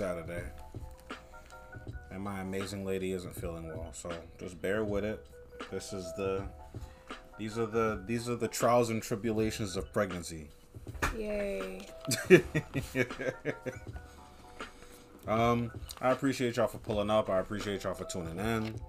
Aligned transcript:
Saturday. 0.00 0.44
And 2.10 2.22
my 2.22 2.40
amazing 2.40 2.86
lady 2.86 3.12
isn't 3.12 3.36
feeling 3.36 3.68
well, 3.68 3.90
so 3.92 4.10
just 4.38 4.58
bear 4.62 4.82
with 4.82 5.04
it. 5.04 5.26
This 5.70 5.92
is 5.92 6.10
the 6.16 6.42
these 7.38 7.58
are 7.58 7.66
the 7.66 8.02
these 8.06 8.26
are 8.26 8.34
the 8.34 8.48
trials 8.48 8.88
and 8.88 9.02
tribulations 9.02 9.76
of 9.76 9.92
pregnancy. 9.92 10.48
Yay. 11.18 11.86
um, 15.28 15.70
I 16.00 16.12
appreciate 16.12 16.56
y'all 16.56 16.66
for 16.66 16.78
pulling 16.78 17.10
up. 17.10 17.28
I 17.28 17.40
appreciate 17.40 17.84
y'all 17.84 17.92
for 17.92 18.04
tuning 18.04 18.38
in. 18.38 18.80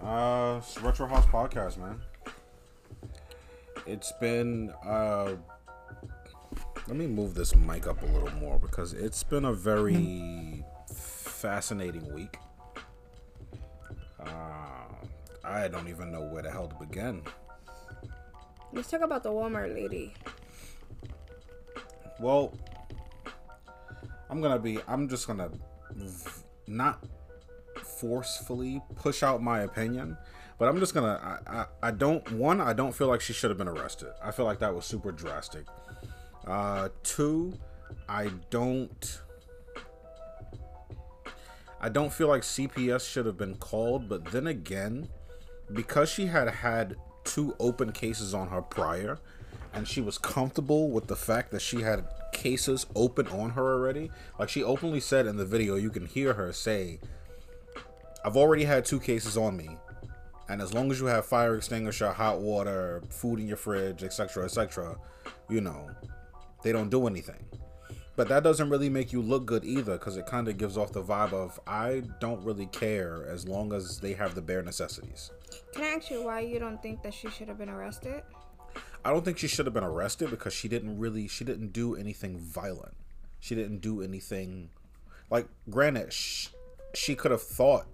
Uh, 0.00 0.60
it's 0.62 0.80
Retro 0.80 1.08
House 1.08 1.26
Podcast, 1.26 1.76
man. 1.76 2.00
It's 3.86 4.12
been 4.12 4.70
uh 4.82 5.32
let 6.88 6.96
me 6.96 7.06
move 7.06 7.34
this 7.34 7.54
mic 7.54 7.86
up 7.86 8.00
a 8.02 8.06
little 8.06 8.30
more 8.38 8.58
because 8.58 8.92
it's 8.92 9.22
been 9.22 9.44
a 9.46 9.52
very 9.52 10.64
fascinating 10.94 12.12
week. 12.14 12.38
Uh, 14.20 14.86
I 15.44 15.68
don't 15.68 15.88
even 15.88 16.12
know 16.12 16.22
where 16.22 16.42
the 16.42 16.50
hell 16.50 16.68
to 16.68 16.74
begin. 16.76 17.22
Let's 18.72 18.90
talk 18.90 19.00
about 19.00 19.22
the 19.22 19.30
Walmart 19.30 19.74
lady. 19.74 20.14
Well, 22.20 22.52
I'm 24.30 24.40
gonna 24.40 24.58
be. 24.58 24.78
I'm 24.86 25.08
just 25.08 25.26
gonna 25.26 25.50
not 26.66 27.04
forcefully 27.82 28.80
push 28.96 29.22
out 29.22 29.42
my 29.42 29.60
opinion, 29.60 30.16
but 30.58 30.68
I'm 30.68 30.78
just 30.78 30.94
gonna. 30.94 31.40
I, 31.46 31.58
I, 31.58 31.66
I 31.82 31.90
don't. 31.90 32.30
One, 32.32 32.60
I 32.60 32.72
don't 32.72 32.92
feel 32.92 33.08
like 33.08 33.20
she 33.20 33.32
should 33.32 33.50
have 33.50 33.58
been 33.58 33.68
arrested. 33.68 34.08
I 34.22 34.30
feel 34.30 34.44
like 34.44 34.60
that 34.60 34.74
was 34.74 34.84
super 34.84 35.12
drastic. 35.12 35.66
Uh, 36.46 36.88
two, 37.02 37.52
I 38.08 38.30
don't. 38.50 39.20
I 41.80 41.88
don't 41.88 42.12
feel 42.12 42.28
like 42.28 42.42
CPS 42.42 43.08
should 43.08 43.26
have 43.26 43.36
been 43.36 43.56
called, 43.56 44.08
but 44.08 44.24
then 44.26 44.46
again, 44.46 45.08
because 45.72 46.08
she 46.08 46.26
had 46.26 46.48
had 46.48 46.96
two 47.24 47.54
open 47.60 47.92
cases 47.92 48.32
on 48.32 48.48
her 48.48 48.62
prior, 48.62 49.18
and 49.74 49.86
she 49.86 50.00
was 50.00 50.16
comfortable 50.16 50.90
with 50.90 51.06
the 51.06 51.16
fact 51.16 51.50
that 51.50 51.60
she 51.60 51.82
had 51.82 52.06
cases 52.32 52.86
open 52.94 53.26
on 53.28 53.50
her 53.50 53.74
already. 53.74 54.10
Like 54.38 54.48
she 54.48 54.62
openly 54.62 55.00
said 55.00 55.26
in 55.26 55.36
the 55.36 55.44
video, 55.44 55.76
you 55.76 55.90
can 55.90 56.06
hear 56.06 56.34
her 56.34 56.52
say, 56.52 56.98
I've 58.24 58.36
already 58.36 58.64
had 58.64 58.84
two 58.84 58.98
cases 58.98 59.36
on 59.36 59.56
me. 59.56 59.76
And 60.48 60.62
as 60.62 60.72
long 60.72 60.90
as 60.90 61.00
you 61.00 61.06
have 61.06 61.26
fire 61.26 61.56
extinguisher, 61.56 62.12
hot 62.12 62.40
water, 62.40 63.02
food 63.10 63.40
in 63.40 63.48
your 63.48 63.56
fridge, 63.56 64.02
etc., 64.02 64.44
etc., 64.44 64.96
you 65.48 65.60
know, 65.60 65.90
they 66.62 66.72
don't 66.72 66.90
do 66.90 67.06
anything. 67.06 67.44
But 68.16 68.28
that 68.28 68.42
doesn't 68.42 68.70
really 68.70 68.88
make 68.88 69.12
you 69.12 69.20
look 69.20 69.44
good 69.44 69.62
either 69.64 69.98
because 69.98 70.16
it 70.16 70.26
kind 70.26 70.48
of 70.48 70.56
gives 70.56 70.78
off 70.78 70.92
the 70.92 71.02
vibe 71.02 71.34
of 71.34 71.60
I 71.66 72.02
don't 72.18 72.42
really 72.42 72.66
care 72.66 73.26
as 73.28 73.46
long 73.46 73.74
as 73.74 74.00
they 74.00 74.14
have 74.14 74.34
the 74.34 74.40
bare 74.40 74.62
necessities. 74.62 75.30
Can 75.74 75.84
I 75.84 75.88
ask 75.88 76.10
you 76.10 76.24
why 76.24 76.40
you 76.40 76.58
don't 76.58 76.82
think 76.82 77.02
that 77.02 77.12
she 77.12 77.28
should 77.28 77.48
have 77.48 77.58
been 77.58 77.68
arrested? 77.68 78.22
I 79.04 79.10
don't 79.10 79.24
think 79.24 79.36
she 79.36 79.48
should 79.48 79.66
have 79.66 79.74
been 79.74 79.84
arrested 79.84 80.30
because 80.30 80.54
she 80.54 80.66
didn't 80.66 80.98
really 80.98 81.28
she 81.28 81.44
didn't 81.44 81.72
do 81.72 81.94
anything 81.94 82.38
violent. 82.38 82.96
She 83.38 83.54
didn't 83.54 83.80
do 83.80 84.02
anything 84.02 84.70
like 85.30 85.46
granted 85.68 86.12
sh- 86.12 86.48
she 86.94 87.14
could 87.14 87.30
have 87.30 87.42
thought 87.42 87.86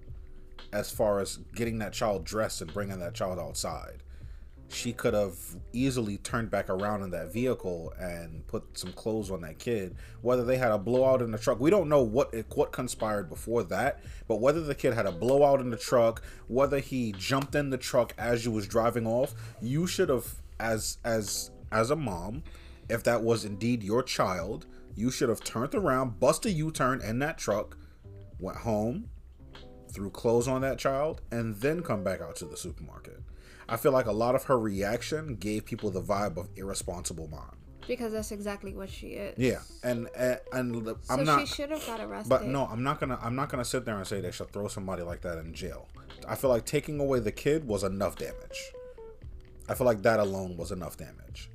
as 0.73 0.91
far 0.91 1.19
as 1.19 1.39
getting 1.55 1.79
that 1.81 1.93
child 1.93 2.25
dressed 2.25 2.63
and 2.63 2.73
bringing 2.73 3.01
that 3.01 3.15
child 3.15 3.39
outside. 3.39 4.03
She 4.73 4.95
could 4.95 5.13
have 5.13 5.37
easily 5.75 6.17
turned 6.17 6.51
back 6.51 6.71
around 6.71 7.03
in 7.03 7.11
that 7.11 7.33
vehicle 7.33 7.93
and 8.01 8.47
put 8.47 8.79
some 8.79 8.93
clothes 8.93 9.31
on 9.31 9.43
that 9.43 9.59
kid. 9.59 9.97
Whether 10.23 10.45
they 10.45 10.57
had 10.57 10.73
a 10.73 10.79
blowout 10.79 11.21
in 11.21 11.31
the 11.31 11.39
truck, 11.39 11.61
we 11.61 11.69
don't 11.71 11.91
know 11.91 12.03
what 12.03 12.35
what 12.57 12.73
conspired 12.73 13.29
before 13.29 13.65
that. 13.65 14.03
But 14.27 14.41
whether 14.41 14.63
the 14.63 14.75
kid 14.75 14.95
had 14.95 15.07
a 15.07 15.13
blowout 15.13 15.61
in 15.61 15.71
the 15.71 15.77
truck, 15.77 16.23
whether 16.49 16.79
he 16.79 17.13
jumped 17.13 17.55
in 17.55 17.69
the 17.69 17.77
truck 17.77 18.15
as 18.17 18.47
you 18.47 18.51
was 18.51 18.67
driving 18.67 19.07
off, 19.07 19.35
you 19.61 19.87
should 19.87 20.09
have 20.09 20.37
as 20.59 20.97
as 21.05 21.51
as 21.71 21.91
a 21.91 21.97
mom, 21.97 22.43
if 22.89 23.03
that 23.05 23.23
was 23.23 23.45
indeed 23.45 23.83
your 23.83 24.03
child, 24.03 24.67
you 24.95 25.11
should 25.11 25.29
have 25.29 25.45
turned 25.45 25.75
around, 25.75 26.19
bust 26.19 26.47
a 26.47 26.51
U-turn 26.51 27.01
in 27.01 27.19
that 27.21 27.39
truck, 27.39 27.77
went 28.39 28.59
home, 28.59 29.09
threw 29.91 30.11
clothes 30.11 30.49
on 30.49 30.61
that 30.63 30.79
child, 30.79 31.21
and 31.31 31.57
then 31.57 31.83
come 31.83 32.03
back 32.03 32.21
out 32.21 32.37
to 32.37 32.45
the 32.45 32.57
supermarket. 32.57 33.22
I 33.73 33.77
feel 33.77 33.93
like 33.93 34.07
a 34.07 34.13
lot 34.13 34.35
of 34.35 34.45
her 34.45 34.59
reaction 34.59 35.37
gave 35.37 35.65
people 35.65 35.91
the 35.91 36.03
vibe 36.03 36.37
of 36.37 36.49
irresponsible 36.57 37.29
mom. 37.29 37.57
Because 37.89 38.13
that's 38.13 38.31
exactly 38.31 38.75
what 38.75 38.91
she 38.91 39.09
is. 39.09 39.37
Yeah, 39.39 39.61
and 39.83 40.09
and, 40.17 40.39
and 40.53 40.87
So 40.87 40.97
I'm 41.11 41.25
not. 41.25 41.41
she 41.41 41.47
should 41.55 41.71
have 41.71 41.85
got 41.87 42.01
arrested. 42.01 42.29
But 42.29 42.45
no, 42.45 42.67
I'm 42.67 42.83
not 42.85 43.01
gonna. 43.01 43.19
I'm 43.21 43.35
not 43.35 43.49
gonna 43.49 43.65
sit 43.65 43.85
there 43.85 43.97
and 43.97 44.07
say 44.07 44.21
they 44.21 44.31
should 44.31 44.53
throw 44.53 44.69
somebody 44.69 45.03
like 45.03 45.23
that 45.23 45.39
in 45.39 45.53
jail. 45.53 45.89
I 46.29 46.37
feel 46.37 46.51
like 46.51 46.65
taking 46.65 47.01
away 47.01 47.19
the 47.19 47.33
kid 47.33 47.67
was 47.67 47.83
enough 47.83 48.17
damage. 48.17 48.73
I 49.69 49.75
feel 49.75 49.87
like 49.87 50.03
that 50.03 50.21
alone 50.21 50.57
was 50.57 50.71
enough 50.71 50.97
damage. 50.97 51.51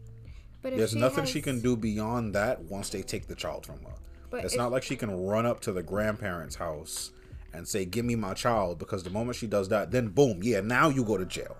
But 0.61 0.75
There's 0.75 0.91
she 0.91 0.99
nothing 0.99 1.21
has- 1.21 1.29
she 1.29 1.41
can 1.41 1.61
do 1.61 1.77
beyond 1.77 2.33
that 2.35 2.61
once 2.63 2.89
they 2.89 3.03
take 3.03 3.27
the 3.27 3.35
child 3.35 3.65
from 3.65 3.79
her. 3.83 3.93
But 4.29 4.43
it's 4.43 4.53
if- 4.53 4.57
not 4.57 4.71
like 4.71 4.83
she 4.83 4.95
can 4.97 5.25
run 5.27 5.45
up 5.45 5.61
to 5.61 5.71
the 5.71 5.83
grandparents' 5.83 6.55
house 6.55 7.11
and 7.53 7.65
say, 7.65 7.85
"Give 7.85 8.03
me 8.03 8.15
my 8.15 8.33
child," 8.33 8.79
because 8.79 9.03
the 9.03 9.09
moment 9.11 9.37
she 9.37 9.47
does 9.47 9.69
that, 9.69 9.91
then 9.91 10.09
boom, 10.09 10.41
yeah, 10.43 10.59
now 10.59 10.89
you 10.89 11.05
go 11.05 11.17
to 11.17 11.25
jail. 11.25 11.55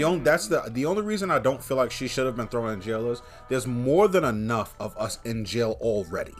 The 0.00 0.04
only 0.04 0.20
that's 0.20 0.46
the 0.48 0.62
the 0.70 0.86
only 0.86 1.02
reason 1.02 1.30
I 1.30 1.38
don't 1.38 1.62
feel 1.62 1.76
like 1.76 1.90
she 1.90 2.08
should 2.08 2.24
have 2.24 2.34
been 2.34 2.48
thrown 2.48 2.72
in 2.72 2.80
jail 2.80 3.10
is 3.10 3.20
there's 3.50 3.66
more 3.66 4.08
than 4.08 4.24
enough 4.24 4.74
of 4.80 4.96
us 4.96 5.18
in 5.26 5.44
jail 5.44 5.76
already. 5.78 6.32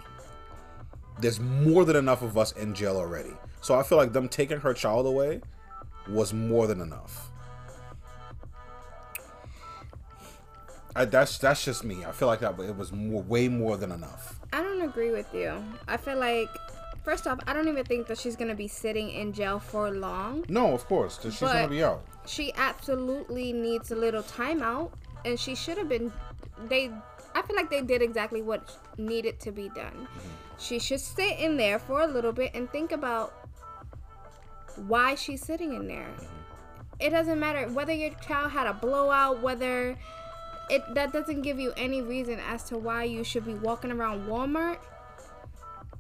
There's 1.19 1.41
more 1.41 1.85
than 1.85 1.95
enough 1.95 2.23
of 2.23 2.39
us 2.39 2.53
in 2.53 2.73
jail 2.73 2.97
already. 2.97 3.35
So 3.61 3.79
I 3.79 3.83
feel 3.83 3.99
like 3.99 4.15
them 4.15 4.31
taking 4.31 4.61
her 4.61 4.73
child 4.73 5.05
away 5.05 5.43
was 6.09 6.33
more 6.33 6.67
than 6.67 6.81
enough. 6.81 7.29
I, 10.97 11.05
that's 11.05 11.37
that's 11.37 11.63
just 11.63 11.85
me. 11.85 12.07
I 12.07 12.13
feel 12.13 12.29
like 12.29 12.41
that 12.41 12.59
it 12.61 12.75
was 12.79 12.93
more, 12.93 13.21
way 13.21 13.49
more 13.49 13.77
than 13.77 13.93
enough. 13.93 14.41
I 14.55 14.63
don't 14.63 14.81
agree 14.81 15.11
with 15.11 15.35
you. 15.35 15.63
I 15.87 15.99
feel 15.99 16.17
like, 16.17 16.49
first 17.05 17.27
off, 17.27 17.39
I 17.47 17.53
don't 17.53 17.69
even 17.69 17.85
think 17.85 18.07
that 18.07 18.17
she's 18.17 18.37
gonna 18.37 18.55
be 18.55 18.69
sitting 18.69 19.11
in 19.11 19.35
jail 19.35 19.59
for 19.59 19.91
long. 19.91 20.47
No, 20.49 20.73
of 20.73 20.87
course, 20.87 21.21
she's 21.23 21.39
gonna 21.41 21.69
be 21.69 21.85
out. 21.85 22.03
She 22.31 22.53
absolutely 22.55 23.53
needs 23.53 23.91
a 23.91 23.97
little 23.97 24.23
timeout, 24.23 24.93
and 25.25 25.39
she 25.39 25.57
should 25.57 25.77
have 25.79 25.89
been. 25.89 26.13
They, 26.69 26.93
I 27.35 27.43
feel 27.43 27.57
like 27.57 27.71
they 27.71 27.83
did 27.83 28.03
exactly 28.03 28.41
what 28.41 28.77
needed 28.97 29.41
to 29.41 29.51
be 29.51 29.69
done. 29.71 30.07
Mm-hmm. 30.07 30.29
She 30.57 30.79
should 30.79 31.01
sit 31.01 31.41
in 31.41 31.57
there 31.57 31.81
for 31.81 32.03
a 32.03 32.07
little 32.07 32.31
bit 32.31 32.53
and 32.55 32.71
think 32.71 32.93
about 32.93 33.35
why 34.87 35.17
she's 35.17 35.43
sitting 35.45 35.75
in 35.75 35.89
there. 35.89 36.07
Mm-hmm. 36.07 37.01
It 37.01 37.11
doesn't 37.11 37.41
matter 37.41 37.69
whether 37.69 37.93
your 37.93 38.11
child 38.21 38.53
had 38.53 38.69
a 38.69 38.75
blowout, 38.75 39.43
whether 39.43 39.99
it 40.71 40.83
that 40.95 41.13
doesn't 41.13 41.43
give 41.43 41.59
you 41.59 41.73
any 41.77 42.01
reason 42.01 42.39
as 42.49 42.63
to 42.65 42.79
why 42.79 43.03
you 43.03 43.25
should 43.25 43.45
be 43.45 43.55
walking 43.55 43.91
around 43.91 44.29
Walmart 44.29 44.79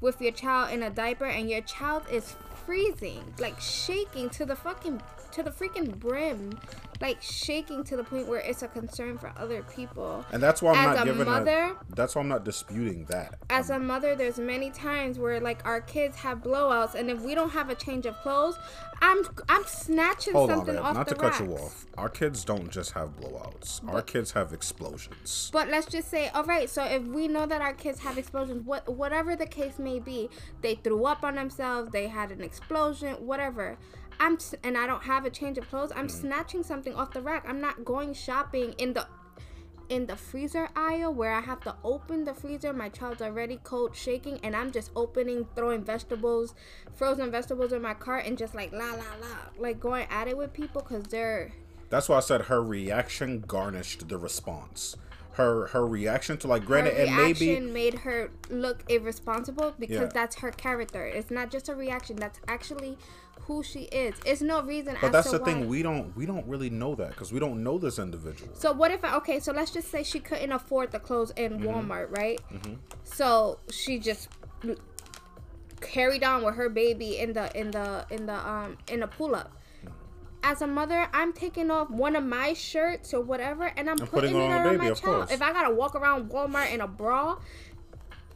with 0.00 0.20
your 0.20 0.32
child 0.32 0.72
in 0.72 0.84
a 0.84 0.90
diaper 0.90 1.26
and 1.26 1.50
your 1.50 1.62
child 1.62 2.04
is 2.08 2.36
freezing, 2.64 3.34
like 3.40 3.58
shaking 3.60 4.30
to 4.30 4.44
the 4.44 4.54
fucking 4.54 5.02
to 5.32 5.42
the 5.42 5.50
freaking 5.50 5.98
brim, 5.98 6.58
like 7.00 7.20
shaking 7.22 7.84
to 7.84 7.96
the 7.96 8.04
point 8.04 8.26
where 8.28 8.40
it's 8.40 8.62
a 8.62 8.68
concern 8.68 9.18
for 9.18 9.32
other 9.36 9.62
people. 9.74 10.24
And 10.32 10.42
that's 10.42 10.60
why 10.62 10.72
I'm 10.72 10.90
As 10.90 10.96
not 10.96 11.08
a 11.08 11.10
giving 11.12 11.26
mother- 11.26 11.76
a, 11.90 11.94
That's 11.94 12.14
why 12.14 12.22
I'm 12.22 12.28
not 12.28 12.44
disputing 12.44 13.04
that. 13.06 13.36
As 13.48 13.70
a 13.70 13.78
mother, 13.78 14.14
there's 14.14 14.38
many 14.38 14.70
times 14.70 15.18
where 15.18 15.40
like 15.40 15.64
our 15.66 15.80
kids 15.80 16.16
have 16.16 16.38
blowouts, 16.42 16.94
and 16.94 17.10
if 17.10 17.20
we 17.20 17.34
don't 17.34 17.50
have 17.50 17.70
a 17.70 17.74
change 17.74 18.06
of 18.06 18.16
clothes, 18.18 18.58
I'm 19.02 19.22
I'm 19.48 19.64
snatching 19.64 20.34
Hold 20.34 20.50
on, 20.50 20.56
something 20.58 20.74
babe. 20.74 20.84
off 20.84 20.94
Not 20.94 21.08
the 21.08 21.14
to 21.14 21.20
cut 21.20 21.40
you 21.40 21.54
off. 21.56 21.86
Our 21.96 22.10
kids 22.10 22.44
don't 22.44 22.70
just 22.70 22.92
have 22.92 23.18
blowouts. 23.18 23.80
Our 23.88 24.02
kids 24.02 24.32
have 24.32 24.52
explosions. 24.52 25.48
But 25.52 25.68
let's 25.68 25.86
just 25.86 26.10
say, 26.10 26.28
all 26.28 26.44
right. 26.44 26.68
So 26.68 26.84
if 26.84 27.02
we 27.04 27.26
know 27.26 27.46
that 27.46 27.62
our 27.62 27.72
kids 27.72 28.00
have 28.00 28.18
explosions, 28.18 28.66
what 28.66 28.86
whatever 28.88 29.36
the 29.36 29.46
case 29.46 29.78
may 29.78 30.00
be, 30.00 30.28
they 30.60 30.74
threw 30.74 31.06
up 31.06 31.24
on 31.24 31.34
themselves, 31.36 31.90
they 31.92 32.08
had 32.08 32.30
an 32.30 32.42
explosion, 32.42 33.14
whatever. 33.26 33.78
I'm 34.20 34.38
and 34.62 34.76
I 34.76 34.86
don't 34.86 35.02
have 35.04 35.24
a 35.24 35.30
change 35.30 35.58
of 35.58 35.68
clothes. 35.68 35.90
I'm 35.96 36.08
snatching 36.08 36.62
something 36.62 36.94
off 36.94 37.12
the 37.12 37.22
rack. 37.22 37.44
I'm 37.48 37.60
not 37.60 37.84
going 37.84 38.12
shopping 38.14 38.74
in 38.78 38.92
the 38.92 39.06
in 39.88 40.06
the 40.06 40.14
freezer 40.16 40.68
aisle 40.76 41.12
where 41.12 41.32
I 41.32 41.40
have 41.40 41.60
to 41.62 41.74
open 41.82 42.24
the 42.24 42.34
freezer. 42.34 42.72
My 42.72 42.88
child's 42.90 43.22
already 43.22 43.58
cold, 43.64 43.96
shaking, 43.96 44.38
and 44.44 44.54
I'm 44.54 44.70
just 44.70 44.92
opening, 44.94 45.46
throwing 45.56 45.82
vegetables, 45.82 46.54
frozen 46.94 47.30
vegetables 47.32 47.72
in 47.72 47.82
my 47.82 47.94
cart, 47.94 48.24
and 48.26 48.38
just 48.38 48.54
like 48.54 48.70
la 48.72 48.90
la 48.92 49.16
la, 49.20 49.36
like 49.58 49.80
going 49.80 50.06
at 50.10 50.28
it 50.28 50.36
with 50.36 50.52
people 50.52 50.82
because 50.82 51.04
they're 51.04 51.50
That's 51.88 52.08
why 52.08 52.18
I 52.18 52.20
said 52.20 52.42
her 52.42 52.62
reaction 52.62 53.40
garnished 53.40 54.08
the 54.08 54.18
response. 54.18 54.96
her 55.34 55.68
her 55.68 55.86
reaction 55.86 56.36
to 56.36 56.46
like 56.48 56.62
her 56.62 56.66
granted 56.66 56.94
it 57.00 57.10
maybe 57.10 57.58
made 57.60 57.94
her 58.00 58.30
look 58.50 58.84
irresponsible 58.90 59.72
because 59.78 59.96
Yeah. 59.96 60.06
that's 60.12 60.36
her 60.36 60.50
character. 60.50 61.04
It's 61.06 61.30
not 61.30 61.50
just 61.50 61.68
a 61.68 61.74
reaction. 61.74 62.16
That's 62.16 62.40
actually 62.48 62.98
who 63.46 63.62
she 63.62 63.82
is. 63.84 64.14
It's 64.24 64.40
no 64.40 64.62
reason. 64.62 64.96
but 65.00 65.12
that's 65.12 65.30
the 65.30 65.38
why. 65.38 65.44
thing 65.44 65.68
we 65.68 65.82
don't 65.82 66.16
we 66.16 66.26
don't 66.26 66.46
really 66.46 66.70
know 66.70 66.94
that 66.94 67.10
because 67.10 67.32
we 67.32 67.40
don't 67.40 67.62
know 67.62 67.78
this 67.78 67.98
individual 67.98 68.54
So 68.54 68.72
what 68.72 68.90
if 68.90 69.02
okay? 69.04 69.40
So 69.40 69.52
let's 69.52 69.70
just 69.70 69.90
say 69.90 70.02
she 70.02 70.20
couldn't 70.20 70.52
afford 70.52 70.92
the 70.92 70.98
clothes 70.98 71.32
in 71.36 71.58
mm-hmm. 71.58 71.68
Walmart, 71.68 72.16
right? 72.16 72.40
Mm-hmm. 72.52 72.74
So 73.04 73.58
she 73.70 73.98
just 73.98 74.28
carried 75.80 76.22
on 76.22 76.42
with 76.44 76.54
her 76.56 76.68
baby 76.68 77.18
in 77.18 77.32
the 77.32 77.50
in 77.58 77.70
the 77.70 78.06
in 78.10 78.26
the 78.26 78.34
um 78.48 78.78
in 78.90 79.00
the 79.00 79.06
pull 79.06 79.34
up. 79.34 79.56
Mm-hmm. 79.84 79.94
As 80.42 80.62
a 80.62 80.66
mother, 80.66 81.08
I'm 81.12 81.32
taking 81.32 81.70
off 81.70 81.90
one 81.90 82.16
of 82.16 82.24
my 82.24 82.52
shirts 82.54 83.12
or 83.12 83.20
whatever, 83.20 83.64
and 83.76 83.90
I'm 83.90 83.98
And 83.98 84.10
putting, 84.10 84.32
putting 84.32 84.36
it 84.36 84.52
on 84.52 84.66
on, 84.66 84.78
baby, 84.78 84.78
my 84.78 84.94
child. 84.94 85.02
course. 85.02 85.30
If 85.32 85.42
I 85.42 85.52
gotta 85.52 85.74
walk 85.74 85.94
around 85.94 86.30
Walmart 86.30 86.72
in 86.72 86.80
a 86.80 86.88
bra, 86.88 87.38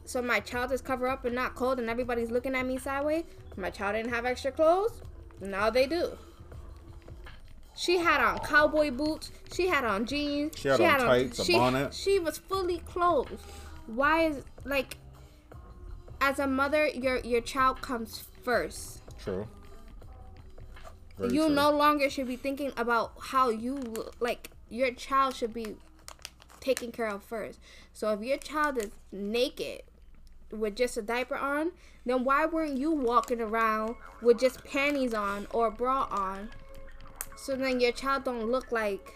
so 0.05 0.21
my 0.21 0.39
child 0.39 0.71
is 0.71 0.81
covered 0.81 1.07
up 1.09 1.25
and 1.25 1.33
not 1.35 1.55
cold, 1.55 1.79
and 1.79 1.89
everybody's 1.89 2.29
looking 2.31 2.55
at 2.55 2.65
me 2.65 2.77
sideways, 2.77 3.23
my 3.57 3.69
child 3.69 3.95
didn't 3.95 4.11
have 4.13 4.25
extra 4.25 4.51
clothes. 4.51 5.01
Now 5.41 5.69
they 5.69 5.87
do. 5.87 6.17
She 7.75 7.97
had 7.97 8.21
on 8.21 8.39
cowboy 8.39 8.91
boots. 8.91 9.31
She 9.53 9.67
had 9.67 9.83
on 9.83 10.05
jeans. 10.05 10.57
She 10.57 10.69
had 10.69 10.79
on 10.81 10.99
tights, 10.99 11.39
a 11.39 11.43
she, 11.43 11.53
bonnet. 11.53 11.93
She 11.93 12.19
was 12.19 12.37
fully 12.37 12.79
clothed. 12.79 13.37
Why 13.87 14.27
is 14.27 14.43
like, 14.63 14.97
as 16.21 16.39
a 16.39 16.47
mother, 16.47 16.87
your 16.87 17.19
your 17.19 17.41
child 17.41 17.81
comes 17.81 18.23
first. 18.43 19.01
true 19.19 19.47
Very 21.17 21.33
you 21.33 21.47
true. 21.47 21.55
no 21.55 21.69
longer 21.71 22.09
should 22.09 22.27
be 22.27 22.37
thinking 22.37 22.71
about 22.77 23.11
how 23.19 23.49
you 23.49 23.75
look. 23.75 24.15
like. 24.19 24.51
Your 24.67 24.91
child 24.91 25.35
should 25.35 25.53
be 25.53 25.75
taken 26.59 26.91
care 26.91 27.07
of 27.07 27.23
first. 27.23 27.59
So 27.93 28.11
if 28.13 28.21
your 28.21 28.37
child 28.37 28.77
is 28.77 28.89
naked 29.11 29.83
with 30.51 30.75
just 30.75 30.97
a 30.97 31.01
diaper 31.01 31.35
on, 31.35 31.71
then 32.05 32.23
why 32.23 32.45
weren't 32.45 32.77
you 32.77 32.91
walking 32.91 33.41
around 33.41 33.95
with 34.21 34.39
just 34.39 34.63
panties 34.63 35.13
on 35.13 35.47
or 35.51 35.67
a 35.67 35.71
bra 35.71 36.07
on? 36.11 36.49
So 37.35 37.55
then 37.55 37.79
your 37.79 37.91
child 37.91 38.23
don't 38.23 38.49
look 38.49 38.71
like 38.71 39.13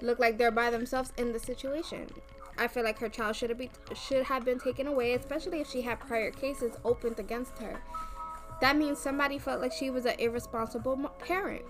look 0.00 0.18
like 0.18 0.36
they're 0.36 0.50
by 0.50 0.70
themselves 0.70 1.12
in 1.16 1.32
the 1.32 1.38
situation. 1.38 2.08
I 2.58 2.68
feel 2.68 2.84
like 2.84 2.98
her 2.98 3.08
child 3.08 3.36
should 3.36 3.50
have 3.50 3.58
be 3.58 3.70
should 3.94 4.24
have 4.24 4.44
been 4.44 4.60
taken 4.60 4.86
away, 4.86 5.14
especially 5.14 5.60
if 5.60 5.68
she 5.68 5.82
had 5.82 5.98
prior 6.00 6.30
cases 6.30 6.76
opened 6.84 7.18
against 7.18 7.58
her. 7.58 7.80
That 8.60 8.76
means 8.76 8.98
somebody 8.98 9.38
felt 9.38 9.60
like 9.60 9.72
she 9.72 9.90
was 9.90 10.06
an 10.06 10.14
irresponsible 10.18 10.96
parent. 11.18 11.64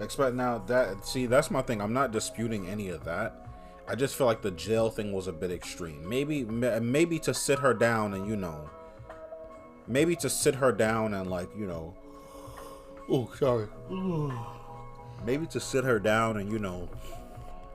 Expect 0.00 0.34
now 0.34 0.58
that 0.58 1.06
see 1.06 1.26
that's 1.26 1.50
my 1.50 1.62
thing. 1.62 1.80
I'm 1.80 1.92
not 1.92 2.12
disputing 2.12 2.66
any 2.66 2.88
of 2.88 3.04
that. 3.04 3.43
I 3.86 3.94
just 3.94 4.16
feel 4.16 4.26
like 4.26 4.40
the 4.42 4.50
jail 4.50 4.90
thing 4.90 5.12
was 5.12 5.26
a 5.26 5.32
bit 5.32 5.50
extreme. 5.50 6.08
Maybe 6.08 6.44
maybe 6.44 7.18
to 7.20 7.34
sit 7.34 7.58
her 7.58 7.74
down 7.74 8.14
and 8.14 8.26
you 8.26 8.36
know, 8.36 8.70
maybe 9.86 10.16
to 10.16 10.30
sit 10.30 10.54
her 10.54 10.72
down 10.72 11.14
and 11.14 11.30
like 11.30 11.48
you 11.56 11.66
know, 11.66 11.94
oh 13.10 13.30
sorry, 13.38 13.66
maybe 15.24 15.46
to 15.46 15.60
sit 15.60 15.84
her 15.84 15.98
down 15.98 16.38
and 16.38 16.50
you 16.50 16.58
know, 16.58 16.88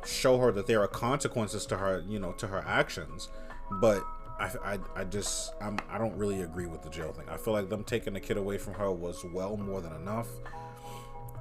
show 0.06 0.38
her 0.40 0.52
that 0.52 0.66
there 0.68 0.82
are 0.82 0.88
consequences 0.88 1.66
to 1.68 1.78
her 1.78 2.04
you 2.08 2.20
know 2.20 2.32
to 2.34 2.48
her 2.48 2.64
actions. 2.66 3.30
But 3.74 4.04
I 4.40 4.52
I, 4.64 4.80
I 4.96 5.04
just 5.04 5.54
I'm 5.62 5.78
I 5.90 5.98
don't 6.00 6.18
really 6.18 6.42
agree 6.42 6.66
with 6.66 6.82
the 6.82 6.90
jail 6.90 7.12
thing. 7.12 7.30
I 7.30 7.38
feel 7.38 7.54
like 7.54 7.70
them 7.70 7.84
taking 7.84 8.14
the 8.14 8.20
kid 8.20 8.38
away 8.38 8.58
from 8.58 8.74
her 8.76 8.92
was 8.92 9.24
well 9.26 9.58
more 9.58 9.80
than 9.82 9.94
enough. 9.94 10.28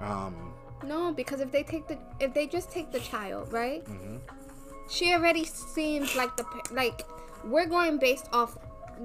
Um, 0.00 0.52
No, 0.84 1.12
because 1.12 1.40
if 1.40 1.50
they 1.50 1.62
take 1.62 1.88
the 1.88 1.98
if 2.20 2.34
they 2.34 2.46
just 2.46 2.70
take 2.70 2.92
the 2.92 3.00
child, 3.00 3.50
right? 3.52 3.84
Mm-hmm. 3.86 4.16
She 4.88 5.12
already 5.12 5.44
seems 5.44 6.16
like 6.16 6.36
the 6.36 6.44
like 6.72 7.02
we're 7.44 7.66
going 7.66 7.98
based 7.98 8.28
off 8.32 8.56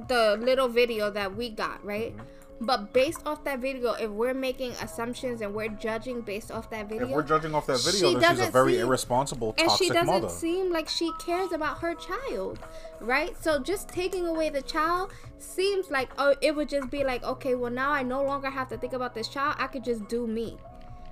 the 0.07 0.37
little 0.39 0.67
video 0.67 1.09
that 1.11 1.35
we 1.35 1.49
got, 1.49 1.83
right? 1.85 2.15
Mm-hmm. 2.15 2.25
But 2.61 2.93
based 2.93 3.19
off 3.25 3.43
that 3.43 3.59
video, 3.59 3.91
if 3.93 4.09
we're 4.09 4.33
making 4.33 4.71
assumptions 4.73 5.41
and 5.41 5.53
we're 5.53 5.67
judging 5.67 6.21
based 6.21 6.49
off 6.49 6.69
that 6.69 6.87
video, 6.87 7.07
If 7.07 7.11
we're 7.11 7.23
judging 7.23 7.53
off 7.53 7.65
that 7.65 7.79
she 7.79 7.91
video, 7.91 8.19
then 8.19 8.37
she's 8.37 8.47
a 8.47 8.51
very 8.51 8.73
seem- 8.73 8.81
irresponsible, 8.83 9.53
and 9.57 9.69
she 9.71 9.89
doesn't 9.89 10.05
mother. 10.05 10.29
seem 10.29 10.71
like 10.71 10.87
she 10.87 11.11
cares 11.19 11.51
about 11.51 11.79
her 11.79 11.93
child, 11.95 12.59
right? 13.01 13.35
So 13.43 13.59
just 13.59 13.89
taking 13.89 14.27
away 14.27 14.49
the 14.49 14.61
child 14.61 15.11
seems 15.39 15.89
like 15.91 16.09
oh, 16.17 16.35
it 16.41 16.55
would 16.55 16.69
just 16.69 16.89
be 16.89 17.03
like 17.03 17.23
okay, 17.23 17.55
well 17.55 17.71
now 17.71 17.91
I 17.91 18.03
no 18.03 18.23
longer 18.23 18.49
have 18.49 18.69
to 18.69 18.77
think 18.77 18.93
about 18.93 19.13
this 19.13 19.27
child. 19.27 19.55
I 19.59 19.67
could 19.67 19.83
just 19.83 20.07
do 20.07 20.25
me. 20.25 20.57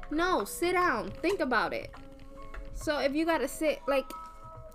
No, 0.09 0.45
sit 0.45 0.73
down, 0.73 1.11
think 1.21 1.41
about 1.41 1.73
it. 1.73 1.91
So 2.73 2.99
if 2.99 3.13
you 3.13 3.25
gotta 3.25 3.47
sit 3.47 3.79
like, 3.87 4.05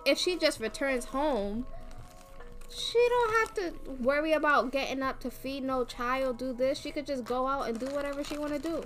if 0.07 0.19
she 0.19 0.39
just 0.39 0.61
returns 0.61 1.07
home, 1.07 1.67
she 2.71 3.07
don't 3.09 3.35
have 3.35 3.55
to 3.55 3.93
worry 4.03 4.33
about 4.33 4.71
getting 4.71 5.03
up 5.03 5.21
to 5.21 5.31
feed 5.31 5.65
no 5.65 5.85
child. 5.85 6.39
Do 6.39 6.53
this. 6.53 6.81
She 6.81 6.93
could 6.93 7.07
just 7.07 7.25
go 7.25 7.47
out 7.47 7.69
and 7.69 7.79
do 7.79 7.87
whatever 7.87 8.23
she 8.23 8.39
wanna 8.39 8.61
do. 8.61 8.85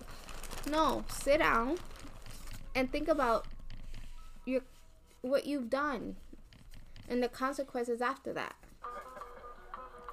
No, 0.69 1.05
sit 1.09 1.39
down 1.39 1.79
and 2.75 2.91
think 2.91 3.09
about 3.09 3.47
your 4.47 4.63
what 5.21 5.47
you've 5.47 5.69
done 5.69 6.17
and 7.09 7.23
the 7.23 7.29
consequences 7.29 8.01
after 8.01 8.33
that. 8.33 8.55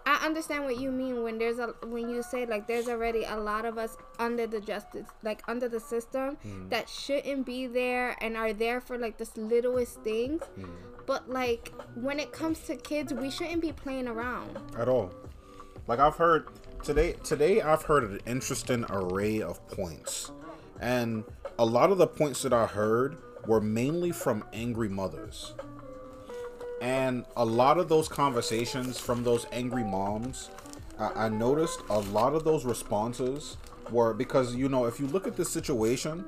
I 0.08 0.26
understand 0.26 0.64
what 0.64 0.80
you 0.80 0.90
mean 0.90 1.22
when 1.22 1.38
there's 1.38 1.60
a 1.60 1.74
when 1.86 2.10
you 2.10 2.24
say 2.24 2.46
like 2.46 2.66
there's 2.66 2.88
already 2.88 3.26
a 3.26 3.36
lot 3.36 3.66
of 3.66 3.78
us 3.78 3.98
under 4.20 4.48
the 4.48 4.62
justice 4.62 5.06
like 5.22 5.44
under 5.50 5.68
the 5.68 5.82
system 5.82 6.38
mm. 6.48 6.70
that 6.70 6.88
shouldn't 6.88 7.46
be 7.46 7.68
there 7.68 8.16
and 8.22 8.38
are 8.38 8.54
there 8.54 8.80
for 8.80 8.98
like 8.98 9.18
the 9.18 9.28
littlest 9.36 10.00
things. 10.04 10.44
Mm. 10.58 10.70
But 11.06 11.30
like 11.30 11.74
when 11.96 12.22
it 12.22 12.32
comes 12.32 12.60
to 12.68 12.78
kids, 12.78 13.14
we 13.14 13.30
shouldn't 13.30 13.62
be 13.62 13.74
playing 13.74 14.08
around. 14.08 14.58
at 14.80 14.88
all. 14.88 15.12
Like 15.88 16.00
I've 16.00 16.16
heard 16.16 16.48
today. 16.84 17.16
Today 17.26 17.62
I've 17.62 17.84
heard 17.84 18.06
an 18.06 18.22
interesting 18.26 18.86
array 18.90 19.42
of 19.42 19.66
points, 19.68 20.32
and 20.80 21.26
a 21.60 21.66
lot 21.66 21.92
of 21.92 21.98
the 21.98 22.08
points 22.08 22.44
that 22.44 22.54
I 22.54 22.66
heard 22.66 23.18
were 23.46 23.60
mainly 23.60 24.12
from 24.14 24.46
angry 24.54 24.88
mothers. 24.88 25.54
And 26.82 27.26
a 27.36 27.46
lot 27.46 27.78
of 27.78 27.90
those 27.90 28.08
conversations 28.08 29.00
from 29.00 29.24
those 29.24 29.46
angry 29.52 29.84
moms, 29.84 30.50
I, 31.00 31.26
I 31.26 31.30
noticed 31.30 31.82
a 31.90 32.00
lot 32.00 32.34
of 32.34 32.44
those 32.44 32.66
responses 32.66 33.58
were 33.90 34.14
because 34.14 34.56
you 34.56 34.70
know 34.70 34.86
if 34.86 35.00
you 35.00 35.08
look 35.08 35.28
at 35.28 35.36
this 35.36 35.50
situation, 35.50 36.26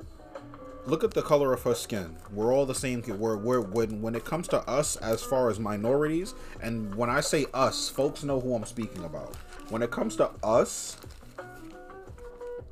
look 0.86 1.04
at 1.04 1.12
the 1.12 1.22
color 1.22 1.52
of 1.52 1.62
her 1.62 1.74
skin. 1.74 2.16
We're 2.32 2.52
all 2.54 2.66
the 2.66 2.74
same. 2.74 3.02
We're, 3.06 3.36
we're 3.36 3.60
when 3.60 4.02
when 4.02 4.14
it 4.14 4.24
comes 4.24 4.48
to 4.48 4.58
us 4.68 4.96
as 4.96 5.22
far 5.22 5.50
as 5.50 5.58
minorities, 5.58 6.34
and 6.60 6.94
when 6.94 7.10
I 7.10 7.20
say 7.20 7.46
us, 7.54 7.88
folks 7.88 8.24
know 8.24 8.40
who 8.40 8.54
I'm 8.54 8.64
speaking 8.64 9.04
about. 9.04 9.34
When 9.68 9.82
it 9.82 9.90
comes 9.90 10.16
to 10.16 10.30
us, 10.42 10.96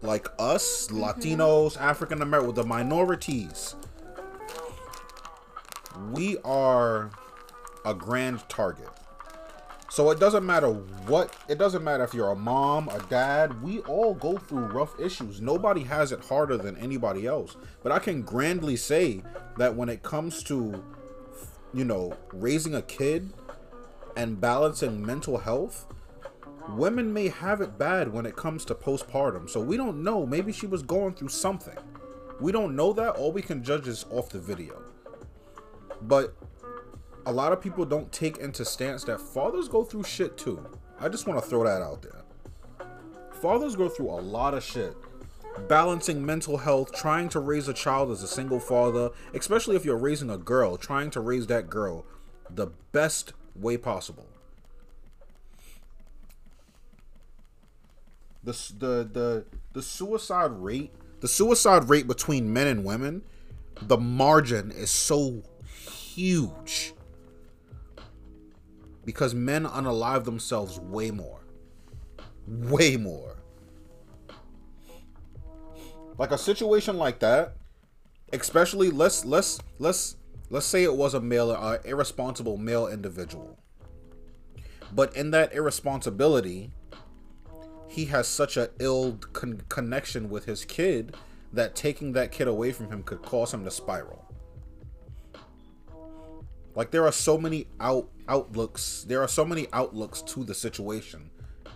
like 0.03 0.29
us, 0.39 0.89
mm-hmm. 0.89 1.03
Latinos, 1.03 1.81
African 1.81 2.23
American, 2.23 2.55
the 2.55 2.65
minorities, 2.65 3.77
we 6.13 6.39
are 6.39 7.11
a 7.85 7.95
grand 7.95 8.49
target. 8.49 8.89
So 9.91 10.11
it 10.11 10.21
doesn't 10.21 10.45
matter 10.45 10.69
what, 10.69 11.35
it 11.49 11.59
doesn't 11.59 11.83
matter 11.83 12.05
if 12.05 12.13
you're 12.13 12.31
a 12.31 12.37
mom, 12.37 12.89
a 12.91 12.99
dad, 13.09 13.63
we 13.63 13.81
all 13.81 14.15
go 14.15 14.37
through 14.37 14.67
rough 14.67 14.99
issues. 15.01 15.41
Nobody 15.41 15.83
has 15.85 16.13
it 16.13 16.25
harder 16.25 16.59
than 16.59 16.77
anybody 16.77 17.27
else. 17.27 17.57
But 17.83 17.93
I 17.93 17.99
can 17.99 18.23
grandly 18.23 18.77
say 18.77 19.23
that 19.57 19.75
when 19.75 19.89
it 19.89 20.03
comes 20.03 20.43
to, 20.45 20.85
you 21.73 21.85
know, 21.85 22.15
raising 22.35 22.75
a 22.75 22.83
kid 22.83 23.33
and 24.15 24.39
balancing 24.39 25.05
mental 25.05 25.39
health, 25.39 25.87
women 26.69 27.11
may 27.13 27.29
have 27.29 27.63
it 27.63 27.79
bad 27.79 28.13
when 28.13 28.27
it 28.27 28.37
comes 28.37 28.67
to 28.67 28.75
postpartum. 28.75 29.49
So 29.49 29.59
we 29.59 29.79
don't 29.79 30.03
know. 30.03 30.27
Maybe 30.27 30.53
she 30.53 30.67
was 30.67 30.83
going 30.83 31.15
through 31.15 31.29
something. 31.29 31.77
We 32.41 32.53
don't 32.53 32.77
know 32.77 32.93
that. 32.93 33.17
All 33.17 33.33
we 33.33 33.43
can 33.43 33.65
judge 33.65 33.89
is 33.89 34.05
off 34.11 34.29
the 34.29 34.39
video. 34.39 34.83
But 36.03 36.35
a 37.27 37.33
lot 37.33 37.53
of 37.53 37.61
people 37.61 37.85
don't 37.85 38.11
take 38.13 38.39
into 38.39 38.65
stance 38.65 39.05
that 39.05 39.21
fathers 39.21 39.69
go 39.69 39.85
through 39.85 40.05
shit 40.05 40.37
too. 40.37 40.65
I 41.01 41.09
just 41.09 41.27
want 41.27 41.43
to 41.43 41.49
throw 41.49 41.65
that 41.65 41.83
out 41.83 42.03
there. 42.03 42.23
Fathers 43.41 43.77
go 43.77 43.89
through 43.89 44.11
a 44.11 44.21
lot 44.21 44.55
of 44.55 44.65
shit. 44.65 44.97
Balancing 45.69 46.25
mental 46.25 46.59
health, 46.59 46.93
trying 46.93 47.29
to 47.31 47.41
raise 47.41 47.69
a 47.69 47.75
child 47.75 48.11
as 48.11 48.23
a 48.23 48.29
single 48.29 48.61
father, 48.61 49.11
especially 49.35 49.77
if 49.77 49.85
you're 49.85 49.99
raising 49.99 50.31
a 50.31 50.39
girl, 50.39 50.77
trying 50.77 51.11
to 51.11 51.21
raise 51.21 51.47
that 51.49 51.69
girl 51.69 52.05
the 52.49 52.69
best 52.93 53.33
way 53.55 53.77
possible. 53.77 54.27
The 58.45 58.53
the 58.79 59.09
the 59.13 59.45
the 59.73 59.83
suicide 59.83 60.53
rate, 60.53 60.93
the 61.21 61.29
suicide 61.29 61.89
rate 61.89 62.07
between 62.07 62.53
men 62.53 62.69
and 62.69 62.85
women, 62.85 63.23
the 63.83 63.99
margin 63.99 64.71
is 64.71 64.91
so 64.91 65.43
huge 66.15 66.95
because 69.09 69.35
men 69.35 69.65
unalive 69.65 70.25
themselves 70.25 70.79
way 70.79 71.11
more. 71.11 71.41
Way 72.47 72.99
more. 72.99 73.37
Like 76.19 76.31
a 76.31 76.37
situation 76.37 76.99
like 76.99 77.19
that, 77.21 77.55
especially 78.35 78.91
let's 78.91 79.25
let's 79.25 79.61
let's 79.79 80.17
let's 80.51 80.67
say 80.67 80.85
it 80.85 80.95
was 80.95 81.15
a 81.15 81.21
male 81.23 81.53
uh, 81.53 81.79
irresponsible 81.87 82.59
male 82.59 82.87
individual 82.87 83.59
but 84.93 85.17
in 85.17 85.31
that 85.31 85.55
irresponsibility 85.55 86.71
he 87.89 88.05
has 88.07 88.29
such 88.29 88.59
a 88.59 88.69
ill 88.79 89.15
con- 89.33 89.63
connection 89.71 90.29
with 90.29 90.45
his 90.45 90.67
kid 90.67 91.17
that 91.51 91.75
taking 91.75 92.13
that 92.13 92.31
kid 92.31 92.47
away 92.47 92.73
from 92.73 92.91
him 92.91 93.03
could 93.03 93.23
cause 93.23 93.55
him 93.55 93.65
to 93.65 93.71
spiral 93.71 94.27
like 96.79 96.91
there 96.93 97.05
are 97.05 97.13
so 97.13 97.37
many 97.37 97.67
out 97.81 98.09
outlooks 98.29 99.05
there 99.09 99.21
are 99.21 99.29
so 99.29 99.45
many 99.45 99.67
outlooks 99.73 100.23
to 100.23 100.45
the 100.45 100.55
situation 100.55 101.31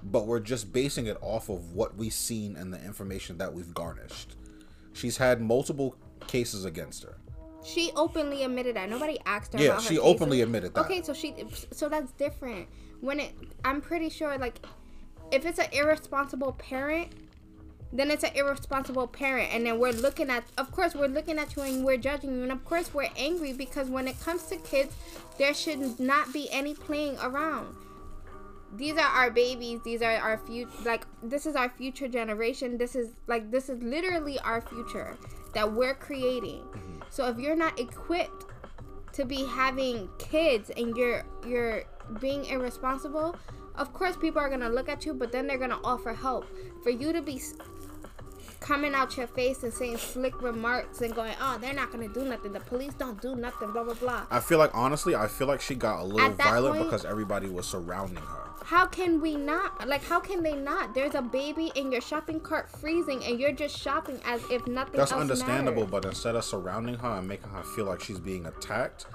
but 0.05 0.27
we're 0.27 0.41
just 0.41 0.73
basing 0.73 1.07
it 1.07 1.17
off 1.21 1.49
of 1.49 1.73
what 1.73 1.97
we've 1.97 2.13
seen 2.13 2.57
and 2.57 2.73
the 2.73 2.83
information 2.85 3.37
that 3.37 3.53
we've 3.53 3.75
garnished 3.75 4.37
she's 4.93 5.17
had 5.17 5.41
multiple 5.41 5.97
cases 6.29 6.65
against 6.65 7.03
her 7.03 7.17
She 7.65 7.93
openly 7.95 8.43
admitted 8.43 8.75
that. 8.77 8.89
Nobody 8.91 9.19
asked 9.25 9.53
her. 9.53 9.59
Yeah, 9.61 9.67
about 9.67 9.83
her 9.83 9.89
she 9.89 9.95
cases. 9.95 10.05
openly 10.05 10.43
admitted 10.43 10.75
that. 10.75 10.85
Okay, 10.85 11.03
so 11.03 11.15
she, 11.15 11.35
so 11.71 11.89
that's 11.89 12.11
different. 12.13 12.67
When 13.01 13.21
it, 13.21 13.33
I'm 13.65 13.81
pretty 13.81 14.09
sure, 14.11 14.37
like, 14.37 14.59
if 15.31 15.47
it's 15.47 15.61
an 15.61 15.69
irresponsible 15.73 16.53
parent, 16.55 17.13
then 17.93 18.11
it's 18.11 18.25
an 18.25 18.31
irresponsible 18.35 19.07
parent, 19.07 19.53
and 19.53 19.67
then 19.67 19.79
we're 19.79 19.93
looking 19.93 20.31
at. 20.31 20.45
Of 20.57 20.73
course, 20.73 20.95
we're 20.95 21.09
looking 21.09 21.39
at 21.39 21.55
you 21.55 21.63
and 21.63 21.85
we're 21.85 21.99
judging 21.99 22.35
you, 22.35 22.43
and 22.43 22.53
of 22.53 22.65
course, 22.65 22.95
we're 22.95 23.11
angry 23.17 23.53
because 23.53 23.89
when 23.89 24.09
it 24.09 24.19
comes 24.21 24.45
to 24.45 24.57
kids, 24.57 24.95
there 25.39 25.53
should 25.53 26.01
not 26.01 26.33
be 26.33 26.49
any 26.51 26.75
playing 26.75 27.19
around. 27.19 27.77
These 28.75 28.97
are 28.97 29.01
our 29.01 29.31
babies. 29.31 29.81
These 29.85 30.01
are 30.01 30.17
our 30.17 30.39
future. 30.39 30.71
Like 30.85 31.07
this 31.23 31.45
is 31.45 31.57
our 31.57 31.69
future 31.69 32.09
generation. 32.09 32.79
This 32.79 32.97
is 32.97 33.11
like 33.27 33.51
this 33.51 33.69
is 33.69 33.83
literally 33.83 34.39
our 34.39 34.63
future 34.63 35.17
that 35.53 35.71
we're 35.71 35.95
creating. 35.95 36.63
Mm-hmm. 36.63 37.03
So 37.11 37.29
if 37.29 37.39
you're 37.39 37.57
not 37.57 37.79
equipped 37.79 38.47
to 39.13 39.27
be 39.27 39.45
having 39.45 40.09
kids 40.19 40.71
and 40.71 40.97
you're 40.97 41.25
you're 41.47 41.85
being 42.19 42.47
irresponsible, 42.47 43.37
of 43.75 43.93
course 43.93 44.17
people 44.17 44.41
are 44.41 44.49
gonna 44.49 44.71
look 44.71 44.89
at 44.89 45.05
you, 45.05 45.13
but 45.13 45.33
then 45.33 45.47
they're 45.47 45.59
gonna 45.59 45.81
offer 45.85 46.15
help. 46.15 46.47
For 46.83 46.91
you 46.91 47.13
to 47.13 47.21
be 47.21 47.41
coming 48.63 48.95
out 48.95 49.17
your 49.17 49.27
face 49.27 49.63
and 49.63 49.73
saying 49.73 49.99
slick 49.99 50.41
remarks 50.41 51.01
and 51.01 51.15
going, 51.15 51.35
"Oh, 51.41 51.59
they're 51.61 51.75
not 51.75 51.91
gonna 51.93 52.09
do 52.09 52.25
nothing. 52.25 52.53
The 52.53 52.61
police 52.61 52.95
don't 52.95 53.21
do 53.21 53.35
nothing." 53.35 53.73
Blah 53.73 53.85
blah 53.85 53.95
blah. 53.95 54.23
I 54.31 54.41
feel 54.41 54.59
like 54.59 54.71
honestly, 54.75 55.15
I 55.15 55.27
feel 55.27 55.47
like 55.47 55.61
she 55.61 55.75
got 55.75 56.01
a 56.01 56.05
little 56.05 56.31
violent 56.31 56.77
point- 56.77 56.85
because 56.87 57.05
everybody 57.05 57.49
was 57.49 57.67
surrounding 57.67 58.23
her. 58.23 58.39
How 58.65 58.87
can 58.87 59.21
we 59.21 59.35
not? 59.35 59.89
Like, 59.89 60.05
how 60.05 60.21
can 60.21 60.43
they 60.43 60.55
not? 60.55 60.95
There's 60.95 61.17
a 61.17 61.23
baby 61.23 61.73
in 61.75 61.91
your 61.91 62.01
shopping 62.01 62.39
cart 62.39 62.71
freezing, 62.71 63.25
and 63.25 63.41
you're 63.41 63.53
just 63.53 63.77
shopping 63.77 64.21
as 64.25 64.41
if 64.51 64.67
nothing 64.69 64.99
That's 64.99 65.13
understandable, 65.13 65.85
but 65.85 66.05
instead 66.05 66.37
of 66.37 66.45
surrounding 66.45 66.95
her 66.97 67.09
and 67.19 67.27
making 67.27 67.51
her 67.51 67.65
feel 67.65 67.87
like 67.87 68.01
she's 68.01 68.21
being 68.21 68.47
attacked, 68.47 69.07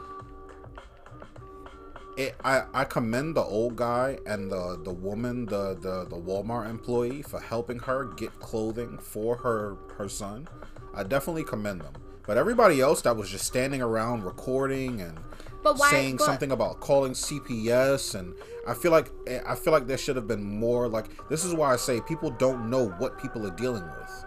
it, 2.17 2.35
I 2.43 2.63
I 2.73 2.83
commend 2.83 3.35
the 3.35 3.43
old 3.43 3.75
guy 3.75 4.17
and 4.25 4.51
the 4.51 4.79
the 4.83 4.91
woman, 4.93 5.45
the 5.45 5.75
the 5.75 6.05
the 6.09 6.15
Walmart 6.17 6.69
employee 6.69 7.21
for 7.21 7.39
helping 7.39 7.79
her 7.79 8.05
get 8.05 8.37
clothing 8.39 8.97
for 8.97 9.37
her 9.37 9.77
her 9.97 10.09
son. 10.09 10.47
I 10.93 11.03
definitely 11.03 11.43
commend 11.43 11.81
them. 11.81 11.93
But 12.25 12.37
everybody 12.37 12.81
else 12.81 13.01
that 13.03 13.15
was 13.15 13.29
just 13.29 13.45
standing 13.45 13.81
around 13.81 14.23
recording 14.23 14.99
and 14.99 15.17
why- 15.61 15.89
saying 15.89 16.17
but- 16.17 16.25
something 16.25 16.51
about 16.51 16.79
calling 16.81 17.13
CPS 17.13 18.15
and 18.19 18.33
I 18.67 18.73
feel 18.73 18.91
like 18.91 19.11
I 19.47 19.55
feel 19.55 19.71
like 19.71 19.87
there 19.87 19.97
should 19.97 20.15
have 20.17 20.27
been 20.27 20.43
more 20.43 20.87
like 20.89 21.05
this 21.29 21.45
is 21.45 21.53
why 21.53 21.71
I 21.71 21.77
say 21.77 22.01
people 22.01 22.31
don't 22.31 22.69
know 22.69 22.89
what 22.97 23.17
people 23.21 23.45
are 23.47 23.55
dealing 23.55 23.83
with 23.83 24.25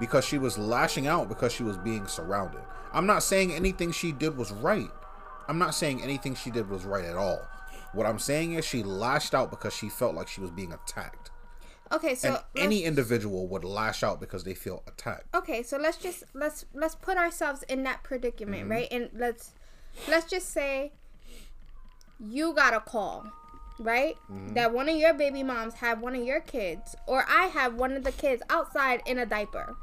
because 0.00 0.24
she 0.24 0.38
was 0.38 0.56
lashing 0.58 1.06
out 1.06 1.28
because 1.28 1.52
she 1.52 1.62
was 1.62 1.76
being 1.78 2.06
surrounded. 2.06 2.60
I'm 2.92 3.06
not 3.06 3.22
saying 3.22 3.52
anything 3.52 3.92
she 3.92 4.12
did 4.12 4.36
was 4.36 4.50
right. 4.52 4.90
I'm 5.48 5.58
not 5.58 5.74
saying 5.74 6.02
anything 6.02 6.34
she 6.34 6.50
did 6.50 6.68
was 6.68 6.84
right 6.84 7.04
at 7.04 7.16
all. 7.16 7.40
What 7.92 8.06
I'm 8.06 8.18
saying 8.18 8.52
is 8.52 8.64
she 8.66 8.82
lashed 8.82 9.34
out 9.34 9.50
because 9.50 9.74
she 9.74 9.88
felt 9.88 10.14
like 10.14 10.28
she 10.28 10.40
was 10.42 10.50
being 10.50 10.72
attacked. 10.72 11.30
Okay, 11.90 12.14
so 12.14 12.28
And 12.28 12.64
any 12.64 12.84
individual 12.84 13.48
would 13.48 13.64
lash 13.64 14.02
out 14.02 14.20
because 14.20 14.44
they 14.44 14.52
feel 14.54 14.82
attacked. 14.86 15.34
okay 15.34 15.62
so 15.62 15.78
let's 15.78 15.96
just 15.96 16.22
let's 16.34 16.66
let's 16.74 16.94
put 16.94 17.16
ourselves 17.16 17.62
in 17.62 17.82
that 17.84 18.02
predicament 18.02 18.62
Mm-hmm. 18.64 18.70
right 18.70 18.88
and 18.90 19.08
let's 19.14 19.52
let's 20.06 20.28
just 20.28 20.50
say 20.50 20.92
you 22.20 22.52
got 22.52 22.74
a 22.74 22.80
call 22.80 23.24
right 23.78 24.16
Mm-hmm. 24.30 24.52
that 24.54 24.74
one 24.74 24.88
of 24.90 24.96
your 24.96 25.14
baby 25.14 25.42
moms 25.42 25.74
have 25.74 26.02
one 26.02 26.14
of 26.14 26.22
your 26.24 26.40
kids 26.40 26.94
or 27.06 27.24
i 27.26 27.46
have 27.46 27.74
one 27.76 27.92
of 27.92 28.04
the 28.04 28.12
kids 28.12 28.42
outside 28.50 29.00
in 29.06 29.16
a 29.18 29.24
diaper 29.24 29.74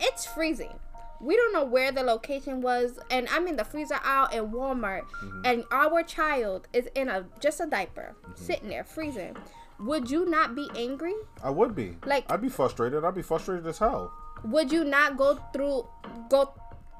it's 0.00 0.26
freezing 0.26 0.78
we 1.24 1.34
don't 1.36 1.52
know 1.52 1.64
where 1.64 1.90
the 1.90 2.02
location 2.02 2.60
was 2.60 2.98
and 3.10 3.26
i'm 3.30 3.46
in 3.48 3.56
the 3.56 3.64
freezer 3.64 3.98
aisle 4.04 4.28
at 4.32 4.44
walmart 4.56 5.02
Mm-hmm. 5.22 5.40
and 5.48 5.64
our 5.70 6.02
child 6.02 6.68
is 6.72 6.86
in 6.94 7.08
a 7.08 7.24
just 7.40 7.60
a 7.60 7.66
diaper 7.66 8.14
sitting 8.34 8.68
there 8.68 8.84
freezing 8.84 9.36
would 9.80 10.10
you 10.10 10.24
not 10.26 10.54
be 10.54 10.68
angry 10.76 11.14
I 11.42 11.50
would 11.50 11.74
be. 11.74 11.96
Like- 12.06 12.30
I'd 12.30 12.40
be 12.40 12.48
frustrated. 12.48 13.04
I'd 13.04 13.14
be 13.14 13.22
frustrated 13.22 13.66
as 13.66 13.78
hell. 13.78 14.12
would 14.44 14.70
you 14.70 14.84
not 14.84 15.16
go 15.16 15.34
through 15.52 15.86
go 16.30 16.52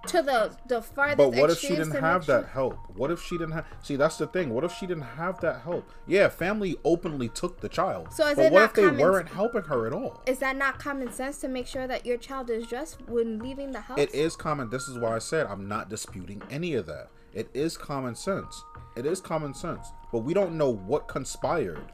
to 0.06 0.22
the 0.22 0.56
the 0.66 0.82
farthest 0.82 1.18
But 1.18 1.34
what 1.40 1.50
if 1.50 1.58
she 1.58 1.68
didn't 1.76 1.92
have 2.00 2.26
that 2.26 2.46
help? 2.46 2.78
What 2.96 3.10
if 3.10 3.22
she 3.22 3.36
didn't 3.38 3.52
have? 3.52 3.66
See, 3.82 3.96
that's 3.96 4.16
the 4.18 4.26
thing. 4.26 4.50
What 4.50 4.64
if 4.64 4.72
she 4.72 4.86
didn't 4.86 5.02
have 5.04 5.40
that 5.40 5.62
help? 5.62 5.90
Yeah, 6.06 6.28
family 6.28 6.76
openly 6.84 7.28
took 7.28 7.60
the 7.60 7.68
child. 7.68 8.12
So 8.12 8.26
is 8.28 8.36
but 8.36 8.46
it 8.46 8.52
what 8.52 8.60
not 8.60 8.70
if 8.70 8.74
they 8.76 8.82
common- 8.84 9.00
weren't 9.00 9.28
helping 9.28 9.62
her 9.62 9.86
at 9.86 9.92
all? 9.92 10.22
is 10.26 10.38
that 10.38 10.56
not 10.56 10.78
common 10.78 11.10
sense 11.12 11.38
to 11.38 11.48
make 11.48 11.66
sure 11.66 11.86
that 11.86 12.04
your 12.06 12.16
child 12.16 12.50
is 12.50 12.66
dressed 12.66 13.00
when 13.08 13.38
leaving 13.38 13.72
the 13.72 13.80
house 13.80 13.98
It 13.98 14.14
is 14.14 14.36
common. 14.36 14.70
This 14.70 14.88
is 14.88 14.98
why 14.98 15.14
I 15.16 15.18
said 15.18 15.46
I'm 15.46 15.68
not 15.68 15.88
disputing 15.88 16.42
any 16.50 16.74
of 16.74 16.86
that. 16.86 17.08
It 17.32 17.48
is 17.54 17.76
common 17.76 18.14
sense. 18.14 18.62
It 18.96 19.06
is 19.06 19.20
common 19.20 19.54
sense. 19.54 19.88
But 20.12 20.18
we 20.20 20.34
don't 20.34 20.56
know 20.56 20.70
what 20.70 21.08
conspired. 21.08 21.92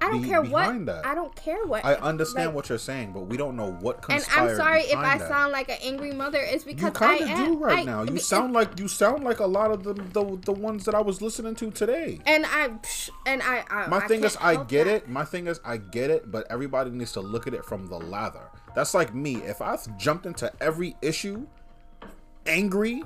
I 0.00 0.08
don't 0.10 0.22
be- 0.22 0.28
care 0.28 0.42
what 0.42 0.86
that. 0.86 1.04
i 1.06 1.14
don't 1.14 1.34
care 1.36 1.64
what 1.66 1.84
I 1.84 1.94
understand 1.94 2.46
like- 2.46 2.54
what 2.54 2.68
you're 2.68 2.78
saying, 2.78 3.12
but 3.12 3.22
we 3.22 3.36
don't 3.36 3.56
know 3.56 3.72
what 3.72 4.04
and 4.08 4.24
i'm 4.34 4.54
sorry 4.56 4.82
if 4.82 4.96
i 4.96 5.18
that. 5.18 5.28
sound 5.28 5.52
like 5.52 5.68
an 5.68 5.78
angry 5.82 6.12
mother 6.12 6.38
it's 6.40 6.64
because 6.64 6.82
You 6.84 6.90
kind 6.92 7.22
i 7.22 7.24
of 7.24 7.30
am 7.30 7.44
do 7.54 7.58
right 7.58 7.78
I- 7.80 7.82
now. 7.84 8.02
You 8.04 8.18
sound 8.18 8.52
like 8.52 8.78
you 8.78 8.88
sound 8.88 9.24
like 9.24 9.40
a 9.40 9.46
lot 9.46 9.70
of 9.70 9.82
the 9.84 9.94
the, 9.94 10.38
the 10.44 10.52
ones 10.52 10.84
that 10.86 10.94
I 10.94 11.00
was 11.00 11.20
listening 11.22 11.54
to 11.56 11.70
today. 11.70 12.20
and 12.26 12.44
i 12.46 12.70
and 13.26 13.42
i, 13.42 13.64
I 13.70 13.86
My 13.88 13.98
I 13.98 14.08
thing 14.08 14.24
is, 14.24 14.36
I 14.40 14.62
get 14.64 14.84
that. 14.84 14.94
it. 15.04 15.08
My 15.08 15.24
thing 15.24 15.46
is, 15.46 15.60
I 15.64 15.76
get 15.76 16.10
it. 16.10 16.30
But 16.30 16.46
everybody 16.50 16.90
needs 16.90 17.12
to 17.12 17.20
look 17.20 17.46
at 17.46 17.54
it 17.54 17.64
from 17.64 17.86
the 17.88 17.98
lather. 17.98 18.48
That's 18.74 18.94
like 18.94 19.14
me. 19.14 19.36
If 19.36 19.60
I 19.62 19.76
jumped 19.98 20.26
into 20.26 20.52
every 20.60 20.96
issue, 21.02 21.46
angry, 22.46 23.02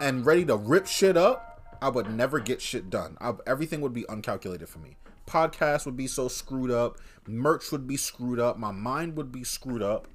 and 0.00 0.24
ready 0.26 0.44
to 0.46 0.56
rip 0.56 0.86
shit 0.86 1.16
up, 1.16 1.76
I 1.80 1.88
would 1.88 2.10
never 2.10 2.40
get 2.40 2.60
shit 2.62 2.90
done. 2.90 3.16
I, 3.20 3.32
everything 3.46 3.80
would 3.80 3.92
be 3.94 4.04
uncalculated 4.08 4.68
for 4.68 4.78
me. 4.78 4.96
Podcast 5.26 5.86
would 5.86 5.96
be 5.96 6.06
so 6.06 6.28
screwed 6.28 6.70
up. 6.70 6.98
Merch 7.26 7.72
would 7.72 7.86
be 7.86 7.96
screwed 7.96 8.38
up. 8.38 8.58
My 8.58 8.70
mind 8.72 9.16
would 9.16 9.32
be 9.32 9.44
screwed 9.44 9.82
up. 9.82 10.06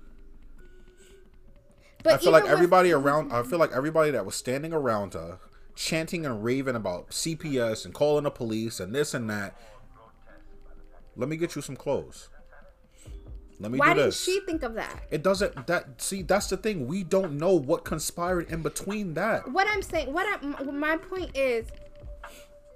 but 2.04 2.14
I 2.14 2.18
feel 2.18 2.32
like 2.32 2.44
even 2.44 2.52
with- 2.52 2.58
everybody 2.60 2.92
around. 2.92 3.32
I 3.34 3.44
feel 3.44 3.60
like 3.60 3.72
everybody 3.72 4.12
that 4.12 4.26
was 4.26 4.36
standing 4.36 4.72
around 4.74 5.14
her, 5.16 5.40
chanting 5.76 6.26
and 6.26 6.44
raving 6.44 6.76
about 6.76 7.10
CPS 7.10 7.86
and 7.86 7.94
calling 7.94 8.24
the 8.24 8.32
police 8.32 8.80
and 8.80 8.94
this 8.94 9.14
and 9.14 9.30
that. 9.30 9.56
Let 11.16 11.28
me 11.28 11.36
get 11.38 11.56
you 11.56 11.62
some 11.62 11.76
clothes. 11.76 12.30
Let 13.62 13.72
me 13.72 13.78
why 13.80 13.94
this. 13.94 14.22
she 14.24 14.40
think 14.46 14.64
of 14.64 14.76
that 14.76 15.04
It 15.12 15.22
doesn't. 15.22 15.68
That 15.68 16.02
see, 16.02 16.22
that's 16.22 16.48
the 16.48 16.56
thing. 16.56 16.88
We 16.88 17.04
don't 17.04 17.34
know 17.38 17.56
what 17.56 17.84
conspired 17.84 18.50
in 18.50 18.62
between 18.62 19.16
that. 19.16 19.52
what 19.52 19.68
i'm 19.68 19.82
saying 19.82 20.14
what 20.14 20.26
I, 20.42 20.64
my 20.64 20.96
point 20.96 21.36
is 21.36 21.68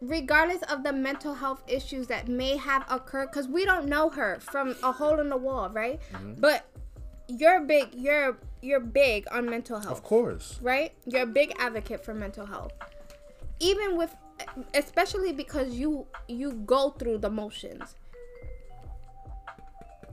regardless 0.07 0.61
of 0.63 0.83
the 0.83 0.91
mental 0.91 1.33
health 1.33 1.63
issues 1.67 2.07
that 2.07 2.27
may 2.27 2.57
have 2.57 2.83
occurred 2.89 3.27
because 3.31 3.47
we 3.47 3.63
don't 3.63 3.85
know 3.87 4.09
her 4.09 4.37
from 4.41 4.75
a 4.83 4.91
hole 4.91 5.19
in 5.19 5.29
the 5.29 5.37
wall 5.37 5.69
right 5.69 5.99
Mm-hmm. 6.13 6.33
but 6.41 6.65
you're 7.27 7.61
big 7.61 7.87
you're 7.93 8.37
you're 8.61 8.79
big 8.81 9.25
on 9.31 9.49
mental 9.49 9.79
health 9.79 9.91
Of 9.97 10.03
course. 10.03 10.59
right 10.61 10.91
you're 11.05 11.23
a 11.23 11.33
big 11.41 11.53
advocate 11.57 12.03
for 12.03 12.13
mental 12.13 12.45
health 12.45 12.73
even 13.59 13.95
with 13.97 14.13
especially 14.73 15.31
because 15.31 15.73
you 15.73 16.05
you 16.27 16.51
go 16.65 16.89
through 16.89 17.19
the 17.19 17.29
motions 17.29 17.95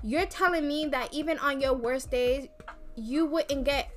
you're 0.02 0.26
telling 0.26 0.66
me 0.68 0.86
that 0.86 1.12
even 1.12 1.38
on 1.40 1.60
your 1.60 1.74
worst 1.74 2.10
days 2.10 2.46
you 2.96 3.26
wouldn't 3.26 3.64
get 3.64 3.90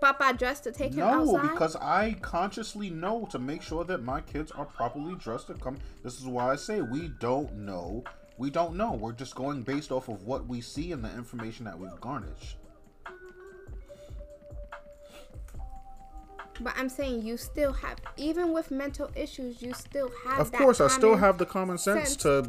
papa 0.00 0.34
dressed 0.36 0.64
to 0.64 0.72
take 0.72 0.92
him 0.92 1.00
No, 1.00 1.06
outside 1.06 1.44
No, 1.44 1.52
because 1.52 1.76
I 1.76 2.16
consciously 2.20 2.90
know 2.90 3.26
to 3.30 3.38
make 3.38 3.62
sure 3.62 3.84
that 3.84 4.02
my 4.02 4.20
kids 4.20 4.50
are 4.52 4.64
properly 4.64 5.14
dressed 5.16 5.48
to 5.48 5.54
come. 5.54 5.78
This 6.02 6.18
is 6.18 6.26
why 6.26 6.52
I 6.52 6.56
say 6.56 6.82
we 6.82 7.08
don't 7.20 7.52
know. 7.54 8.04
We 8.36 8.50
don't 8.50 8.76
know. 8.76 8.92
We're 8.92 9.12
just 9.12 9.34
going 9.34 9.62
based 9.62 9.90
off 9.90 10.08
of 10.08 10.22
what 10.22 10.46
we 10.46 10.60
see 10.60 10.92
and 10.92 11.04
the 11.04 11.12
information 11.14 11.64
that 11.64 11.78
we've 11.78 12.00
garnished. 12.00 12.56
But 16.60 16.74
I'm 16.76 16.88
saying 16.88 17.22
you 17.22 17.36
still 17.36 17.72
have, 17.72 17.98
even 18.16 18.52
with 18.52 18.70
mental 18.70 19.10
issues, 19.14 19.62
you 19.62 19.74
still 19.74 20.10
have. 20.24 20.40
Of 20.40 20.52
course, 20.52 20.80
I 20.80 20.88
still 20.88 21.16
have 21.16 21.38
the 21.38 21.46
common 21.46 21.78
sense, 21.78 22.10
sense. 22.10 22.22
to 22.22 22.42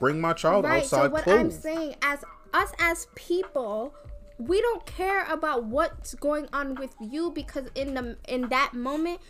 bring 0.00 0.20
my 0.20 0.32
child 0.32 0.64
right. 0.64 0.82
outside 0.82 1.06
So 1.06 1.10
what 1.10 1.28
I'm 1.28 1.50
saying, 1.50 1.96
as 2.02 2.24
us 2.52 2.72
as 2.80 3.06
people, 3.14 3.94
we 4.38 4.60
don't 4.60 4.84
care 4.86 5.24
about 5.30 5.64
what's 5.64 6.14
going 6.14 6.48
on 6.52 6.74
with 6.74 6.94
you 7.00 7.30
because 7.30 7.66
in 7.74 7.94
the 7.94 8.16
in 8.28 8.48
that 8.48 8.74
moment 8.74 9.20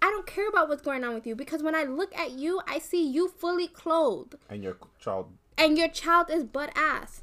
I 0.00 0.06
don't 0.10 0.26
care 0.26 0.48
about 0.48 0.68
what's 0.68 0.82
going 0.82 1.02
on 1.04 1.14
with 1.14 1.26
you 1.26 1.34
because 1.34 1.62
when 1.62 1.74
I 1.74 1.82
look 1.82 2.16
at 2.16 2.30
you, 2.32 2.60
I 2.68 2.78
see 2.78 3.04
you 3.04 3.28
fully 3.28 3.66
clothed 3.66 4.36
And 4.48 4.62
your 4.62 4.76
child. 5.00 5.32
and 5.56 5.76
your 5.76 5.88
child 5.88 6.30
is 6.30 6.44
butt 6.44 6.70
ass. 6.76 7.22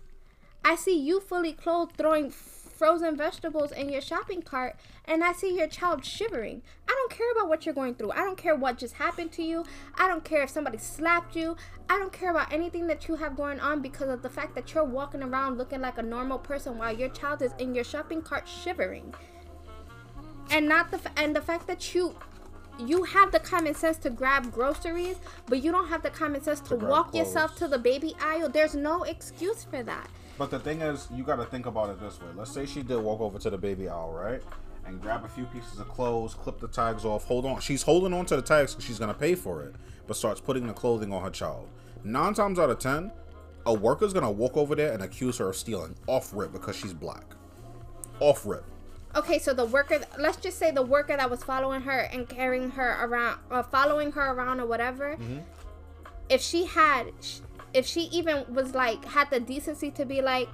I 0.64 0.76
see 0.76 0.98
you 1.00 1.20
fully 1.22 1.54
clothed 1.54 1.96
throwing 1.98 2.32
frozen 2.76 3.16
vegetables 3.16 3.72
in 3.72 3.90
your 3.90 4.02
shopping 4.02 4.42
cart 4.42 4.76
and 5.06 5.24
I 5.24 5.34
see 5.34 5.58
your 5.58 5.68
child 5.68 6.04
shivering. 6.04 6.62
I 6.88 6.92
don't 6.92 7.12
care 7.12 7.32
about 7.32 7.48
what 7.48 7.66
you're 7.66 7.76
going 7.76 7.96
through. 7.96 8.12
I 8.12 8.18
don't 8.18 8.38
care 8.38 8.56
what 8.56 8.78
just 8.78 8.96
happened 8.96 9.32
to 9.34 9.44
you. 9.44 9.66
I 9.98 10.08
don't 10.08 10.24
care 10.24 10.44
if 10.44 10.50
somebody 10.50 10.78
slapped 10.78 11.36
you. 11.36 11.56
I 11.90 11.98
don't 11.98 12.12
care 12.12 12.32
about 12.32 12.52
anything 12.52 12.88
that 12.88 13.08
you 13.08 13.16
have 13.16 13.36
going 13.36 13.60
on 13.60 13.82
because 13.82 14.10
of 14.10 14.22
the 14.22 14.30
fact 14.30 14.56
that 14.56 14.74
you're 14.74 14.84
walking 14.84 15.24
around 15.24 15.58
looking 15.58 15.82
like 15.82 15.98
a 15.98 16.04
normal 16.04 16.38
person 16.38 16.78
while 16.78 16.96
your 16.96 17.10
child 17.10 17.42
is 17.42 17.54
in 17.60 17.76
your 17.76 17.84
shopping 17.84 18.22
cart 18.22 18.48
shivering. 18.48 19.14
And 20.52 20.68
not 20.68 20.92
the 20.92 20.98
f- 20.98 21.14
and 21.18 21.36
the 21.36 21.42
fact 21.42 21.68
that 21.68 21.96
you 21.96 22.16
you 22.78 23.04
have 23.04 23.32
the 23.32 23.40
common 23.40 23.74
sense 23.74 23.98
to 24.00 24.10
grab 24.10 24.52
groceries, 24.52 25.18
but 25.48 25.64
you 25.64 25.72
don't 25.72 25.88
have 25.88 26.04
the 26.04 26.10
common 26.10 26.42
sense 26.42 26.60
to, 26.62 26.76
grab 26.76 26.90
walk 26.90 27.16
yourself 27.16 27.56
to 27.58 27.68
the 27.68 27.78
baby 27.78 28.16
aisle. 28.22 28.50
There's 28.50 28.76
no 28.76 29.04
excuse 29.04 29.64
for 29.64 29.82
that. 29.84 30.10
But 30.38 30.52
the 30.52 30.60
thing 30.60 30.82
is, 30.82 31.08
you 31.14 31.24
got 31.24 31.38
to 31.38 31.46
think 31.46 31.66
about 31.66 31.90
it 31.90 32.00
this 32.00 32.20
way. 32.20 32.28
Let's 32.36 32.52
say 32.52 32.66
she 32.66 32.82
did 32.82 32.98
walk 32.98 33.22
over 33.22 33.40
to 33.40 33.50
the 33.50 33.58
baby 33.58 33.88
aisle, 33.88 34.12
right? 34.12 34.42
And 34.86 35.02
grab 35.02 35.24
a 35.24 35.30
few 35.30 35.46
pieces 35.46 35.80
of 35.80 35.88
clothes, 35.90 36.34
clip 36.34 36.60
the 36.60 36.68
tags 36.68 37.06
off, 37.06 37.26
hold 37.26 37.46
on. 37.46 37.60
She's 37.62 37.82
holding 37.82 38.14
on 38.14 38.26
to 38.28 38.36
the 38.36 38.42
tags 38.42 38.74
because 38.74 38.86
she's 38.86 39.00
going 39.00 39.14
to 39.14 39.20
pay 39.20 39.34
for 39.34 39.64
it, 39.64 39.76
but 40.08 40.16
starts 40.16 40.42
putting 40.42 40.68
the 40.68 40.74
clothing 40.74 41.14
on 41.14 41.24
her 41.24 41.30
child. 41.30 41.70
Nine 42.04 42.34
times 42.34 42.60
out 42.60 42.70
of 42.70 42.80
ten, 42.80 43.12
a 43.66 43.74
worker's 43.74 44.14
going 44.14 44.26
to 44.26 44.32
walk 44.32 44.58
over 44.58 44.76
there 44.76 44.94
and 44.94 45.02
accuse 45.02 45.38
her 45.38 45.50
of 45.50 45.56
stealing 45.56 45.96
off 46.08 46.32
rip 46.34 46.52
because 46.52 46.76
she's 46.76 46.94
black. 46.94 47.26
Off 48.20 48.46
rip. 48.46 48.64
Okay, 49.16 49.40
so 49.40 49.54
the 49.54 49.66
worker, 49.66 50.02
let's 50.20 50.38
just 50.38 50.60
say 50.60 50.72
the 50.72 50.84
worker 50.84 51.16
that 51.16 51.30
was 51.30 51.42
following 51.42 51.82
her 51.82 52.02
and 52.12 52.28
carrying 52.28 52.70
her 52.72 53.00
around, 53.02 53.40
or 53.50 53.64
following 53.64 54.12
her 54.12 54.34
around 54.34 54.60
or 54.60 54.66
whatever, 54.66 55.16
mm-hmm. 55.16 55.40
if 56.30 56.42
she 56.42 56.66
had, 56.66 57.12
if 57.76 57.86
she 57.86 58.04
even 58.04 58.46
was 58.54 58.74
like, 58.74 59.04
had 59.04 59.30
the 59.30 59.40
decency 59.40 59.92
to 59.92 60.06
be 60.06 60.22
like, 60.22 60.48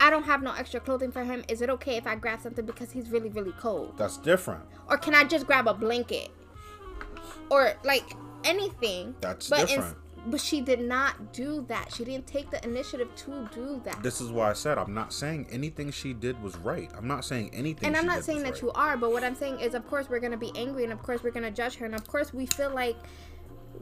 I 0.00 0.10
don't 0.10 0.24
have 0.24 0.42
no 0.42 0.52
extra 0.52 0.80
clothing 0.80 1.12
for 1.12 1.22
him, 1.22 1.44
is 1.46 1.60
it 1.60 1.68
okay 1.70 1.96
if 1.96 2.06
I 2.06 2.16
grab 2.16 2.40
something 2.40 2.64
because 2.64 2.90
he's 2.90 3.10
really, 3.10 3.28
really 3.28 3.52
cold? 3.52 3.94
That's 3.98 4.16
different. 4.16 4.64
Or 4.88 4.96
can 4.96 5.14
I 5.14 5.24
just 5.24 5.46
grab 5.46 5.68
a 5.68 5.74
blanket? 5.74 6.30
Or 7.50 7.74
like 7.84 8.16
anything. 8.44 9.14
That's 9.20 9.50
but 9.50 9.68
different. 9.68 9.98
but 10.26 10.40
she 10.40 10.62
did 10.62 10.80
not 10.80 11.34
do 11.34 11.64
that. 11.68 11.92
She 11.94 12.04
didn't 12.04 12.26
take 12.26 12.50
the 12.50 12.64
initiative 12.64 13.14
to 13.16 13.48
do 13.54 13.82
that. 13.84 14.02
This 14.02 14.22
is 14.22 14.30
why 14.30 14.48
I 14.48 14.54
said 14.54 14.78
I'm 14.78 14.94
not 14.94 15.12
saying 15.12 15.48
anything 15.50 15.90
she 15.90 16.14
did 16.14 16.42
was 16.42 16.56
right. 16.56 16.90
I'm 16.96 17.06
not 17.06 17.26
saying 17.26 17.50
anything. 17.52 17.86
and 17.86 17.96
I'm 17.96 18.06
not 18.06 18.24
saying 18.24 18.42
that 18.44 18.54
right. 18.54 18.62
you 18.62 18.72
are, 18.72 18.96
but 18.96 19.12
what 19.12 19.22
I'm 19.22 19.34
saying 19.34 19.60
is, 19.60 19.74
of 19.74 19.86
course, 19.86 20.08
we're 20.08 20.20
gonna 20.20 20.38
be 20.38 20.52
angry, 20.56 20.84
and 20.84 20.92
of 20.92 21.02
course, 21.02 21.22
we're 21.22 21.32
gonna 21.32 21.50
judge 21.50 21.76
her, 21.76 21.84
and 21.84 21.94
of 21.94 22.08
course, 22.08 22.32
we 22.32 22.46
feel 22.46 22.70
like, 22.70 22.96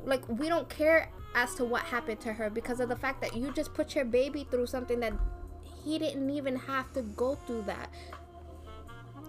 like 0.04 0.26
we 0.28 0.48
don't 0.48 0.68
care 0.68 1.10
as 1.34 1.54
to 1.54 1.64
what 1.64 1.82
happened 1.82 2.20
to 2.20 2.32
her 2.32 2.50
because 2.50 2.80
of 2.80 2.88
the 2.88 2.96
fact 2.96 3.20
that 3.22 3.36
you 3.36 3.52
just 3.52 3.72
put 3.74 3.94
your 3.94 4.04
baby 4.04 4.46
through 4.50 4.66
something 4.66 4.98
that 5.00 5.12
he 5.84 5.98
didn't 5.98 6.28
even 6.30 6.56
have 6.56 6.92
to 6.92 7.02
go 7.02 7.34
through 7.46 7.62
that, 7.62 7.88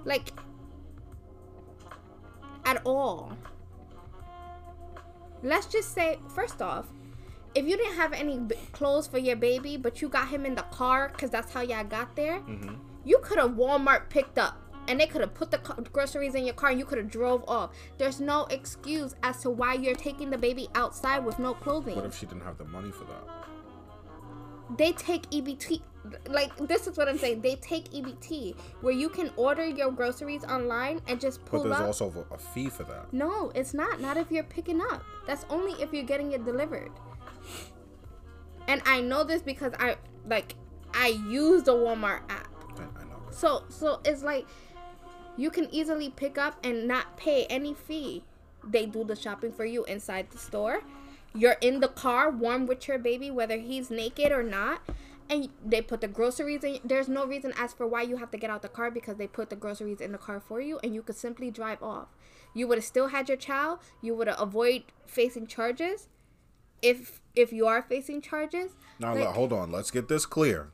like, 0.03 0.31
at 2.65 2.81
all. 2.85 3.37
Let's 5.43 5.65
just 5.67 5.93
say, 5.93 6.19
first 6.35 6.61
off, 6.61 6.85
if 7.55 7.65
you 7.65 7.75
didn't 7.77 7.95
have 7.95 8.13
any 8.13 8.37
b- 8.37 8.55
clothes 8.71 9.07
for 9.07 9.17
your 9.17 9.35
baby, 9.35 9.75
but 9.77 10.01
you 10.01 10.07
got 10.09 10.27
him 10.29 10.45
in 10.45 10.55
the 10.55 10.61
car 10.63 11.09
because 11.09 11.29
that's 11.29 11.51
how 11.51 11.61
y'all 11.61 11.83
got 11.83 12.15
there, 12.15 12.39
Mm-hmm. 12.41 12.75
you 13.05 13.17
could 13.23 13.37
have 13.39 13.51
Walmart 13.51 14.09
picked 14.09 14.37
up 14.37 14.57
and 14.87 14.99
they 14.99 15.05
could 15.05 15.21
have 15.21 15.33
put 15.33 15.51
the 15.51 15.57
groceries 15.91 16.35
in 16.35 16.45
your 16.45 16.53
car 16.53 16.69
and 16.69 16.79
you 16.79 16.85
could 16.85 16.97
have 16.97 17.09
drove 17.09 17.43
off. 17.47 17.71
There's 17.97 18.19
no 18.19 18.45
excuse 18.45 19.15
as 19.23 19.41
to 19.41 19.49
why 19.49 19.75
you're 19.75 19.95
taking 19.95 20.29
the 20.29 20.37
baby 20.37 20.69
outside 20.75 21.25
with 21.25 21.39
no 21.39 21.53
clothing. 21.53 21.95
What 21.95 22.05
if 22.05 22.17
she 22.17 22.25
didn't 22.25 22.43
have 22.43 22.57
the 22.57 22.65
money 22.65 22.91
for 22.91 23.05
that? 23.05 23.41
they 24.77 24.91
take 24.93 25.29
EBT. 25.29 25.81
Like 26.27 26.55
this 26.67 26.87
is 26.87 26.97
what 26.97 27.07
I'm 27.07 27.17
saying. 27.17 27.41
They 27.41 27.55
take 27.55 27.91
EBT 27.91 28.55
where 28.81 28.93
you 28.93 29.09
can 29.09 29.31
order 29.35 29.65
your 29.65 29.91
groceries 29.91 30.43
online 30.43 31.01
and 31.07 31.19
just 31.19 31.43
pull 31.45 31.61
up. 31.61 31.63
But 31.63 31.69
there's 31.69 31.81
up. 31.81 31.87
also 31.87 32.25
a 32.31 32.37
fee 32.37 32.69
for 32.69 32.83
that. 32.83 33.13
No, 33.13 33.51
it's 33.53 33.73
not. 33.73 34.01
Not 34.01 34.17
if 34.17 34.31
you're 34.31 34.43
picking 34.43 34.81
up. 34.81 35.03
That's 35.27 35.45
only 35.49 35.79
if 35.81 35.93
you're 35.93 36.03
getting 36.03 36.31
it 36.31 36.43
delivered. 36.43 36.91
And 38.67 38.81
I 38.85 39.01
know 39.01 39.23
this 39.23 39.41
because 39.41 39.73
I 39.79 39.97
like 40.27 40.55
I 40.93 41.07
use 41.27 41.63
the 41.63 41.73
Walmart 41.73 42.21
app. 42.29 42.47
I, 42.77 43.01
I 43.01 43.03
know. 43.03 43.19
So 43.29 43.63
so 43.69 44.01
it's 44.03 44.23
like 44.23 44.47
you 45.37 45.49
can 45.49 45.73
easily 45.73 46.09
pick 46.09 46.37
up 46.37 46.57
and 46.63 46.87
not 46.87 47.17
pay 47.17 47.45
any 47.45 47.73
fee. 47.73 48.23
They 48.63 48.85
do 48.85 49.03
the 49.03 49.15
shopping 49.15 49.51
for 49.51 49.65
you 49.65 49.83
inside 49.85 50.29
the 50.31 50.37
store. 50.37 50.81
You're 51.33 51.57
in 51.61 51.79
the 51.79 51.87
car 51.87 52.29
warm 52.29 52.65
with 52.67 52.87
your 52.87 52.97
baby 52.99 53.31
whether 53.31 53.57
he's 53.57 53.89
naked 53.89 54.31
or 54.31 54.43
not. 54.43 54.81
And 55.29 55.47
they 55.65 55.81
put 55.81 56.01
the 56.01 56.09
groceries 56.09 56.63
in. 56.63 56.79
There's 56.83 57.07
no 57.07 57.25
reason 57.25 57.53
as 57.57 57.71
for 57.73 57.87
why 57.87 58.01
you 58.01 58.17
have 58.17 58.31
to 58.31 58.37
get 58.37 58.49
out 58.49 58.61
the 58.61 58.67
car 58.67 58.91
because 58.91 59.15
they 59.15 59.27
put 59.27 59.49
the 59.49 59.55
groceries 59.55 60.01
in 60.01 60.11
the 60.11 60.17
car 60.17 60.41
for 60.41 60.59
you 60.59 60.79
and 60.83 60.93
you 60.93 61.01
could 61.01 61.15
simply 61.15 61.49
drive 61.49 61.81
off. 61.81 62.09
You 62.53 62.67
would 62.67 62.77
have 62.79 62.85
still 62.85 63.07
had 63.07 63.29
your 63.29 63.37
child. 63.37 63.79
You 64.01 64.13
would 64.15 64.27
have 64.27 64.39
avoid 64.41 64.83
facing 65.05 65.47
charges 65.47 66.09
if 66.81 67.21
if 67.33 67.53
you 67.53 67.65
are 67.65 67.81
facing 67.81 68.19
charges. 68.21 68.71
Now, 68.99 69.15
Like- 69.15 69.27
hold 69.29 69.53
on. 69.53 69.71
Let's 69.71 69.89
get 69.89 70.09
this 70.09 70.25
clear. 70.25 70.69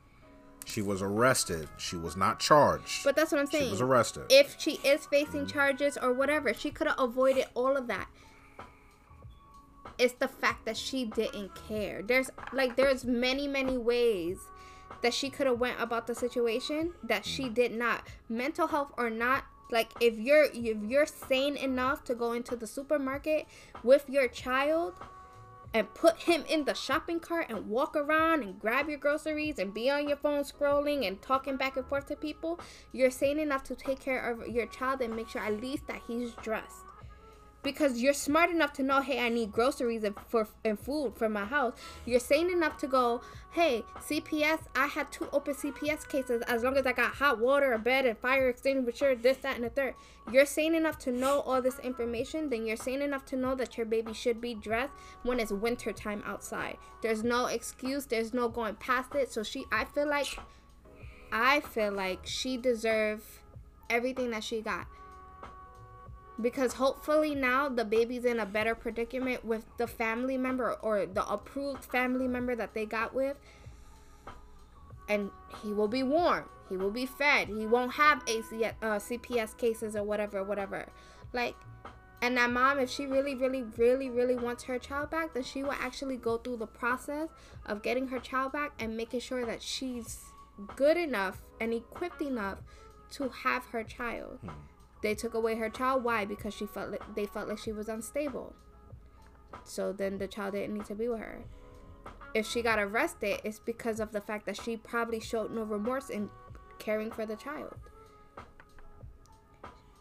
She 0.68 0.82
was 0.82 1.00
arrested. 1.00 1.68
She 1.78 1.96
was 1.96 2.14
not 2.14 2.40
charged. 2.40 3.02
But 3.02 3.16
that's 3.16 3.32
what 3.32 3.40
I'm 3.40 3.46
saying. 3.46 3.64
she 3.64 3.70
was 3.70 3.80
arrested. 3.80 4.24
if 4.28 4.56
she 4.58 4.72
is 4.84 5.06
facing 5.06 5.46
mm-hmm. 5.46 5.58
charges 5.58 5.96
or 5.96 6.12
whatever, 6.12 6.52
she 6.52 6.70
could 6.70 6.86
have 6.86 6.98
avoided 6.98 7.46
all 7.54 7.76
of 7.76 7.86
that. 7.86 8.06
It's 9.98 10.12
the 10.12 10.28
fact 10.28 10.66
that 10.66 10.76
she 10.76 11.06
didn't 11.06 11.52
care. 11.66 12.02
There's 12.02 12.30
like 12.52 12.76
there's 12.76 13.04
many 13.04 13.48
many 13.48 13.78
ways 13.78 14.38
that 15.02 15.14
she 15.14 15.30
could 15.30 15.46
have 15.46 15.58
went 15.58 15.80
about 15.80 16.06
the 16.06 16.14
situation 16.14 16.92
that 17.02 17.24
she 17.24 17.44
mm-hmm. 17.44 17.54
did 17.54 17.72
not. 17.72 18.06
Mental 18.28 18.66
health 18.66 18.92
or 18.98 19.08
not, 19.08 19.44
like 19.70 19.90
if 20.00 20.18
you're 20.18 20.48
if 20.52 20.76
you're 20.82 21.06
sane 21.06 21.56
enough 21.56 22.04
to 22.04 22.14
go 22.14 22.32
into 22.32 22.56
the 22.56 22.66
supermarket 22.66 23.46
with 23.82 24.08
your 24.08 24.28
child 24.28 24.92
and 25.74 25.92
put 25.94 26.16
him 26.16 26.44
in 26.48 26.64
the 26.64 26.74
shopping 26.74 27.20
cart 27.20 27.46
and 27.48 27.68
walk 27.68 27.94
around 27.94 28.42
and 28.42 28.58
grab 28.58 28.88
your 28.88 28.98
groceries 28.98 29.58
and 29.58 29.74
be 29.74 29.90
on 29.90 30.08
your 30.08 30.16
phone 30.16 30.42
scrolling 30.42 31.06
and 31.06 31.20
talking 31.20 31.56
back 31.56 31.76
and 31.76 31.86
forth 31.86 32.06
to 32.06 32.16
people, 32.16 32.58
you're 32.92 33.10
sane 33.10 33.38
enough 33.38 33.62
to 33.64 33.74
take 33.74 34.00
care 34.00 34.30
of 34.30 34.46
your 34.48 34.66
child 34.66 35.00
and 35.00 35.14
make 35.14 35.28
sure 35.28 35.42
at 35.42 35.60
least 35.60 35.86
that 35.86 36.02
he's 36.06 36.32
dressed. 36.42 36.87
Because 37.62 38.00
you're 38.00 38.12
smart 38.12 38.50
enough 38.50 38.72
to 38.74 38.82
know, 38.82 39.00
hey, 39.00 39.18
I 39.18 39.28
need 39.28 39.52
groceries 39.52 40.04
and 40.04 40.14
for 40.28 40.46
and 40.64 40.78
food 40.78 41.14
for 41.16 41.28
my 41.28 41.44
house. 41.44 41.74
You're 42.06 42.20
sane 42.20 42.50
enough 42.50 42.78
to 42.78 42.86
go, 42.86 43.20
hey, 43.50 43.82
CPS. 43.98 44.60
I 44.76 44.86
had 44.86 45.10
two 45.10 45.28
open 45.32 45.54
CPS 45.54 46.08
cases. 46.08 46.42
As 46.46 46.62
long 46.62 46.76
as 46.76 46.86
I 46.86 46.92
got 46.92 47.14
hot 47.14 47.40
water, 47.40 47.72
a 47.72 47.78
bed, 47.78 48.06
and 48.06 48.16
fire 48.16 48.48
extinguisher, 48.48 49.16
this, 49.16 49.38
that, 49.38 49.56
and 49.56 49.64
the 49.64 49.70
third. 49.70 49.94
You're 50.30 50.46
sane 50.46 50.74
enough 50.74 50.98
to 51.00 51.12
know 51.12 51.40
all 51.40 51.60
this 51.60 51.78
information. 51.80 52.48
Then 52.48 52.64
you're 52.64 52.76
sane 52.76 53.02
enough 53.02 53.24
to 53.26 53.36
know 53.36 53.54
that 53.56 53.76
your 53.76 53.86
baby 53.86 54.12
should 54.12 54.40
be 54.40 54.54
dressed 54.54 54.92
when 55.24 55.40
it's 55.40 55.50
winter 55.50 55.92
time 55.92 56.22
outside. 56.24 56.76
There's 57.02 57.24
no 57.24 57.46
excuse. 57.46 58.06
There's 58.06 58.32
no 58.32 58.48
going 58.48 58.76
past 58.76 59.14
it. 59.14 59.32
So 59.32 59.42
she, 59.42 59.64
I 59.72 59.84
feel 59.84 60.08
like, 60.08 60.38
I 61.32 61.60
feel 61.60 61.92
like 61.92 62.24
she 62.24 62.56
deserved 62.56 63.24
everything 63.90 64.30
that 64.30 64.44
she 64.44 64.60
got 64.60 64.86
because 66.40 66.74
hopefully 66.74 67.34
now 67.34 67.68
the 67.68 67.84
baby's 67.84 68.24
in 68.24 68.38
a 68.38 68.46
better 68.46 68.74
predicament 68.74 69.44
with 69.44 69.64
the 69.76 69.86
family 69.86 70.36
member 70.36 70.74
or 70.74 71.06
the 71.06 71.26
approved 71.28 71.84
family 71.84 72.28
member 72.28 72.54
that 72.54 72.74
they 72.74 72.86
got 72.86 73.14
with. 73.14 73.36
And 75.08 75.30
he 75.62 75.72
will 75.72 75.88
be 75.88 76.02
warm. 76.02 76.44
He 76.68 76.76
will 76.76 76.90
be 76.90 77.06
fed. 77.06 77.48
He 77.48 77.66
won't 77.66 77.92
have 77.92 78.22
AC, 78.26 78.64
uh, 78.64 78.72
cps 78.82 79.56
cases 79.56 79.96
or 79.96 80.02
whatever 80.02 80.44
whatever. 80.44 80.86
Like 81.32 81.56
and 82.20 82.36
that 82.36 82.50
mom 82.50 82.78
if 82.78 82.90
she 82.90 83.06
really 83.06 83.34
really 83.34 83.62
really 83.76 84.10
really 84.10 84.34
wants 84.34 84.64
her 84.64 84.78
child 84.78 85.10
back 85.10 85.34
then 85.34 85.42
she 85.42 85.62
will 85.62 85.72
actually 85.72 86.16
go 86.16 86.36
through 86.36 86.56
the 86.56 86.66
process 86.66 87.28
of 87.66 87.82
getting 87.82 88.08
her 88.08 88.18
child 88.18 88.52
back 88.52 88.72
and 88.78 88.96
making 88.96 89.20
sure 89.20 89.46
that 89.46 89.62
she's 89.62 90.24
good 90.74 90.96
enough 90.96 91.42
and 91.60 91.72
equipped 91.72 92.20
enough 92.20 92.58
to 93.10 93.28
have 93.28 93.66
her 93.66 93.84
child 93.84 94.38
they 95.02 95.14
took 95.14 95.34
away 95.34 95.56
her 95.56 95.70
child. 95.70 96.04
Why? 96.04 96.24
Because 96.24 96.54
she 96.54 96.66
felt 96.66 96.90
like 96.90 97.14
they 97.14 97.26
felt 97.26 97.48
like 97.48 97.58
she 97.58 97.72
was 97.72 97.88
unstable. 97.88 98.54
So 99.64 99.92
then 99.92 100.18
the 100.18 100.26
child 100.26 100.54
didn't 100.54 100.74
need 100.74 100.86
to 100.86 100.94
be 100.94 101.08
with 101.08 101.20
her. 101.20 101.44
If 102.34 102.46
she 102.46 102.62
got 102.62 102.78
arrested 102.78 103.40
it's 103.44 103.58
because 103.58 104.00
of 104.00 104.12
the 104.12 104.20
fact 104.20 104.46
that 104.46 104.60
she 104.60 104.76
probably 104.76 105.20
showed 105.20 105.50
no 105.50 105.62
remorse 105.62 106.10
in 106.10 106.30
caring 106.78 107.10
for 107.10 107.26
the 107.26 107.36
child. 107.36 107.74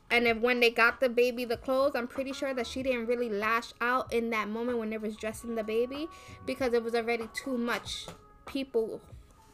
And 0.09 0.25
if 0.25 0.37
when 0.37 0.59
they 0.59 0.69
got 0.69 0.99
the 0.99 1.09
baby 1.09 1.43
the 1.43 1.57
clothes 1.57 1.91
i'm 1.93 2.07
pretty 2.07 2.31
sure 2.31 2.53
that 2.53 2.65
she 2.65 2.81
didn't 2.81 3.07
really 3.07 3.27
lash 3.27 3.73
out 3.81 4.11
in 4.13 4.29
that 4.29 4.47
moment 4.47 4.77
when 4.77 4.89
they 4.89 4.97
was 4.97 5.17
dressing 5.17 5.55
the 5.55 5.65
baby 5.65 6.07
because 6.45 6.71
it 6.71 6.81
was 6.81 6.95
already 6.95 7.27
too 7.33 7.57
much 7.57 8.05
people 8.45 9.01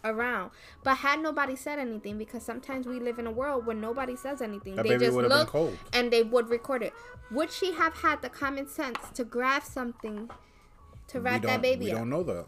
around. 0.04 0.52
But 0.84 0.96
had 0.98 1.20
nobody 1.22 1.56
said 1.56 1.80
anything, 1.80 2.18
because 2.18 2.44
sometimes 2.44 2.86
we 2.88 3.00
live 3.00 3.20
in 3.20 3.28
a 3.28 3.32
world 3.32 3.66
where 3.66 3.76
nobody 3.76 4.16
says 4.16 4.42
anything, 4.42 4.76
That 4.76 4.84
they 4.88 4.98
just 4.98 5.14
would 5.14 5.30
have 5.32 5.52
been 5.52 5.62
look 5.64 5.74
and 5.94 6.12
they 6.12 6.24
would 6.24 6.50
record 6.50 6.84
it. 6.84 6.94
Would 7.32 7.52
she 7.52 7.74
have 7.74 7.94
had 7.96 8.22
the 8.22 8.30
common 8.30 8.68
sense 8.68 8.98
to 9.16 9.24
grab 9.24 9.64
something 9.64 10.30
to 11.08 11.22
wrap 11.22 11.42
that 11.44 11.62
baby 11.62 11.86
we 11.86 11.92
up? 11.92 11.98
don't 12.00 12.10
know 12.10 12.24
that. 12.24 12.46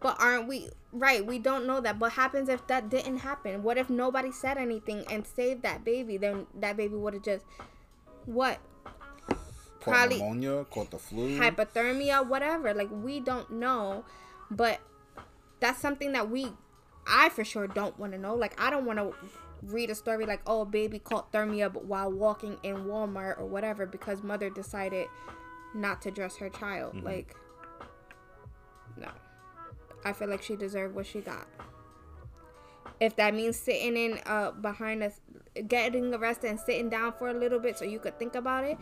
But 0.00 0.16
aren't 0.20 0.46
we 0.46 0.68
right? 0.92 1.24
We 1.24 1.38
don't 1.38 1.66
know 1.66 1.80
that. 1.80 1.98
But 1.98 2.12
happens 2.12 2.48
if 2.48 2.66
that 2.68 2.88
didn't 2.90 3.18
happen? 3.18 3.62
What 3.62 3.78
if 3.78 3.88
nobody 3.90 4.30
said 4.30 4.58
anything 4.58 5.04
and 5.10 5.26
saved 5.26 5.62
that 5.62 5.84
baby? 5.84 6.16
Then 6.16 6.46
that 6.60 6.76
baby 6.76 6.94
would 6.94 7.14
have 7.14 7.22
just 7.22 7.44
what 8.26 8.58
Caught 9.80 9.94
Probably- 9.94 10.18
pneumonia, 10.18 10.64
caught 10.64 10.90
the 10.90 10.98
flu. 10.98 11.38
hypothermia, 11.38 12.26
whatever. 12.26 12.74
Like 12.74 12.88
we 12.90 13.20
don't 13.20 13.50
know, 13.52 14.04
but 14.50 14.80
that's 15.60 15.80
something 15.80 16.12
that 16.12 16.30
we, 16.30 16.52
I 17.06 17.28
for 17.30 17.44
sure 17.44 17.66
don't 17.66 17.98
want 17.98 18.12
to 18.12 18.18
know. 18.18 18.34
Like 18.34 18.60
I 18.60 18.70
don't 18.70 18.84
want 18.84 18.98
to 18.98 19.14
read 19.62 19.90
a 19.90 19.94
story 19.94 20.26
like 20.26 20.40
oh 20.46 20.64
baby 20.64 20.98
caught 20.98 21.32
thermia 21.32 21.72
while 21.82 22.12
walking 22.12 22.58
in 22.62 22.84
Walmart 22.84 23.38
or 23.38 23.46
whatever 23.46 23.86
because 23.86 24.22
mother 24.22 24.50
decided 24.50 25.06
not 25.74 26.02
to 26.02 26.10
dress 26.10 26.36
her 26.36 26.48
child. 26.48 27.02
Like 27.02 27.34
no, 28.96 29.08
I 30.04 30.12
feel 30.12 30.28
like 30.28 30.42
she 30.42 30.56
deserved 30.56 30.94
what 30.94 31.06
she 31.06 31.20
got. 31.20 31.46
If 33.00 33.16
that 33.16 33.34
means 33.34 33.56
sitting 33.56 33.96
in 33.96 34.20
uh 34.26 34.52
behind 34.52 35.02
us, 35.02 35.20
getting 35.68 36.14
arrested 36.14 36.50
and 36.50 36.60
sitting 36.60 36.88
down 36.88 37.12
for 37.18 37.28
a 37.28 37.34
little 37.34 37.58
bit 37.58 37.78
so 37.78 37.84
you 37.84 37.98
could 37.98 38.18
think 38.18 38.34
about 38.34 38.64
it, 38.64 38.78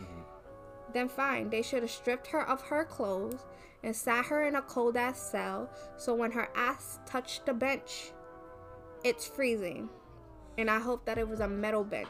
then 0.95 1.09
fine. 1.09 1.49
They 1.49 1.61
should 1.61 1.83
have 1.83 1.91
stripped 1.91 2.27
her 2.27 2.47
of 2.47 2.61
her 2.61 2.85
clothes 2.85 3.45
and 3.83 3.95
sat 3.95 4.25
her 4.27 4.47
in 4.47 4.55
a 4.55 4.61
cold 4.61 4.95
ass 4.95 5.19
cell 5.19 5.69
so 5.97 6.15
when 6.15 6.31
her 6.31 6.49
ass 6.55 6.99
touched 7.05 7.45
the 7.45 7.53
bench, 7.53 8.11
it's 9.03 9.27
freezing. 9.27 9.89
And 10.57 10.71
I 10.71 10.79
hope 10.79 11.05
that 11.05 11.17
it 11.17 11.27
was 11.27 11.41
a 11.41 11.47
metal 11.47 11.83
bench. 11.83 12.07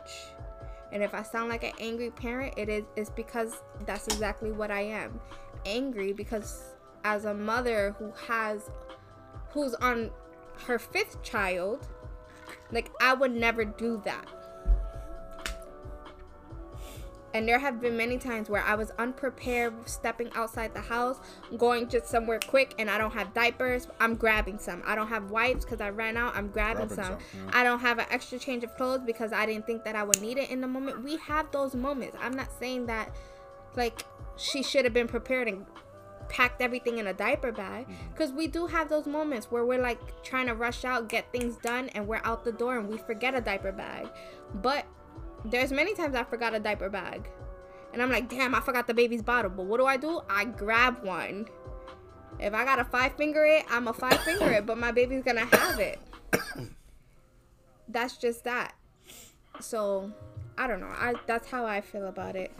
And 0.91 1.02
if 1.02 1.15
I 1.15 1.24
sound 1.24 1.50
like 1.50 1.63
an 1.63 1.74
angry 1.80 2.12
parent, 2.12 2.54
it 2.58 2.69
is 2.69 2.84
it's 2.95 3.10
because 3.10 3.56
that's 3.88 4.08
exactly 4.08 4.52
what 4.52 4.69
I 4.69 4.82
am. 4.82 5.19
Angry 5.65 6.13
because 6.13 6.76
as 7.04 7.26
a 7.26 7.34
mother 7.34 7.95
who 7.98 8.12
has 8.28 8.69
who's 9.50 9.74
on 9.76 10.12
her 10.67 10.78
fifth 10.78 11.24
child, 11.24 11.88
like 12.71 12.91
I 13.02 13.15
would 13.15 13.34
never 13.34 13.65
do 13.65 14.00
that. 14.06 14.28
And 17.36 17.45
there 17.45 17.60
have 17.60 17.82
been 17.82 17.98
many 17.98 18.17
times 18.17 18.50
where 18.50 18.63
I 18.63 18.76
was 18.76 18.91
unprepared 18.98 19.74
stepping 19.89 20.30
outside 20.36 20.74
the 20.74 20.80
house, 20.80 21.19
going 21.58 21.89
just 21.89 22.08
somewhere 22.08 22.39
quick, 22.39 22.74
and 22.80 22.89
I 22.89 22.98
don't 22.98 23.12
have 23.12 23.34
diapers. 23.34 23.89
I'm 24.00 24.15
grabbing 24.15 24.58
some. 24.58 24.82
I 24.86 24.95
don't 24.95 25.10
have 25.10 25.32
wipes 25.32 25.65
because 25.65 25.82
I 25.82 25.89
ran 25.89 26.15
out. 26.15 26.34
I'm 26.34 26.48
grabbing, 26.48 26.88
Grabbing 26.88 26.95
some. 27.04 27.19
some, 27.32 27.43
yeah. 27.45 27.52
I 27.54 27.65
don't 27.65 27.80
have 27.80 28.00
an 28.00 28.06
extra 28.10 28.39
change 28.39 28.63
of 28.63 28.74
clothes 28.78 29.02
because 29.06 29.34
I 29.34 29.45
didn't 29.45 29.65
think 29.65 29.84
that 29.84 29.98
I 29.98 30.04
would 30.04 30.21
need 30.21 30.38
it 30.38 30.50
in 30.50 30.62
the 30.62 30.67
moment. 30.67 31.04
We 31.04 31.17
have 31.17 31.52
those 31.52 31.76
moments. 31.76 32.15
I'm 32.21 32.34
not 32.38 32.48
saying 32.58 32.86
that, 32.86 33.13
like, 33.76 34.06
she 34.38 34.63
should 34.63 34.86
have 34.86 34.93
been 34.93 35.10
prepared 35.10 35.50
and 35.50 35.65
packed 36.30 36.62
everything 36.62 37.00
in 37.00 37.08
a 37.08 37.13
diaper 37.13 37.52
bag 37.52 37.86
Mm-hmm. 37.86 38.12
because 38.13 38.32
we 38.32 38.48
do 38.48 38.65
have 38.65 38.88
those 38.88 39.06
moments 39.08 39.52
where 39.52 39.63
we're 39.65 39.82
like 39.82 40.00
trying 40.24 40.48
to 40.48 40.56
rush 40.56 40.84
out 40.86 41.08
get 41.10 41.32
things 41.32 41.56
done 41.58 41.89
and 41.89 42.08
we're 42.08 42.21
out 42.24 42.43
the 42.45 42.52
door 42.52 42.80
and 42.80 42.89
we 42.89 42.98
forget 42.98 43.36
a 43.36 43.41
diaper 43.41 43.71
bag 43.71 44.08
but 44.56 44.86
there's 45.45 45.71
many 45.71 45.93
times 45.93 46.15
i 46.15 46.23
forgot 46.23 46.53
a 46.53 46.60
diaper 46.60 46.89
bag. 46.89 47.29
And 47.93 48.01
i'm 48.01 48.12
like 48.12 48.29
damn 48.29 48.55
i 48.55 48.62
forgot 48.62 48.88
the 48.88 48.93
baby's 48.93 49.21
bottle. 49.21 49.51
But 49.51 49.65
what 49.65 49.79
do 49.79 49.86
i 49.86 49.97
do? 49.97 50.21
I 50.29 50.45
grab 50.45 51.03
one. 51.03 51.47
If 52.39 52.53
i 52.53 52.65
gotta 52.65 52.86
five 52.86 53.15
finger 53.15 53.45
it 53.45 53.65
i'm 53.69 53.88
a 53.88 53.93
five 53.93 54.19
finger 54.21 54.51
it 54.51 54.65
but 54.65 54.77
my 54.77 54.91
baby's 54.91 55.23
gonna 55.23 55.45
have 55.45 55.79
it. 55.79 55.99
That's 57.88 58.17
just 58.17 58.43
that. 58.43 58.75
So 59.60 60.12
i 60.58 60.67
don't 60.67 60.79
know. 60.79 60.88
I 60.88 61.13
that's 61.27 61.49
how 61.49 61.65
i 61.65 61.81
feel 61.81 62.08
about 62.08 62.36
it. 62.36 62.51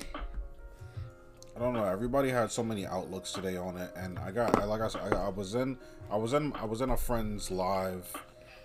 I 1.56 1.60
don't 1.60 1.74
know. 1.74 1.86
Everybody 1.86 2.30
had 2.30 2.52
so 2.52 2.64
many 2.64 2.86
outlooks 2.86 3.32
today 3.32 3.56
on 3.56 3.78
it, 3.78 3.90
and 3.96 4.20
I 4.20 4.32
got, 4.32 4.68
like 4.68 4.82
I 4.82 4.90
said, 4.90 5.14
I, 5.14 5.28
I 5.28 5.30
was 5.30 5.56
in, 5.56 5.78
I 6.12 6.18
was 6.18 6.34
in, 6.34 6.52
I 6.54 6.66
was 6.66 6.82
in 6.82 6.90
a 6.90 6.98
friend's 6.98 7.50
live, 7.50 8.12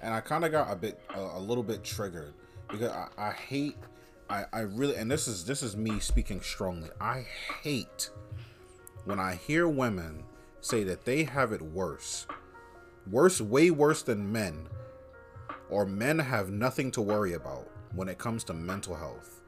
and 0.03 0.13
I 0.13 0.21
kind 0.21 0.45
of 0.45 0.51
got 0.51 0.73
a 0.73 0.75
bit, 0.75 1.01
a, 1.15 1.21
a 1.21 1.39
little 1.39 1.63
bit 1.63 1.85
triggered 1.85 2.35
because 2.69 2.91
I, 2.91 3.07
I 3.17 3.31
hate, 3.31 3.77
I, 4.31 4.45
I 4.53 4.61
really, 4.61 4.95
and 4.95 5.11
this 5.11 5.27
is 5.27 5.45
this 5.45 5.63
is 5.63 5.77
me 5.77 5.99
speaking 5.99 6.41
strongly. 6.41 6.89
I 7.01 7.27
hate 7.63 8.11
when 9.05 9.19
I 9.19 9.35
hear 9.35 9.67
women 9.67 10.23
say 10.61 10.85
that 10.85 11.05
they 11.05 11.25
have 11.25 11.53
it 11.53 11.61
worse, 11.61 12.29
worse, 13.11 13.41
way 13.41 13.73
worse 13.73 14.03
than 14.03 14.31
men, 14.31 14.69
or 15.69 15.85
men 15.85 16.21
have 16.21 16.51
nothing 16.51 16.93
to 16.93 17.01
worry 17.01 17.33
about 17.33 17.69
when 17.93 18.09
it 18.09 18.19
comes 18.19 18.45
to 18.45 18.55
mental 18.55 18.95
health. 18.95 19.41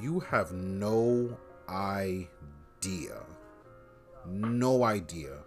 You 0.00 0.20
have 0.20 0.52
no 0.52 1.38
idea. 1.66 3.22
No 4.26 4.84
idea. 4.84 5.38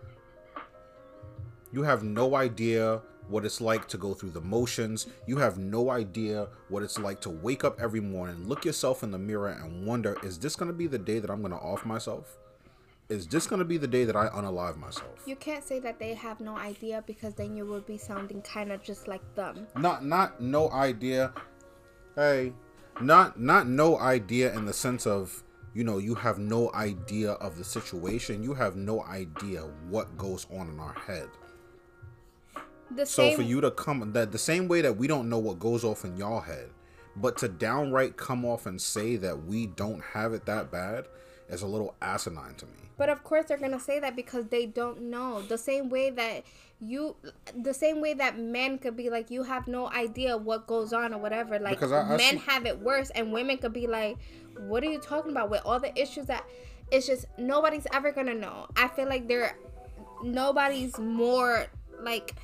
You 1.71 1.84
have 1.84 2.01
no 2.01 2.36
idea 2.36 3.03
what 3.29 3.45
it's 3.45 3.61
like 3.61 3.87
to 3.89 3.97
go 3.97 4.13
through 4.13 4.31
the 4.31 4.41
motions. 4.41 5.07
You 5.25 5.37
have 5.37 5.57
no 5.57 5.89
idea 5.89 6.47
what 6.69 6.83
it's 6.83 6.99
like 6.99 7.21
to 7.21 7.29
wake 7.29 7.63
up 7.63 7.79
every 7.79 7.99
morning, 7.99 8.47
look 8.47 8.65
yourself 8.65 9.03
in 9.03 9.11
the 9.11 9.17
mirror, 9.17 9.49
and 9.49 9.85
wonder 9.85 10.17
is 10.23 10.37
this 10.37 10.55
going 10.55 10.71
to 10.71 10.77
be 10.77 10.87
the 10.87 10.97
day 10.99 11.19
that 11.19 11.29
I'm 11.29 11.41
going 11.41 11.51
to 11.51 11.57
off 11.57 11.85
myself? 11.85 12.37
Is 13.09 13.25
this 13.25 13.47
going 13.47 13.59
to 13.59 13.65
be 13.65 13.77
the 13.77 13.87
day 13.87 14.03
that 14.03 14.17
I 14.17 14.27
unalive 14.27 14.75
myself? 14.75 15.23
You 15.25 15.37
can't 15.37 15.63
say 15.63 15.79
that 15.79 15.97
they 15.97 16.13
have 16.13 16.41
no 16.41 16.57
idea 16.57 17.03
because 17.07 17.35
then 17.35 17.55
you 17.55 17.65
would 17.65 17.85
be 17.85 17.97
sounding 17.97 18.41
kind 18.41 18.69
of 18.71 18.83
just 18.83 19.07
like 19.07 19.21
them. 19.35 19.65
not 19.77 20.03
not 20.05 20.41
no 20.41 20.69
idea 20.71 21.31
hey 22.15 22.51
not 22.99 23.39
not 23.39 23.67
no 23.67 23.97
idea 23.99 24.53
in 24.55 24.65
the 24.65 24.73
sense 24.73 25.05
of 25.07 25.43
you 25.73 25.83
know 25.83 25.99
you 25.99 26.15
have 26.15 26.39
no 26.39 26.71
idea 26.73 27.31
of 27.33 27.57
the 27.57 27.63
situation 27.63 28.43
you 28.43 28.53
have 28.53 28.75
no 28.75 29.03
idea 29.03 29.61
what 29.89 30.17
goes 30.17 30.47
on 30.51 30.67
in 30.67 30.79
our 30.79 30.93
head 30.93 31.29
The 32.91 33.06
so 33.06 33.23
same 33.23 33.36
for 33.36 33.41
you 33.43 33.62
to 33.62 33.71
come 33.71 34.12
that 34.13 34.32
the 34.32 34.38
same 34.38 34.67
way 34.67 34.82
that 34.82 34.97
we 34.97 35.08
don't 35.08 35.30
know 35.30 35.39
what 35.39 35.60
goes 35.60 35.84
off 35.84 36.06
in 36.06 36.17
y'all 36.17 36.41
head 36.41 36.69
but 37.15 37.36
to 37.38 37.47
downright 37.47 38.15
come 38.15 38.45
off 38.45 38.65
and 38.65 38.80
say 38.82 39.15
that 39.17 39.45
we 39.45 39.65
don't 39.67 40.02
have 40.13 40.34
it 40.34 40.45
that 40.45 40.71
bad 40.71 41.08
is 41.50 41.63
a 41.63 41.67
little 41.67 41.95
asinine 42.02 42.54
to 42.56 42.65
me 42.65 42.71
But 42.97 43.10
of 43.10 43.23
course 43.23 43.45
they're 43.47 43.58
gonna 43.58 43.80
say 43.80 44.00
that 44.00 44.15
because 44.15 44.45
they 44.47 44.65
don't 44.67 45.02
know. 45.04 45.41
The 45.41 45.58
same 45.58 45.89
way 45.89 46.10
that 46.12 46.43
you, 46.80 47.15
the 47.56 47.73
same 47.73 48.02
way 48.02 48.13
that 48.15 48.38
men 48.38 48.78
could 48.78 48.95
be 48.95 49.10
like, 49.10 49.32
you 49.32 49.41
have 49.43 49.67
no 49.67 49.89
idea 49.89 50.38
what 50.38 50.67
goes 50.67 50.93
on 50.93 51.12
or 51.13 51.17
whatever. 51.19 51.58
Like 51.58 51.73
Because 51.73 51.91
I- 51.91 52.02
I 52.13 52.17
men 52.17 52.34
see- 52.34 52.45
have 52.45 52.65
it 52.67 52.80
worse, 52.80 53.10
and 53.12 53.32
women 53.34 53.58
could 53.58 53.73
be 53.73 53.88
like, 53.88 54.17
what 54.60 54.84
are 54.84 54.88
you 54.91 55.00
talking 55.00 55.32
about 55.32 55.50
with 55.50 55.62
all 55.65 55.80
the 55.80 55.91
issues 56.00 56.28
that? 56.28 56.45
It's 56.91 57.08
just 57.08 57.26
nobody's 57.39 57.88
ever 57.93 58.12
gonna 58.12 58.36
know. 58.36 58.67
I 58.76 58.88
feel 58.89 59.08
like 59.08 59.28
there, 59.28 59.58
nobody's 60.23 60.97
more 61.00 61.65
like 62.02 62.36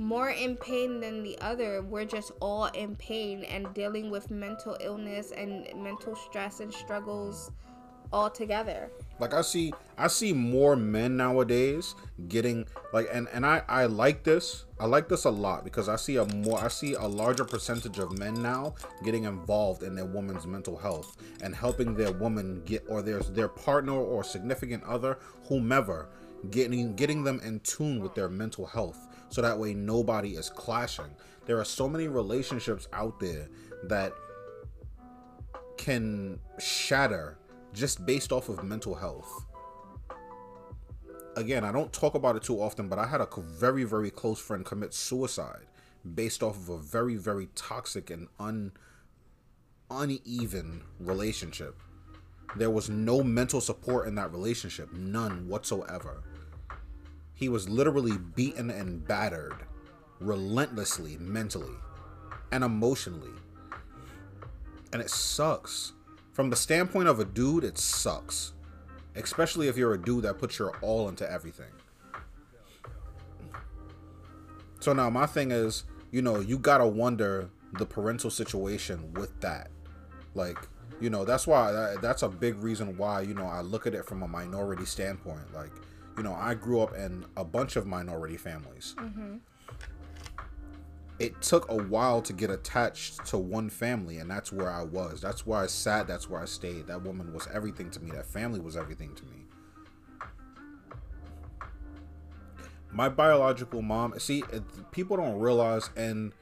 more 0.00 0.30
in 0.30 0.56
pain 0.56 0.98
than 0.98 1.22
the 1.22 1.38
other. 1.42 1.82
We're 1.82 2.06
just 2.06 2.32
all 2.40 2.66
in 2.66 2.96
pain 2.96 3.44
and 3.44 3.72
dealing 3.74 4.10
with 4.10 4.30
mental 4.30 4.76
illness 4.80 5.30
and 5.30 5.68
mental 5.76 6.16
stress 6.16 6.60
and 6.60 6.72
struggles 6.72 7.52
all 8.12 8.28
together. 8.28 8.90
like 9.20 9.34
i 9.34 9.40
see 9.40 9.72
i 9.96 10.08
see 10.08 10.32
more 10.32 10.74
men 10.74 11.16
nowadays 11.16 11.94
getting 12.28 12.66
like 12.92 13.06
and 13.12 13.28
and 13.32 13.46
i 13.46 13.62
i 13.68 13.84
like 13.84 14.24
this 14.24 14.64
i 14.80 14.86
like 14.86 15.08
this 15.08 15.26
a 15.26 15.30
lot 15.30 15.62
because 15.62 15.88
i 15.88 15.94
see 15.94 16.16
a 16.16 16.24
more 16.34 16.58
i 16.58 16.66
see 16.66 16.94
a 16.94 17.06
larger 17.06 17.44
percentage 17.44 17.98
of 18.00 18.18
men 18.18 18.42
now 18.42 18.74
getting 19.04 19.24
involved 19.24 19.84
in 19.84 19.94
their 19.94 20.06
woman's 20.06 20.44
mental 20.44 20.76
health 20.76 21.18
and 21.42 21.54
helping 21.54 21.94
their 21.94 22.10
woman 22.12 22.60
get 22.64 22.82
or 22.88 23.00
their 23.00 23.20
their 23.20 23.48
partner 23.48 23.92
or 23.92 24.24
significant 24.24 24.82
other 24.82 25.18
whomever 25.44 26.08
getting 26.50 26.96
getting 26.96 27.22
them 27.22 27.40
in 27.44 27.60
tune 27.60 28.00
with 28.00 28.14
their 28.16 28.28
mental 28.28 28.66
health 28.66 29.06
so 29.30 29.40
that 29.40 29.58
way 29.58 29.74
nobody 29.74 30.30
is 30.34 30.50
clashing 30.50 31.14
there 31.50 31.58
are 31.58 31.64
so 31.64 31.88
many 31.88 32.06
relationships 32.06 32.86
out 32.92 33.18
there 33.18 33.48
that 33.82 34.12
can 35.76 36.38
shatter 36.60 37.38
just 37.72 38.06
based 38.06 38.30
off 38.30 38.48
of 38.48 38.62
mental 38.62 38.94
health. 38.94 39.46
Again, 41.36 41.64
I 41.64 41.72
don't 41.72 41.92
talk 41.92 42.14
about 42.14 42.36
it 42.36 42.44
too 42.44 42.62
often, 42.62 42.88
but 42.88 43.00
I 43.00 43.06
had 43.06 43.20
a 43.20 43.28
very, 43.40 43.82
very 43.82 44.10
close 44.10 44.38
friend 44.38 44.64
commit 44.64 44.94
suicide 44.94 45.66
based 46.14 46.42
off 46.42 46.56
of 46.56 46.68
a 46.68 46.78
very, 46.78 47.16
very 47.16 47.48
toxic 47.56 48.10
and 48.10 48.28
un 48.38 48.70
uneven 49.90 50.82
relationship. 51.00 51.80
There 52.54 52.70
was 52.70 52.88
no 52.88 53.24
mental 53.24 53.60
support 53.60 54.06
in 54.06 54.14
that 54.14 54.30
relationship, 54.30 54.92
none 54.92 55.48
whatsoever. 55.48 56.22
He 57.40 57.48
was 57.48 57.70
literally 57.70 58.18
beaten 58.18 58.70
and 58.70 59.02
battered 59.08 59.56
relentlessly 60.20 61.16
mentally 61.18 61.74
and 62.52 62.62
emotionally. 62.62 63.32
And 64.92 65.00
it 65.00 65.08
sucks. 65.08 65.94
From 66.32 66.50
the 66.50 66.56
standpoint 66.56 67.08
of 67.08 67.18
a 67.18 67.24
dude, 67.24 67.64
it 67.64 67.78
sucks. 67.78 68.52
Especially 69.16 69.68
if 69.68 69.78
you're 69.78 69.94
a 69.94 70.00
dude 70.00 70.24
that 70.24 70.38
puts 70.38 70.58
your 70.58 70.76
all 70.82 71.08
into 71.08 71.28
everything. 71.28 71.72
So 74.80 74.92
now 74.92 75.08
my 75.08 75.24
thing 75.24 75.50
is, 75.50 75.84
you 76.10 76.20
know, 76.20 76.40
you 76.40 76.58
gotta 76.58 76.86
wonder 76.86 77.48
the 77.72 77.86
parental 77.86 78.30
situation 78.30 79.14
with 79.14 79.40
that. 79.40 79.70
Like, 80.34 80.58
you 81.00 81.08
know, 81.08 81.24
that's 81.24 81.46
why 81.46 81.96
that's 82.02 82.22
a 82.22 82.28
big 82.28 82.56
reason 82.56 82.98
why 82.98 83.22
you 83.22 83.32
know 83.32 83.46
I 83.46 83.62
look 83.62 83.86
at 83.86 83.94
it 83.94 84.04
from 84.04 84.22
a 84.22 84.28
minority 84.28 84.84
standpoint. 84.84 85.54
Like, 85.54 85.72
you 86.20 86.24
know, 86.24 86.34
I 86.34 86.52
grew 86.52 86.82
up 86.82 86.94
in 86.94 87.24
a 87.34 87.44
bunch 87.44 87.76
of 87.76 87.86
minority 87.86 88.36
families. 88.36 88.94
Mm-hmm. 88.98 89.36
It 91.18 91.40
took 91.40 91.70
a 91.70 91.76
while 91.76 92.20
to 92.20 92.34
get 92.34 92.50
attached 92.50 93.24
to 93.28 93.38
one 93.38 93.70
family, 93.70 94.18
and 94.18 94.30
that's 94.30 94.52
where 94.52 94.70
I 94.70 94.82
was. 94.82 95.22
That's 95.22 95.46
where 95.46 95.60
I 95.60 95.66
sat. 95.66 96.06
That's 96.06 96.28
where 96.28 96.42
I 96.42 96.44
stayed. 96.44 96.88
That 96.88 97.02
woman 97.04 97.32
was 97.32 97.48
everything 97.50 97.90
to 97.92 98.00
me. 98.00 98.10
That 98.10 98.26
family 98.26 98.60
was 98.60 98.76
everything 98.76 99.14
to 99.14 99.24
me. 99.24 99.46
my 102.92 103.08
biological 103.08 103.82
mom 103.82 104.12
see 104.18 104.42
people 104.90 105.16
don't 105.16 105.38
realize 105.38 105.90
and 105.96 106.32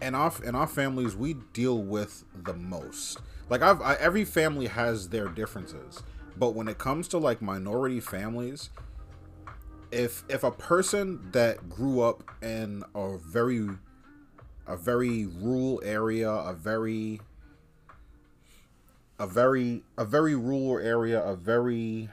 and 0.00 0.16
our 0.16 0.32
in 0.42 0.54
our 0.54 0.66
families 0.66 1.14
we 1.14 1.34
deal 1.52 1.82
with 1.82 2.24
the 2.44 2.54
most 2.54 3.18
like 3.50 3.60
i've 3.60 3.82
I, 3.82 3.96
every 3.96 4.24
family 4.24 4.66
has 4.66 5.10
their 5.10 5.28
differences 5.28 6.02
but 6.36 6.54
when 6.54 6.68
it 6.68 6.78
comes 6.78 7.08
to 7.08 7.18
like 7.18 7.42
minority 7.42 8.00
families 8.00 8.70
if 9.90 10.24
if 10.28 10.42
a 10.42 10.50
person 10.50 11.30
that 11.32 11.68
grew 11.68 12.00
up 12.00 12.22
in 12.42 12.82
a 12.94 13.18
very 13.18 13.68
a 14.66 14.76
very 14.76 15.26
rural 15.26 15.80
area 15.84 16.30
a 16.30 16.54
very 16.54 17.20
a 19.18 19.26
very 19.26 19.82
a 19.98 20.04
very 20.04 20.34
rural 20.34 20.78
area 20.78 21.22
a 21.22 21.36
very 21.36 22.08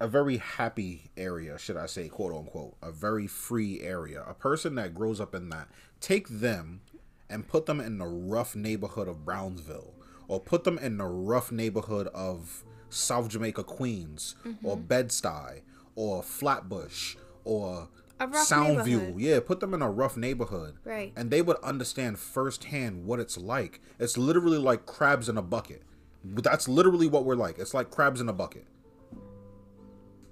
a 0.00 0.06
very 0.06 0.36
happy 0.36 1.10
area, 1.16 1.58
should 1.58 1.76
I 1.76 1.86
say, 1.86 2.08
quote 2.08 2.32
unquote, 2.32 2.76
a 2.82 2.92
very 2.92 3.26
free 3.26 3.80
area. 3.80 4.24
A 4.26 4.34
person 4.34 4.76
that 4.76 4.94
grows 4.94 5.20
up 5.20 5.34
in 5.34 5.48
that, 5.48 5.68
take 6.00 6.28
them 6.28 6.82
and 7.28 7.48
put 7.48 7.66
them 7.66 7.80
in 7.80 7.98
the 7.98 8.06
rough 8.06 8.54
neighborhood 8.54 9.08
of 9.08 9.24
Brownsville, 9.24 9.94
or 10.28 10.40
put 10.40 10.64
them 10.64 10.78
in 10.78 10.98
the 10.98 11.06
rough 11.06 11.50
neighborhood 11.50 12.06
of 12.08 12.64
South 12.90 13.28
Jamaica, 13.28 13.64
Queens, 13.64 14.36
mm-hmm. 14.46 14.66
or 14.66 14.76
Bed 14.76 15.08
Stuy, 15.08 15.62
or 15.94 16.22
Flatbush, 16.22 17.16
or 17.44 17.88
Soundview. 18.20 19.14
Yeah, 19.18 19.40
put 19.40 19.60
them 19.60 19.74
in 19.74 19.82
a 19.82 19.90
rough 19.90 20.16
neighborhood. 20.16 20.76
Right. 20.84 21.12
And 21.16 21.30
they 21.30 21.42
would 21.42 21.56
understand 21.62 22.18
firsthand 22.18 23.04
what 23.06 23.20
it's 23.20 23.36
like. 23.36 23.80
It's 23.98 24.16
literally 24.16 24.58
like 24.58 24.86
crabs 24.86 25.28
in 25.28 25.36
a 25.36 25.42
bucket. 25.42 25.82
That's 26.24 26.68
literally 26.68 27.08
what 27.08 27.24
we're 27.24 27.34
like. 27.34 27.58
It's 27.58 27.74
like 27.74 27.90
crabs 27.90 28.20
in 28.20 28.28
a 28.28 28.32
bucket 28.32 28.66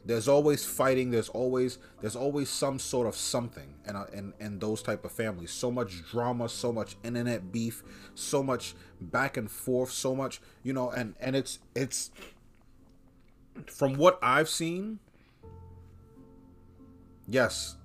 there's 0.06 0.28
always 0.28 0.64
fighting 0.64 1.10
there's 1.10 1.28
always 1.28 1.78
there's 2.00 2.16
always 2.16 2.48
some 2.48 2.78
sort 2.78 3.06
of 3.06 3.16
something 3.16 3.74
and 3.84 3.96
uh, 3.96 4.04
and 4.12 4.32
in, 4.40 4.46
in 4.46 4.58
those 4.58 4.82
type 4.82 5.04
of 5.04 5.12
families. 5.12 5.50
So 5.50 5.70
much 5.70 6.08
drama 6.10 6.48
so 6.48 6.72
much 6.72 6.96
internet 7.04 7.52
beef 7.52 7.82
so 8.14 8.42
much 8.42 8.74
back 9.00 9.36
and 9.36 9.50
forth 9.50 9.90
so 9.90 10.14
much 10.14 10.40
you 10.62 10.72
know 10.72 10.90
and 10.90 11.14
and 11.20 11.36
it's 11.36 11.58
it's 11.74 12.10
from 13.66 13.94
what 13.94 14.18
i've 14.22 14.48
seen 14.48 14.98
yes 17.28 17.76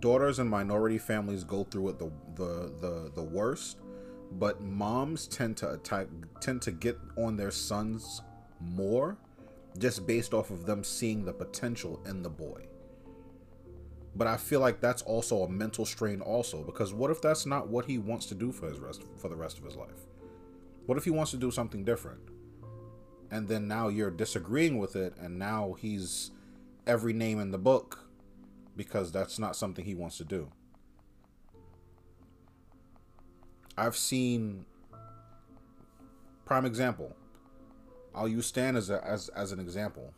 daughters 0.00 0.38
and 0.38 0.48
minority 0.50 0.98
families 0.98 1.44
go 1.44 1.64
through 1.64 1.88
it 1.88 1.98
the 1.98 2.10
the 2.34 2.72
the, 2.80 3.12
the 3.14 3.22
worst 3.22 3.78
but 4.32 4.60
moms 4.60 5.26
tend 5.28 5.56
to 5.56 5.70
attack 5.72 6.08
tend 6.40 6.60
to 6.60 6.72
get 6.72 6.98
on 7.16 7.36
their 7.36 7.50
sons 7.50 8.22
more 8.60 9.16
just 9.76 10.06
based 10.06 10.34
off 10.34 10.50
of 10.50 10.66
them 10.66 10.82
seeing 10.82 11.24
the 11.24 11.32
potential 11.32 12.00
in 12.06 12.22
the 12.22 12.30
boy. 12.30 12.66
But 14.14 14.26
I 14.26 14.38
feel 14.38 14.60
like 14.60 14.80
that's 14.80 15.02
also 15.02 15.42
a 15.42 15.48
mental 15.48 15.84
strain 15.84 16.20
also 16.20 16.62
because 16.62 16.94
what 16.94 17.10
if 17.10 17.20
that's 17.20 17.44
not 17.44 17.68
what 17.68 17.84
he 17.84 17.98
wants 17.98 18.26
to 18.26 18.34
do 18.34 18.50
for 18.50 18.68
his 18.68 18.78
rest 18.78 19.02
for 19.16 19.28
the 19.28 19.36
rest 19.36 19.58
of 19.58 19.64
his 19.64 19.76
life? 19.76 20.06
What 20.86 20.96
if 20.96 21.04
he 21.04 21.10
wants 21.10 21.32
to 21.32 21.36
do 21.36 21.50
something 21.50 21.84
different? 21.84 22.20
And 23.30 23.46
then 23.48 23.68
now 23.68 23.88
you're 23.88 24.10
disagreeing 24.10 24.78
with 24.78 24.96
it 24.96 25.14
and 25.20 25.38
now 25.38 25.74
he's 25.78 26.30
every 26.86 27.12
name 27.12 27.40
in 27.40 27.50
the 27.50 27.58
book 27.58 28.08
because 28.76 29.12
that's 29.12 29.38
not 29.38 29.56
something 29.56 29.84
he 29.84 29.94
wants 29.94 30.16
to 30.18 30.24
do. 30.24 30.50
I've 33.76 33.96
seen 33.96 34.64
prime 36.46 36.64
example 36.64 37.14
I'll 38.16 38.28
use 38.28 38.46
Stan 38.46 38.76
as 38.76 38.90
a, 38.90 39.04
as 39.06 39.28
as 39.30 39.52
an 39.52 39.60
example. 39.60 40.12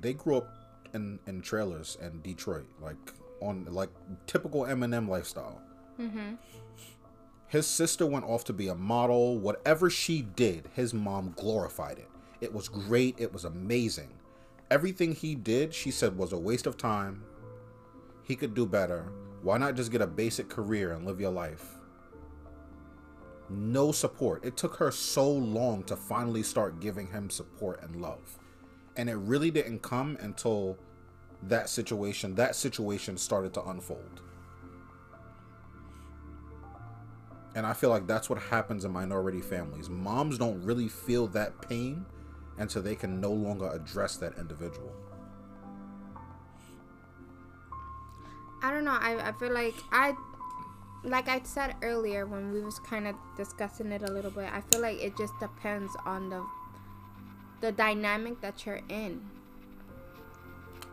They 0.00 0.14
grew 0.14 0.38
up 0.38 0.48
in 0.94 1.18
in 1.26 1.42
trailers 1.42 1.98
in 2.00 2.20
Detroit, 2.22 2.66
like 2.80 2.96
on 3.40 3.66
like 3.70 3.90
typical 4.26 4.62
Eminem 4.62 5.08
lifestyle. 5.08 5.60
Mm-hmm. 6.00 6.34
His 7.48 7.66
sister 7.66 8.06
went 8.06 8.24
off 8.24 8.44
to 8.44 8.52
be 8.52 8.68
a 8.68 8.74
model. 8.74 9.38
Whatever 9.38 9.90
she 9.90 10.22
did, 10.22 10.68
his 10.74 10.94
mom 10.94 11.34
glorified 11.36 11.98
it. 11.98 12.08
It 12.40 12.52
was 12.52 12.68
great. 12.68 13.16
It 13.18 13.32
was 13.32 13.44
amazing. 13.44 14.10
Everything 14.70 15.12
he 15.12 15.34
did, 15.34 15.74
she 15.74 15.90
said, 15.90 16.16
was 16.16 16.32
a 16.32 16.38
waste 16.38 16.66
of 16.66 16.76
time. 16.76 17.24
He 18.22 18.36
could 18.36 18.54
do 18.54 18.66
better. 18.66 19.12
Why 19.42 19.58
not 19.58 19.74
just 19.74 19.90
get 19.90 20.00
a 20.00 20.06
basic 20.06 20.48
career 20.48 20.92
and 20.92 21.04
live 21.04 21.20
your 21.20 21.32
life? 21.32 21.79
No 23.50 23.92
support. 23.92 24.44
It 24.44 24.56
took 24.56 24.76
her 24.76 24.90
so 24.90 25.30
long 25.30 25.82
to 25.84 25.96
finally 25.96 26.42
start 26.42 26.80
giving 26.80 27.08
him 27.08 27.30
support 27.30 27.82
and 27.82 28.00
love. 28.00 28.38
And 28.96 29.08
it 29.08 29.16
really 29.16 29.50
didn't 29.50 29.82
come 29.82 30.16
until 30.20 30.78
that 31.42 31.68
situation, 31.68 32.34
that 32.36 32.54
situation 32.54 33.16
started 33.16 33.54
to 33.54 33.64
unfold. 33.64 34.22
And 37.54 37.66
I 37.66 37.72
feel 37.72 37.90
like 37.90 38.06
that's 38.06 38.30
what 38.30 38.38
happens 38.38 38.84
in 38.84 38.92
minority 38.92 39.40
families. 39.40 39.88
Moms 39.88 40.38
don't 40.38 40.62
really 40.62 40.88
feel 40.88 41.26
that 41.28 41.68
pain 41.68 42.06
until 42.58 42.82
they 42.82 42.94
can 42.94 43.20
no 43.20 43.32
longer 43.32 43.68
address 43.72 44.16
that 44.18 44.38
individual. 44.38 44.92
I 48.62 48.70
don't 48.70 48.84
know. 48.84 48.96
I, 49.00 49.30
I 49.30 49.32
feel 49.32 49.52
like 49.52 49.74
I 49.90 50.14
like 51.02 51.28
I 51.28 51.40
said 51.44 51.76
earlier 51.82 52.26
when 52.26 52.52
we 52.52 52.60
was 52.60 52.78
kind 52.78 53.06
of 53.06 53.14
discussing 53.36 53.92
it 53.92 54.02
a 54.02 54.10
little 54.10 54.30
bit, 54.30 54.50
I 54.52 54.60
feel 54.60 54.82
like 54.82 55.00
it 55.02 55.16
just 55.16 55.32
depends 55.40 55.92
on 56.04 56.30
the 56.30 56.44
the 57.60 57.72
dynamic 57.72 58.40
that 58.40 58.64
you're 58.64 58.80
in. 58.88 59.22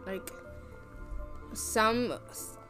Like 0.05 0.31
some 1.53 2.13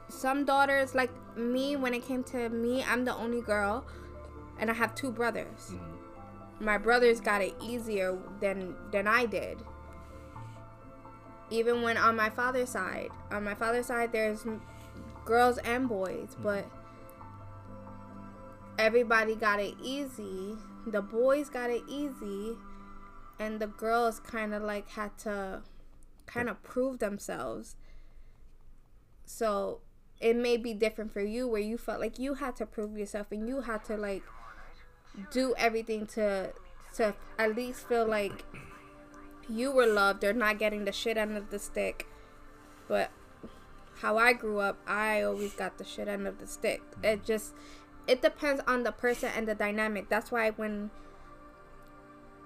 some 0.09 0.45
daughters 0.45 0.95
like 0.95 1.11
me 1.35 1.75
when 1.75 1.93
it 1.93 2.05
came 2.05 2.23
to 2.25 2.49
me, 2.49 2.83
I'm 2.83 3.05
the 3.05 3.15
only 3.15 3.41
girl 3.41 3.85
and 4.59 4.71
I 4.71 4.73
have 4.73 4.95
two 4.95 5.11
brothers. 5.11 5.71
Mm-hmm. 5.71 6.65
My 6.65 6.79
brothers 6.79 7.19
got 7.19 7.41
it 7.41 7.55
easier 7.61 8.17
than 8.39 8.75
than 8.91 9.07
I 9.07 9.25
did. 9.27 9.59
Even 11.49 11.81
when 11.81 11.97
on 11.97 12.15
my 12.15 12.29
father's 12.29 12.69
side, 12.69 13.09
on 13.31 13.43
my 13.43 13.53
father's 13.53 13.85
side 13.85 14.11
there's 14.11 14.45
girls 15.23 15.59
and 15.59 15.87
boys, 15.87 16.29
mm-hmm. 16.31 16.43
but 16.43 16.65
everybody 18.77 19.35
got 19.35 19.59
it 19.59 19.75
easy. 19.81 20.55
The 20.85 21.01
boys 21.01 21.49
got 21.49 21.69
it 21.69 21.83
easy, 21.87 22.55
and 23.39 23.59
the 23.59 23.67
girls 23.67 24.19
kind 24.19 24.53
of 24.53 24.63
like 24.63 24.89
had 24.89 25.17
to 25.19 25.63
kind 26.25 26.49
of 26.49 26.61
prove 26.63 26.99
themselves. 26.99 27.75
So 29.25 29.81
it 30.19 30.35
may 30.35 30.57
be 30.57 30.73
different 30.73 31.11
for 31.11 31.21
you 31.21 31.47
where 31.47 31.61
you 31.61 31.77
felt 31.77 31.99
like 31.99 32.17
you 32.17 32.35
had 32.35 32.55
to 32.57 32.65
prove 32.65 32.97
yourself 32.97 33.27
and 33.31 33.47
you 33.47 33.61
had 33.61 33.83
to 33.85 33.97
like 33.97 34.23
do 35.31 35.53
everything 35.57 36.05
to 36.05 36.51
to 36.95 37.13
at 37.37 37.55
least 37.55 37.87
feel 37.87 38.07
like 38.07 38.43
you 39.49 39.71
were 39.71 39.85
loved 39.85 40.23
or 40.23 40.33
not 40.33 40.57
getting 40.59 40.85
the 40.85 40.91
shit 40.91 41.17
end 41.17 41.37
of 41.37 41.49
the 41.49 41.59
stick. 41.59 42.07
But 42.87 43.11
how 44.01 44.17
I 44.17 44.33
grew 44.33 44.59
up, 44.59 44.77
I 44.87 45.21
always 45.21 45.53
got 45.53 45.77
the 45.77 45.83
shit 45.83 46.07
end 46.07 46.27
of 46.27 46.39
the 46.39 46.47
stick. 46.47 46.81
It 47.03 47.23
just 47.23 47.53
it 48.07 48.21
depends 48.21 48.61
on 48.67 48.83
the 48.83 48.91
person 48.91 49.29
and 49.35 49.47
the 49.47 49.55
dynamic. 49.55 50.09
That's 50.09 50.31
why 50.31 50.51
when 50.51 50.89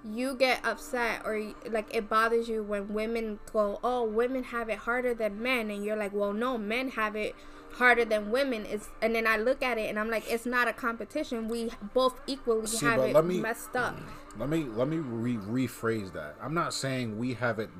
you 0.04 0.34
get 0.34 0.64
upset 0.64 1.22
or 1.24 1.54
like 1.70 1.94
it 1.94 2.08
bothers 2.08 2.48
you 2.48 2.62
when 2.62 2.92
women 2.92 3.38
go, 3.52 3.78
"Oh, 3.84 4.04
women 4.04 4.44
have 4.44 4.68
it 4.68 4.78
harder 4.78 5.14
than 5.14 5.40
men." 5.42 5.70
And 5.70 5.84
you're 5.84 5.96
like, 5.96 6.12
"Well, 6.12 6.32
no, 6.32 6.58
men 6.58 6.90
have 6.90 7.14
it 7.14 7.34
harder 7.74 8.04
than 8.04 8.30
women." 8.30 8.66
Is 8.66 8.88
and 9.00 9.14
then 9.14 9.26
I 9.26 9.36
look 9.36 9.62
at 9.62 9.78
it 9.78 9.88
and 9.88 9.98
I'm 9.98 10.10
like, 10.10 10.30
"It's 10.30 10.46
not 10.46 10.66
a 10.66 10.72
competition. 10.72 11.48
We 11.48 11.70
both 11.94 12.18
equally 12.26 12.66
See, 12.66 12.84
have 12.84 13.00
it 13.00 13.24
me, 13.24 13.40
messed 13.40 13.76
up." 13.76 13.96
Mm, 13.96 14.38
let 14.38 14.48
me 14.48 14.64
let 14.64 14.88
me 14.88 14.96
re- 14.96 15.66
rephrase 15.66 16.12
that. 16.14 16.34
I'm 16.42 16.54
not 16.54 16.74
saying 16.74 17.18
we 17.18 17.34
have 17.34 17.58
it 17.58 17.70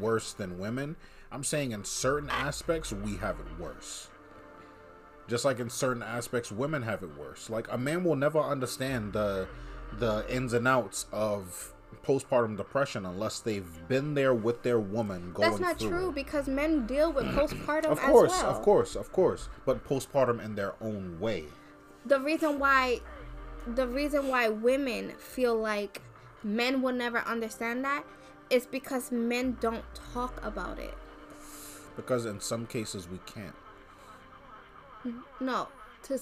worse 0.00 0.32
than 0.32 0.58
women. 0.58 0.96
I'm 1.30 1.44
saying 1.44 1.72
in 1.72 1.84
certain 1.84 2.28
aspects 2.28 2.92
we 2.92 3.16
have 3.16 3.36
it 3.38 3.60
worse. 3.60 4.08
Just 5.28 5.44
like 5.44 5.60
in 5.60 5.70
certain 5.70 6.02
aspects, 6.02 6.50
women 6.50 6.82
have 6.82 7.02
it 7.02 7.16
worse. 7.16 7.48
Like 7.48 7.70
a 7.70 7.78
man 7.78 8.04
will 8.04 8.16
never 8.16 8.40
understand 8.40 9.12
the 9.12 9.48
the 9.98 10.24
ins 10.28 10.52
and 10.52 10.66
outs 10.66 11.06
of 11.12 11.72
postpartum 12.02 12.56
depression 12.56 13.04
unless 13.06 13.40
they've 13.40 13.86
been 13.86 14.14
there 14.14 14.34
with 14.34 14.62
their 14.62 14.80
woman 14.80 15.30
going 15.32 15.50
That's 15.50 15.60
not 15.60 15.78
through 15.78 15.88
true 15.90 16.12
because 16.12 16.48
men 16.48 16.86
deal 16.86 17.12
with 17.12 17.26
postpartum 17.36 17.86
Of 17.86 18.00
course, 18.00 18.30
well. 18.30 18.50
of 18.50 18.62
course, 18.62 18.96
of 18.96 19.12
course, 19.12 19.48
but 19.64 19.86
postpartum 19.86 20.42
in 20.44 20.54
their 20.54 20.74
own 20.80 21.18
way. 21.20 21.44
The 22.06 22.18
reason 22.18 22.58
why 22.58 23.00
the 23.66 23.86
reason 23.86 24.28
why 24.28 24.48
women 24.48 25.12
feel 25.18 25.54
like 25.54 26.00
men 26.42 26.82
will 26.82 26.94
never 26.94 27.18
understand 27.18 27.84
that 27.84 28.04
is 28.50 28.66
because 28.66 29.12
men 29.12 29.56
don't 29.60 29.84
talk 30.12 30.44
about 30.44 30.78
it. 30.78 30.94
Because 31.94 32.26
in 32.26 32.40
some 32.40 32.66
cases 32.66 33.08
we 33.08 33.18
can't. 33.26 33.54
No, 35.40 35.68
to 36.04 36.18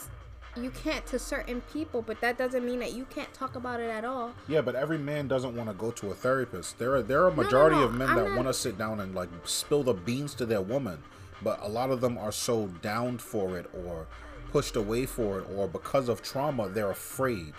you 0.56 0.70
can't 0.70 1.06
to 1.06 1.18
certain 1.18 1.60
people, 1.72 2.02
but 2.02 2.20
that 2.20 2.36
doesn't 2.36 2.64
mean 2.64 2.80
that 2.80 2.92
you 2.92 3.04
can't 3.04 3.32
talk 3.32 3.54
about 3.54 3.80
it 3.80 3.88
at 3.88 4.04
all. 4.04 4.32
Yeah, 4.48 4.60
but 4.60 4.74
every 4.74 4.98
man 4.98 5.28
doesn't 5.28 5.54
want 5.54 5.68
to 5.68 5.74
go 5.74 5.90
to 5.92 6.10
a 6.10 6.14
therapist. 6.14 6.78
There 6.78 6.94
are 6.96 7.02
there 7.02 7.22
are 7.22 7.28
a 7.28 7.34
majority 7.34 7.76
no, 7.76 7.84
of 7.84 7.94
men 7.94 8.08
I'm 8.08 8.16
that 8.16 8.28
not- 8.30 8.36
want 8.36 8.48
to 8.48 8.54
sit 8.54 8.76
down 8.76 9.00
and 9.00 9.14
like 9.14 9.28
spill 9.44 9.82
the 9.82 9.94
beans 9.94 10.34
to 10.34 10.46
their 10.46 10.60
woman, 10.62 11.02
but 11.42 11.60
a 11.62 11.68
lot 11.68 11.90
of 11.90 12.00
them 12.00 12.18
are 12.18 12.32
so 12.32 12.66
downed 12.82 13.22
for 13.22 13.56
it 13.56 13.70
or 13.74 14.06
pushed 14.50 14.76
away 14.76 15.06
for 15.06 15.38
it 15.40 15.46
or 15.54 15.68
because 15.68 16.08
of 16.08 16.22
trauma 16.22 16.68
they're 16.68 16.90
afraid 16.90 17.52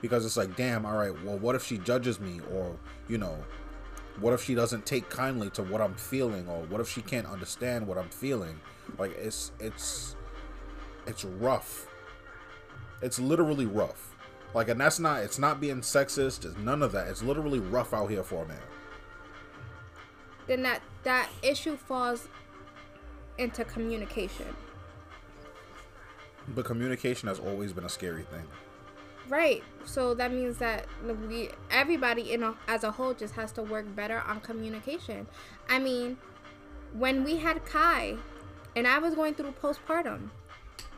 because 0.00 0.24
it's 0.24 0.38
like 0.38 0.56
damn 0.56 0.86
all 0.86 0.96
right 0.96 1.12
well 1.22 1.36
what 1.36 1.54
if 1.54 1.62
she 1.62 1.76
judges 1.76 2.18
me 2.18 2.40
or 2.50 2.74
you 3.08 3.18
know 3.18 3.36
what 4.20 4.32
if 4.32 4.42
she 4.42 4.54
doesn't 4.54 4.86
take 4.86 5.08
kindly 5.10 5.50
to 5.50 5.62
what 5.62 5.82
i'm 5.82 5.94
feeling 5.94 6.48
or 6.48 6.62
what 6.64 6.80
if 6.80 6.88
she 6.88 7.02
can't 7.02 7.26
understand 7.26 7.86
what 7.86 7.98
i'm 7.98 8.08
feeling 8.08 8.58
like 8.96 9.14
it's 9.18 9.52
it's 9.60 10.16
it's 11.10 11.24
rough 11.24 11.86
it's 13.02 13.18
literally 13.18 13.66
rough 13.66 14.14
like 14.54 14.68
and 14.68 14.80
that's 14.80 14.98
not 14.98 15.22
it's 15.22 15.38
not 15.38 15.60
being 15.60 15.80
sexist 15.80 16.44
it's 16.44 16.56
none 16.58 16.82
of 16.82 16.92
that 16.92 17.08
it's 17.08 17.22
literally 17.22 17.58
rough 17.60 17.92
out 17.92 18.08
here 18.08 18.22
for 18.22 18.44
a 18.44 18.48
man 18.48 18.62
Then 20.46 20.62
that 20.62 20.80
that 21.04 21.28
issue 21.42 21.76
falls 21.76 22.28
into 23.38 23.64
communication. 23.64 24.54
but 26.48 26.64
communication 26.64 27.28
has 27.28 27.38
always 27.38 27.72
been 27.72 27.84
a 27.84 27.88
scary 27.88 28.22
thing 28.24 28.46
Right. 29.28 29.62
So 29.84 30.12
that 30.14 30.32
means 30.32 30.58
that 30.58 30.86
we 31.28 31.50
everybody 31.70 32.32
in 32.32 32.42
a, 32.42 32.56
as 32.66 32.82
a 32.82 32.90
whole 32.90 33.14
just 33.14 33.34
has 33.34 33.52
to 33.52 33.62
work 33.62 33.86
better 33.94 34.18
on 34.26 34.40
communication. 34.40 35.28
I 35.68 35.78
mean, 35.78 36.16
when 36.94 37.22
we 37.22 37.36
had 37.36 37.64
Kai 37.64 38.16
and 38.74 38.88
I 38.88 38.98
was 38.98 39.14
going 39.14 39.34
through 39.34 39.52
postpartum, 39.62 40.30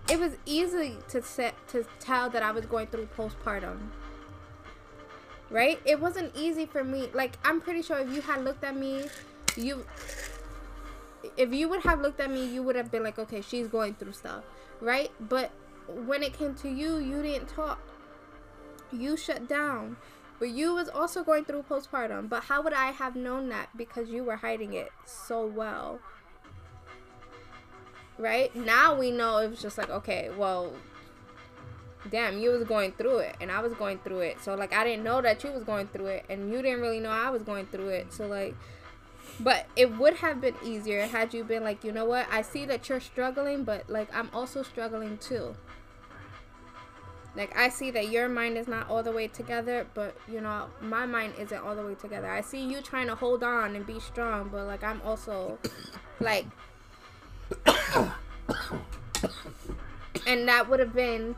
it 0.08 0.18
was 0.18 0.36
easy 0.46 0.98
to 1.08 1.22
set 1.22 1.54
to 1.68 1.84
tell 2.00 2.30
that 2.30 2.42
I 2.42 2.50
was 2.50 2.66
going 2.66 2.86
through 2.88 3.08
postpartum. 3.16 3.78
Right? 5.50 5.80
It 5.84 6.00
wasn't 6.00 6.34
easy 6.34 6.66
for 6.66 6.82
me. 6.82 7.10
Like 7.12 7.38
I'm 7.44 7.60
pretty 7.60 7.82
sure 7.82 7.98
if 7.98 8.10
you 8.10 8.22
had 8.22 8.44
looked 8.44 8.64
at 8.64 8.76
me, 8.76 9.06
you 9.56 9.84
if 11.36 11.52
you 11.52 11.68
would 11.68 11.82
have 11.82 12.00
looked 12.00 12.20
at 12.20 12.30
me, 12.30 12.46
you 12.46 12.62
would 12.62 12.76
have 12.76 12.90
been 12.90 13.02
like, 13.02 13.18
"Okay, 13.18 13.42
she's 13.42 13.68
going 13.68 13.94
through 13.94 14.12
stuff." 14.12 14.44
Right? 14.80 15.10
But 15.20 15.50
when 15.86 16.22
it 16.22 16.32
came 16.32 16.54
to 16.56 16.68
you, 16.68 16.98
you 16.98 17.22
didn't 17.22 17.48
talk 17.48 17.78
you 18.92 19.16
shut 19.16 19.48
down 19.48 19.96
but 20.38 20.50
you 20.50 20.74
was 20.74 20.88
also 20.88 21.24
going 21.24 21.44
through 21.44 21.62
postpartum 21.62 22.28
but 22.28 22.44
how 22.44 22.62
would 22.62 22.72
i 22.72 22.90
have 22.90 23.16
known 23.16 23.48
that 23.48 23.68
because 23.76 24.10
you 24.10 24.22
were 24.22 24.36
hiding 24.36 24.72
it 24.72 24.90
so 25.04 25.46
well 25.46 25.98
right? 28.18 28.54
Now 28.54 28.94
we 28.98 29.10
know 29.10 29.38
it 29.38 29.50
was 29.50 29.60
just 29.60 29.78
like 29.78 29.90
okay 29.90 30.30
well 30.36 30.72
damn 32.10 32.38
you 32.38 32.50
was 32.50 32.64
going 32.64 32.90
through 32.92 33.18
it 33.18 33.36
and 33.40 33.48
i 33.50 33.60
was 33.60 33.72
going 33.74 33.98
through 33.98 34.20
it. 34.20 34.42
So 34.42 34.54
like 34.54 34.72
i 34.72 34.84
didn't 34.84 35.04
know 35.04 35.22
that 35.22 35.42
you 35.44 35.50
was 35.50 35.64
going 35.64 35.88
through 35.88 36.06
it 36.06 36.24
and 36.28 36.50
you 36.50 36.62
didn't 36.62 36.80
really 36.80 37.00
know 37.00 37.10
i 37.10 37.30
was 37.30 37.42
going 37.42 37.66
through 37.66 37.88
it. 37.88 38.12
So 38.12 38.26
like 38.26 38.54
but 39.40 39.66
it 39.76 39.96
would 39.98 40.14
have 40.14 40.40
been 40.40 40.54
easier 40.64 41.06
had 41.06 41.32
you 41.32 41.44
been 41.44 41.62
like 41.62 41.84
you 41.84 41.92
know 41.92 42.04
what? 42.04 42.26
I 42.30 42.42
see 42.42 42.64
that 42.66 42.88
you're 42.88 43.00
struggling 43.00 43.64
but 43.64 43.88
like 43.88 44.14
i'm 44.14 44.30
also 44.32 44.62
struggling 44.62 45.18
too. 45.18 45.54
Like 47.34 47.56
I 47.56 47.70
see 47.70 47.90
that 47.92 48.10
your 48.10 48.28
mind 48.28 48.58
is 48.58 48.68
not 48.68 48.90
all 48.90 49.02
the 49.02 49.12
way 49.12 49.26
together, 49.26 49.86
but 49.94 50.14
you 50.28 50.40
know, 50.40 50.66
my 50.82 51.06
mind 51.06 51.34
isn't 51.38 51.58
all 51.64 51.74
the 51.74 51.84
way 51.84 51.94
together. 51.94 52.30
I 52.30 52.42
see 52.42 52.60
you 52.60 52.82
trying 52.82 53.06
to 53.06 53.14
hold 53.14 53.42
on 53.42 53.74
and 53.74 53.86
be 53.86 54.00
strong, 54.00 54.50
but 54.50 54.66
like 54.66 54.84
I'm 54.84 55.00
also 55.02 55.58
like 56.20 56.46
and 60.26 60.48
that 60.48 60.68
would 60.68 60.80
have 60.80 60.94
been 60.94 61.34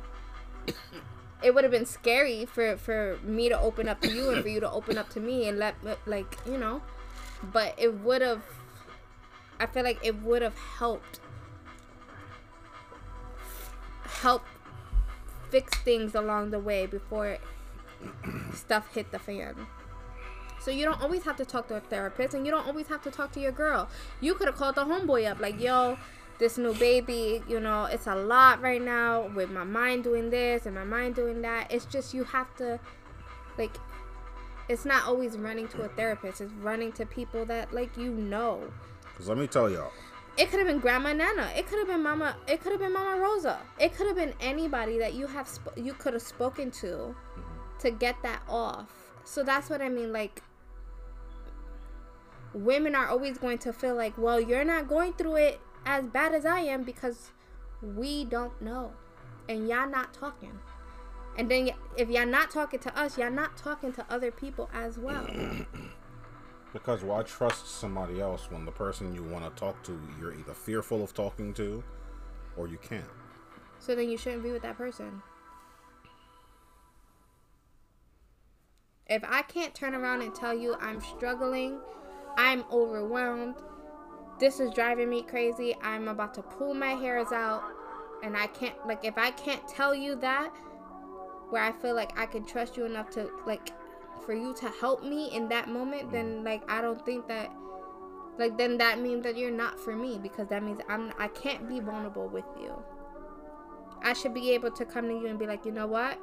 it 1.43 1.55
would 1.55 1.63
have 1.63 1.71
been 1.71 1.87
scary 1.87 2.47
for 2.47 2.77
for 2.77 3.19
me 3.23 3.49
to 3.49 3.61
open 3.61 3.89
up 3.89 4.01
to 4.01 4.11
you 4.11 4.31
and 4.31 4.43
for 4.43 4.49
you 4.49 4.61
to 4.61 4.71
open 4.71 4.97
up 4.97 5.11
to 5.11 5.21
me 5.21 5.47
and 5.47 5.59
let 5.59 5.75
like, 6.07 6.39
you 6.47 6.57
know, 6.57 6.81
but 7.53 7.75
it 7.77 7.93
would 8.01 8.23
have 8.23 8.43
I 9.61 9.67
feel 9.67 9.85
like 9.85 9.99
it 10.03 10.23
would 10.23 10.43
have 10.43 10.57
helped 10.79 11.21
help 14.05 14.45
fix 15.51 15.77
things 15.79 16.15
along 16.15 16.51
the 16.51 16.59
way 16.59 16.87
before 16.87 17.39
stuff 18.55 18.93
hit 18.95 19.13
the 19.13 19.19
fan. 19.19 19.67
So 20.65 20.71
you 20.71 20.87
don't 20.87 21.03
always 21.03 21.25
have 21.25 21.37
to 21.37 21.45
talk 21.45 21.69
to 21.69 21.77
a 21.77 21.81
therapist 21.81 22.33
and 22.33 22.47
you 22.47 22.51
don't 22.51 22.67
always 22.67 22.87
have 22.87 23.03
to 23.03 23.11
talk 23.11 23.33
to 23.33 23.41
your 23.41 23.53
girl. 23.53 23.87
You 24.23 24.33
could 24.33 24.47
have 24.47 24.57
called 24.57 24.77
the 24.77 24.85
homeboy 24.87 25.31
up 25.31 25.39
like, 25.39 25.61
"Yo, 25.61 25.99
this 26.39 26.57
new 26.57 26.73
baby, 26.73 27.43
you 27.47 27.61
know, 27.61 27.85
it's 27.85 28.07
a 28.07 28.15
lot 28.15 28.63
right 28.63 28.81
now 28.81 29.29
with 29.35 29.51
my 29.51 29.65
mind 29.65 30.05
doing 30.05 30.31
this 30.31 30.65
and 30.65 30.75
my 30.75 30.85
mind 30.85 31.17
doing 31.17 31.43
that." 31.43 31.71
It's 31.71 31.85
just 31.85 32.15
you 32.15 32.25
have 32.25 32.57
to 32.57 32.81
like 33.59 33.77
it's 34.71 34.87
not 34.87 35.07
always 35.07 35.37
running 35.37 35.69
to 35.69 35.83
a 35.83 35.89
therapist. 35.89 36.41
It's 36.41 36.53
running 36.55 36.93
to 36.93 37.05
people 37.05 37.45
that 37.45 37.75
like 37.75 37.95
you 37.99 38.11
know. 38.11 38.63
because 39.13 39.29
let 39.29 39.37
me 39.37 39.47
tell 39.47 39.71
y'all 39.71 39.93
It 40.39 40.49
could 40.49 40.61
have 40.61 40.67
been 40.67 40.81
Grandma 40.81 41.13
Nana. 41.13 41.51
It 41.55 41.67
could 41.67 41.79
have 41.79 41.89
been 41.89 42.03
Mama. 42.03 42.37
It 42.49 42.63
could 42.63 42.73
have 42.73 42.81
been 42.81 42.95
Mama 42.95 43.21
Rosa. 43.21 43.59
It 43.79 43.95
could 43.95 44.07
have 44.07 44.17
been 44.17 44.33
anybody 44.41 44.97
that 44.97 45.13
you 45.13 45.27
have 45.27 45.47
sp- 45.47 45.77
you 45.77 45.93
could 45.93 46.15
have 46.15 46.23
spoken 46.23 46.71
to 46.81 46.87
mm-hmm. 46.87 47.79
to 47.81 47.91
get 47.91 48.17
that 48.23 48.41
off. 48.49 48.87
So 49.25 49.43
that's 49.43 49.69
what 49.69 49.83
I 49.83 49.91
mean. 49.91 50.11
Like 50.11 50.43
women 52.55 52.95
are 52.95 53.09
always 53.09 53.39
going 53.39 53.59
to 53.59 53.73
feel 53.73 53.95
like, 53.95 54.17
well, 54.17 54.41
you're 54.41 54.65
not 54.65 54.89
going 54.89 55.13
through 55.13 55.37
it 55.37 55.61
as 55.85 56.07
bad 56.07 56.35
as 56.35 56.47
I 56.47 56.61
am 56.61 56.83
because 56.83 57.33
we 57.83 58.25
don't 58.25 58.61
know, 58.63 58.93
and 59.49 59.69
y'all 59.69 59.89
not 59.89 60.15
talking. 60.15 60.59
And 61.37 61.51
then 61.51 61.71
if 61.97 62.09
y'all 62.09 62.27
not 62.27 62.51
talking 62.51 62.79
to 62.81 62.97
us, 62.99 63.19
y'all 63.19 63.31
not 63.31 63.57
talking 63.57 63.93
to 63.95 64.07
other 64.09 64.31
people 64.31 64.71
as 64.73 64.99
well. 64.99 65.29
Because 66.75 67.05
why 67.05 67.23
trust 67.23 67.69
somebody 67.69 68.21
else 68.21 68.51
when 68.51 68.65
the 68.65 68.73
person 68.73 69.15
you 69.15 69.23
want 69.23 69.45
to 69.45 69.51
talk 69.61 69.81
to 69.85 69.97
you're 70.21 70.35
either 70.35 70.53
fearful 70.53 71.05
of 71.05 71.15
talking 71.15 71.55
to 71.55 71.85
or 72.57 72.67
you 72.67 72.79
can't? 72.79 73.05
So 73.79 73.95
then 73.95 74.09
you 74.09 74.19
shouldn't 74.19 74.43
be 74.43 74.51
with 74.51 74.63
that 74.63 74.77
person. 74.77 75.23
If 79.07 79.23
I 79.23 79.43
can't 79.43 79.73
turn 79.73 79.95
around 79.95 80.23
and 80.23 80.35
tell 80.35 80.53
you 80.53 80.75
I'm 80.81 81.01
struggling, 81.01 81.79
I'm 82.37 82.65
overwhelmed, 82.71 83.57
this 84.39 84.61
is 84.61 84.71
driving 84.73 85.11
me 85.11 85.23
crazy, 85.23 85.75
I'm 85.83 86.09
about 86.09 86.35
to 86.35 86.43
pull 86.43 86.75
my 86.75 86.95
hairs 86.95 87.33
out, 87.33 87.63
and 88.23 88.37
I 88.37 88.47
can't, 88.49 88.75
like, 88.87 89.05
if 89.05 89.17
I 89.19 89.31
can't 89.33 89.67
tell 89.69 89.95
you 89.95 90.17
that, 90.17 90.51
where 91.51 91.63
I 91.63 91.73
feel 91.73 91.95
like 91.95 92.19
I 92.19 92.27
can 92.27 92.45
trust 92.45 92.77
you 92.77 92.85
enough 92.85 93.11
to, 93.11 93.31
like, 93.47 93.71
for 94.25 94.35
you 94.35 94.55
to 94.55 94.69
help 94.81 95.05
me 95.05 95.35
in 95.35 95.49
that 95.49 95.69
moment, 95.69 96.11
then, 96.11 96.41
mm. 96.41 96.45
like, 96.45 96.63
I 96.71 96.81
don't 96.81 97.05
think 97.05 97.29
that 97.29 97.51
like 98.39 98.59
then 98.59 98.79
that 98.79 99.01
means 99.01 99.23
that 99.23 99.37
you're 99.37 99.51
not 99.51 99.79
for 99.79 99.95
me 99.95 100.19
because 100.21 100.49
that 100.49 100.63
means 100.63 100.81
I'm 100.89 101.13
I 101.19 101.29
can't 101.29 101.69
be 101.69 101.81
vulnerable 101.81 102.29
with 102.29 102.45
you. 102.61 102.83
I 104.03 104.13
should 104.13 104.35
be 104.35 104.51
able 104.53 104.71
to 104.73 104.85
come 104.85 105.09
to 105.09 105.15
you 105.15 105.29
and 105.29 105.39
be 105.39 105.47
like, 105.47 105.65
you 105.65 105.73
know 105.73 105.87
what? 105.87 106.19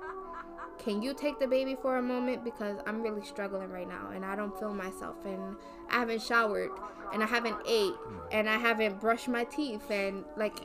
Can 0.84 1.02
you 1.04 1.14
take 1.14 1.40
the 1.40 1.46
baby 1.46 1.78
for 1.80 1.98
a 1.98 2.02
moment 2.02 2.44
because 2.44 2.80
I'm 2.88 3.04
really 3.04 3.24
struggling 3.24 3.70
right 3.70 3.88
now 3.88 4.10
and 4.16 4.26
I 4.26 4.36
don't 4.36 4.58
feel 4.58 4.74
myself 4.74 5.16
and 5.26 5.56
I 5.92 6.00
haven't 6.00 6.24
showered 6.24 6.72
and 7.14 7.22
I 7.22 7.28
haven't 7.28 7.58
ate 7.68 7.94
mm. 7.94 8.20
and 8.32 8.50
I 8.50 8.58
haven't 8.58 9.00
brushed 9.00 9.28
my 9.28 9.44
teeth 9.44 9.92
and 9.92 10.26
like 10.38 10.56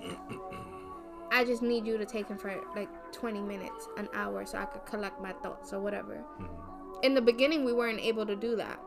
I 1.30 1.44
just 1.44 1.60
need 1.60 1.86
you 1.86 1.98
to 1.98 2.06
take 2.06 2.28
him 2.28 2.38
for 2.38 2.62
like 2.74 2.88
20 3.12 3.40
minutes, 3.42 3.88
an 3.98 4.08
hour 4.14 4.46
so 4.46 4.56
I 4.56 4.64
could 4.64 4.86
collect 4.86 5.20
my 5.20 5.32
thoughts 5.32 5.74
or 5.74 5.80
whatever. 5.80 6.24
Mm-hmm. 6.40 7.02
In 7.02 7.14
the 7.14 7.20
beginning 7.20 7.66
we 7.66 7.74
weren't 7.74 8.00
able 8.00 8.24
to 8.24 8.36
do 8.36 8.56
that. 8.56 8.80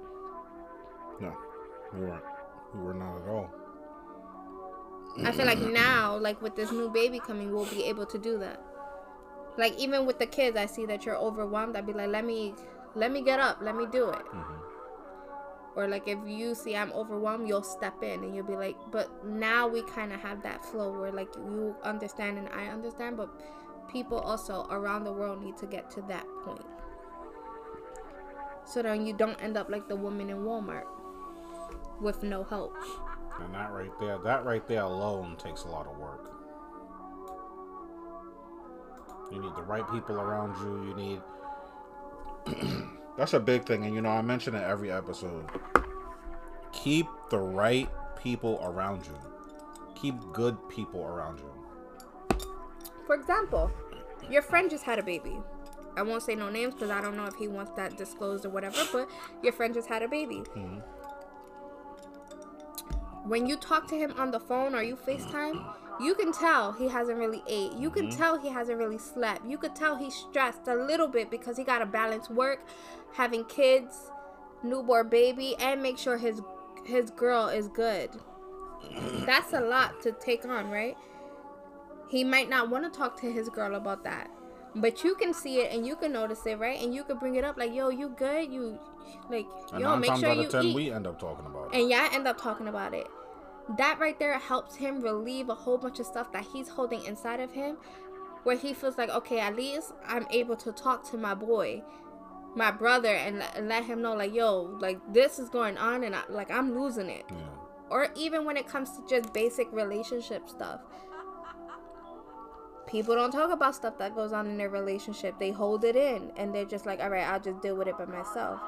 No, 1.19 1.31
we 1.93 2.05
weren't. 2.05 2.23
We 2.73 2.81
were 2.81 2.93
not 2.95 3.21
at 3.21 3.29
all. 3.29 3.49
I 5.25 5.31
feel 5.31 5.45
like 5.45 5.59
now, 5.59 6.17
like 6.17 6.41
with 6.41 6.55
this 6.55 6.71
new 6.71 6.89
baby 6.89 7.19
coming, 7.19 7.51
we'll 7.51 7.65
be 7.65 7.83
able 7.85 8.05
to 8.05 8.17
do 8.17 8.37
that. 8.39 8.61
Like 9.59 9.77
even 9.77 10.05
with 10.05 10.19
the 10.19 10.25
kids, 10.25 10.55
I 10.55 10.65
see 10.65 10.85
that 10.85 11.05
you're 11.05 11.17
overwhelmed. 11.17 11.75
I'd 11.75 11.85
be 11.85 11.91
like, 11.91 12.07
let 12.07 12.23
me, 12.25 12.53
let 12.95 13.11
me 13.11 13.21
get 13.21 13.41
up, 13.41 13.57
let 13.61 13.75
me 13.75 13.85
do 13.91 14.09
it. 14.09 14.25
Mm-hmm. 14.25 14.53
Or 15.75 15.87
like 15.87 16.07
if 16.07 16.17
you 16.25 16.55
see 16.55 16.77
I'm 16.77 16.93
overwhelmed, 16.93 17.45
you'll 17.47 17.61
step 17.61 18.01
in 18.01 18.23
and 18.23 18.33
you'll 18.33 18.45
be 18.45 18.55
like, 18.55 18.77
but 18.89 19.09
now 19.25 19.67
we 19.67 19.81
kind 19.83 20.13
of 20.13 20.21
have 20.21 20.41
that 20.43 20.63
flow 20.63 20.97
where 20.97 21.11
like 21.11 21.35
you 21.35 21.75
understand 21.83 22.37
and 22.37 22.47
I 22.49 22.67
understand, 22.67 23.17
but 23.17 23.29
people 23.91 24.19
also 24.19 24.65
around 24.71 25.03
the 25.03 25.11
world 25.11 25.43
need 25.43 25.57
to 25.57 25.65
get 25.65 25.91
to 25.91 26.01
that 26.03 26.25
point. 26.45 26.65
so 28.65 28.81
then 28.81 29.05
you 29.05 29.13
don't 29.13 29.41
end 29.41 29.57
up 29.57 29.69
like 29.69 29.89
the 29.89 29.95
woman 29.95 30.29
in 30.29 30.37
Walmart 30.37 30.85
with 31.99 32.23
no 32.23 32.43
help. 32.43 32.75
And 33.41 33.53
that 33.53 33.71
right 33.71 33.91
there, 33.99 34.17
that 34.19 34.45
right 34.45 34.65
there 34.67 34.83
alone 34.83 35.35
takes 35.37 35.63
a 35.63 35.67
lot 35.67 35.85
of 35.85 35.97
work. 35.97 36.38
You 39.31 39.41
need 39.41 39.55
the 39.55 39.63
right 39.63 39.89
people 39.91 40.19
around 40.19 40.55
you. 40.59 40.87
You 40.89 40.95
need. 40.95 41.21
That's 43.17 43.33
a 43.33 43.39
big 43.39 43.65
thing, 43.65 43.85
and 43.85 43.93
you 43.93 44.01
know 44.01 44.09
I 44.09 44.21
mention 44.21 44.55
it 44.55 44.63
every 44.63 44.91
episode. 44.91 45.45
Keep 46.71 47.07
the 47.29 47.39
right 47.39 47.89
people 48.21 48.59
around 48.63 49.05
you. 49.05 49.17
Keep 49.95 50.15
good 50.33 50.57
people 50.69 51.03
around 51.03 51.39
you. 51.39 52.39
For 53.05 53.15
example, 53.15 53.71
your 54.29 54.41
friend 54.41 54.69
just 54.69 54.83
had 54.83 54.99
a 54.99 55.03
baby. 55.03 55.37
I 55.97 56.01
won't 56.01 56.23
say 56.23 56.35
no 56.35 56.49
names 56.49 56.75
because 56.75 56.91
I 56.91 57.01
don't 57.01 57.17
know 57.17 57.25
if 57.25 57.35
he 57.35 57.47
wants 57.47 57.71
that 57.75 57.97
disclosed 57.97 58.45
or 58.45 58.49
whatever, 58.49 58.77
but 58.91 59.09
your 59.43 59.51
friend 59.51 59.73
just 59.73 59.89
had 59.89 60.01
a 60.01 60.07
baby. 60.07 60.43
Mhm. 60.55 60.81
When 63.25 63.45
you 63.45 63.57
talk 63.57 63.87
to 63.87 63.95
him 63.95 64.13
on 64.17 64.31
the 64.31 64.39
phone 64.39 64.73
or 64.73 64.81
you 64.81 64.95
FaceTime, 64.95 65.61
you 65.99 66.15
can 66.15 66.31
tell 66.31 66.71
he 66.71 66.87
hasn't 66.87 67.17
really 67.17 67.43
ate. 67.47 67.73
You 67.73 67.89
can 67.89 68.07
mm-hmm. 68.07 68.17
tell 68.17 68.39
he 68.39 68.49
hasn't 68.49 68.77
really 68.77 68.97
slept. 68.97 69.45
You 69.45 69.57
could 69.57 69.75
tell 69.75 69.95
he's 69.95 70.15
stressed 70.15 70.67
a 70.67 70.75
little 70.75 71.07
bit 71.07 71.29
because 71.29 71.57
he 71.57 71.63
got 71.63 71.79
to 71.79 71.85
balance 71.85 72.29
work, 72.29 72.65
having 73.13 73.43
kids, 73.45 74.11
newborn 74.63 75.09
baby, 75.09 75.55
and 75.59 75.81
make 75.81 75.97
sure 75.97 76.17
his 76.17 76.41
his 76.85 77.11
girl 77.11 77.47
is 77.47 77.67
good. 77.67 78.09
That's 79.25 79.53
a 79.53 79.59
lot 79.59 80.01
to 80.03 80.13
take 80.13 80.45
on, 80.45 80.69
right? 80.69 80.97
He 82.09 82.23
might 82.23 82.49
not 82.49 82.69
want 82.69 82.91
to 82.91 82.97
talk 82.97 83.19
to 83.21 83.31
his 83.31 83.49
girl 83.49 83.75
about 83.75 84.03
that. 84.05 84.31
But 84.75 85.03
you 85.03 85.15
can 85.15 85.33
see 85.33 85.59
it 85.61 85.73
and 85.73 85.85
you 85.85 85.95
can 85.95 86.13
notice 86.13 86.45
it, 86.45 86.59
right? 86.59 86.79
And 86.81 86.93
you 86.93 87.03
can 87.03 87.17
bring 87.17 87.35
it 87.35 87.43
up 87.43 87.57
like, 87.57 87.73
"Yo, 87.73 87.89
you 87.89 88.09
good? 88.09 88.51
You 88.51 88.79
like, 89.29 89.47
And 89.73 89.81
yo, 89.81 89.95
make 89.95 90.15
sure 90.15 90.33
you 90.33 90.49
eat." 90.61 90.75
we 90.75 90.91
end 90.91 91.07
up 91.07 91.19
talking 91.19 91.45
about 91.45 91.73
it. 91.73 91.79
and 91.79 91.89
y'all 91.89 92.09
end 92.13 92.27
up 92.27 92.39
talking 92.39 92.67
about 92.67 92.93
it. 92.93 93.07
That 93.77 93.99
right 93.99 94.17
there 94.17 94.37
helps 94.37 94.75
him 94.75 95.01
relieve 95.01 95.49
a 95.49 95.55
whole 95.55 95.77
bunch 95.77 95.99
of 95.99 96.05
stuff 96.05 96.31
that 96.31 96.45
he's 96.51 96.69
holding 96.69 97.03
inside 97.05 97.39
of 97.39 97.51
him, 97.51 97.77
where 98.43 98.57
he 98.57 98.73
feels 98.73 98.97
like, 98.97 99.09
okay, 99.09 99.39
at 99.39 99.55
least 99.55 99.93
I'm 100.07 100.25
able 100.31 100.55
to 100.57 100.71
talk 100.71 101.09
to 101.11 101.17
my 101.17 101.35
boy, 101.35 101.83
my 102.55 102.71
brother, 102.71 103.13
and, 103.13 103.43
and 103.55 103.69
let 103.69 103.85
him 103.85 104.01
know, 104.01 104.13
like, 104.15 104.33
yo, 104.33 104.75
like 104.79 104.99
this 105.13 105.37
is 105.37 105.49
going 105.49 105.77
on, 105.77 106.03
and 106.03 106.15
I, 106.15 106.21
like 106.29 106.49
I'm 106.49 106.79
losing 106.79 107.09
it. 107.09 107.25
Yeah. 107.29 107.35
Or 107.89 108.09
even 108.15 108.45
when 108.45 108.57
it 108.57 108.67
comes 108.67 108.91
to 108.91 109.03
just 109.07 109.33
basic 109.33 109.71
relationship 109.71 110.49
stuff. 110.49 110.81
People 112.87 113.13
don't 113.13 113.31
talk 113.31 113.51
about 113.51 113.75
stuff 113.75 113.99
that 113.99 114.15
goes 114.15 114.33
on 114.33 114.47
in 114.47 114.57
their 114.57 114.69
relationship. 114.69 115.37
They 115.39 115.51
hold 115.51 115.83
it 115.83 115.95
in 115.95 116.31
and 116.37 116.53
they're 116.53 116.65
just 116.65 116.87
like, 116.87 116.99
all 116.99 117.09
right, 117.09 117.23
I'll 117.23 117.39
just 117.39 117.61
deal 117.61 117.75
with 117.75 117.87
it 117.87 117.97
by 117.99 118.05
myself. 118.05 118.59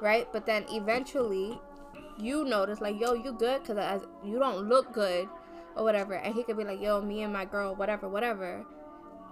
Right? 0.00 0.26
But 0.32 0.46
then 0.46 0.64
eventually 0.70 1.60
you 2.18 2.44
notice, 2.44 2.80
like, 2.80 2.98
yo, 3.00 3.14
you 3.14 3.32
good? 3.32 3.62
Because 3.62 4.02
you 4.24 4.38
don't 4.38 4.68
look 4.68 4.92
good 4.92 5.28
or 5.76 5.84
whatever. 5.84 6.14
And 6.14 6.34
he 6.34 6.42
could 6.42 6.56
be 6.56 6.64
like, 6.64 6.80
yo, 6.80 7.00
me 7.00 7.22
and 7.22 7.32
my 7.32 7.44
girl, 7.44 7.74
whatever, 7.74 8.08
whatever. 8.08 8.64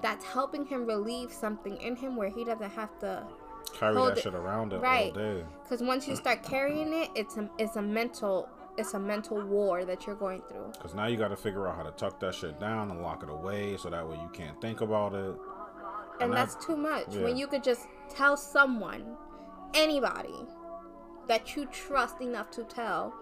That's 0.03 0.24
helping 0.24 0.66
him 0.66 0.85
relieve 0.87 1.32
something 1.32 1.76
in 1.78 1.97
him 1.97 2.16
where 2.16 2.28
he 2.28 2.45
doesn't 2.45 2.70
have 2.70 2.99
to 3.01 3.26
Carry 3.72 3.95
that 3.95 4.18
it- 4.18 4.22
shit 4.22 4.35
around 4.35 4.72
it 4.74 4.80
right. 4.80 5.07
all 5.12 5.18
day. 5.18 5.45
because 5.62 5.82
once 5.82 6.07
you 6.07 6.14
start 6.14 6.43
carrying 6.43 6.93
it, 6.93 7.09
it's 7.14 7.37
a 7.39 7.49
it's 7.59 7.76
a 7.76 7.82
mental 7.82 8.49
it's 8.76 8.93
a 8.95 8.99
mental 8.99 9.41
war 9.47 9.85
that 9.85 10.07
you're 10.07 10.14
going 10.16 10.43
through. 10.49 10.70
Because 10.72 10.95
now 10.95 11.07
you 11.07 11.16
got 11.16 11.28
to 11.28 11.37
figure 11.37 11.66
out 11.68 11.76
how 11.76 11.82
to 11.85 11.91
tuck 11.93 12.20
that 12.20 12.35
shit 12.35 12.61
down 12.61 12.91
and 12.91 13.01
lock 13.01 13.22
it 13.22 13.30
away 13.30 13.76
so 13.78 13.89
that 13.89 14.07
way 14.07 14.16
you 14.16 14.28
can't 14.32 14.61
think 14.61 14.80
about 14.82 15.14
it. 15.14 15.35
And 16.20 16.22
And 16.22 16.32
that's 16.35 16.55
that- 16.57 16.66
too 16.66 16.76
much. 16.76 17.07
yeah. 17.11 17.22
When 17.24 17.37
you 17.37 17.47
could 17.47 17.64
just 17.64 17.87
tell 18.11 18.37
someone, 18.37 19.16
anybody, 19.72 20.35
that 21.29 21.57
you 21.57 21.66
trust 21.66 22.20
enough 22.20 22.51
to 22.53 22.64
tell. 22.64 23.14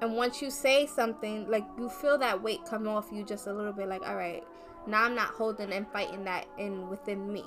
And 0.00 0.16
once 0.16 0.40
you 0.40 0.50
say 0.50 0.86
something, 0.86 1.48
like 1.50 1.64
you 1.78 1.90
feel 1.90 2.16
that 2.18 2.42
weight 2.42 2.60
come 2.68 2.88
off 2.88 3.08
you 3.12 3.24
just 3.24 3.46
a 3.46 3.52
little 3.52 3.72
bit, 3.72 3.88
like, 3.88 4.02
all 4.06 4.16
right, 4.16 4.42
now 4.86 5.04
I'm 5.04 5.14
not 5.14 5.28
holding 5.28 5.72
and 5.72 5.86
fighting 5.88 6.24
that 6.24 6.46
in 6.58 6.88
within 6.88 7.30
me. 7.32 7.44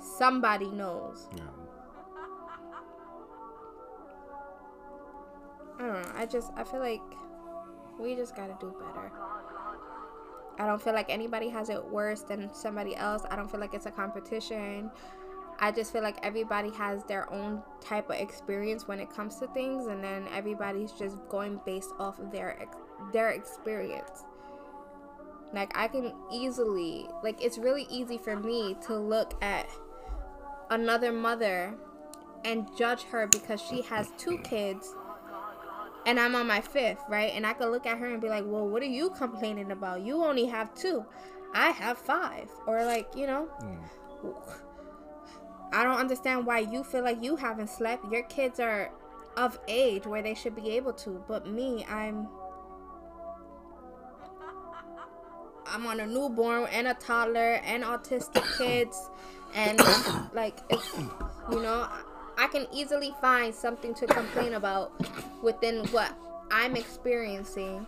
Somebody 0.00 0.70
knows. 0.70 1.28
Yeah. 1.36 1.42
I 5.78 5.82
don't 5.82 6.02
know. 6.02 6.12
I 6.16 6.26
just 6.26 6.50
I 6.56 6.64
feel 6.64 6.80
like 6.80 7.00
we 7.98 8.16
just 8.16 8.34
gotta 8.34 8.56
do 8.60 8.74
better. 8.78 9.12
I 10.58 10.66
don't 10.66 10.82
feel 10.82 10.92
like 10.92 11.08
anybody 11.08 11.48
has 11.50 11.68
it 11.68 11.84
worse 11.84 12.22
than 12.22 12.52
somebody 12.52 12.96
else. 12.96 13.22
I 13.30 13.36
don't 13.36 13.48
feel 13.48 13.60
like 13.60 13.74
it's 13.74 13.86
a 13.86 13.92
competition. 13.92 14.90
I 15.60 15.72
just 15.72 15.92
feel 15.92 16.02
like 16.02 16.18
everybody 16.22 16.70
has 16.70 17.04
their 17.04 17.30
own 17.32 17.62
type 17.80 18.10
of 18.10 18.16
experience 18.16 18.86
when 18.86 19.00
it 19.00 19.10
comes 19.10 19.36
to 19.36 19.48
things, 19.48 19.86
and 19.86 20.02
then 20.02 20.28
everybody's 20.32 20.92
just 20.92 21.16
going 21.28 21.60
based 21.66 21.92
off 21.98 22.18
of 22.18 22.30
their 22.30 22.66
their 23.12 23.30
experience. 23.30 24.24
Like 25.52 25.76
I 25.76 25.88
can 25.88 26.12
easily, 26.32 27.08
like 27.22 27.42
it's 27.42 27.58
really 27.58 27.86
easy 27.90 28.18
for 28.18 28.36
me 28.36 28.76
to 28.86 28.96
look 28.96 29.42
at 29.42 29.68
another 30.70 31.10
mother 31.12 31.74
and 32.44 32.68
judge 32.76 33.02
her 33.04 33.26
because 33.26 33.60
she 33.60 33.82
has 33.82 34.10
two 34.18 34.38
kids 34.38 34.94
and 36.06 36.18
I'm 36.18 36.34
on 36.34 36.46
my 36.46 36.60
fifth, 36.60 37.02
right? 37.08 37.32
And 37.34 37.46
I 37.46 37.52
could 37.52 37.70
look 37.70 37.86
at 37.86 37.98
her 37.98 38.06
and 38.06 38.20
be 38.20 38.28
like, 38.28 38.44
well, 38.46 38.66
what 38.66 38.82
are 38.82 38.86
you 38.86 39.10
complaining 39.10 39.70
about? 39.72 40.00
You 40.00 40.24
only 40.24 40.46
have 40.46 40.74
two. 40.74 41.04
I 41.54 41.70
have 41.70 41.98
five. 41.98 42.48
Or, 42.66 42.82
like, 42.84 43.08
you 43.14 43.26
know, 43.26 43.48
Mm. 43.60 43.78
I 45.72 45.84
don't 45.84 45.98
understand 45.98 46.46
why 46.46 46.60
you 46.60 46.82
feel 46.82 47.02
like 47.02 47.22
you 47.22 47.36
haven't 47.36 47.68
slept. 47.68 48.10
Your 48.10 48.22
kids 48.24 48.58
are 48.60 48.90
of 49.36 49.58
age 49.68 50.06
where 50.06 50.22
they 50.22 50.34
should 50.34 50.56
be 50.56 50.70
able 50.70 50.92
to. 50.94 51.22
But 51.28 51.46
me, 51.46 51.84
I'm. 51.88 52.28
I'm 55.70 55.86
on 55.86 56.00
a 56.00 56.06
newborn 56.06 56.66
and 56.72 56.88
a 56.88 56.94
toddler 56.94 57.60
and 57.64 57.84
autistic 57.84 58.44
kids, 58.58 59.10
and 59.54 59.78
like 60.32 60.56
it's, 60.70 60.96
you 61.50 61.60
know, 61.60 61.86
I 62.38 62.46
can 62.46 62.66
easily 62.72 63.12
find 63.20 63.54
something 63.54 63.92
to 63.94 64.06
complain 64.06 64.54
about 64.54 64.92
within 65.42 65.84
what 65.88 66.16
I'm 66.50 66.74
experiencing, 66.74 67.86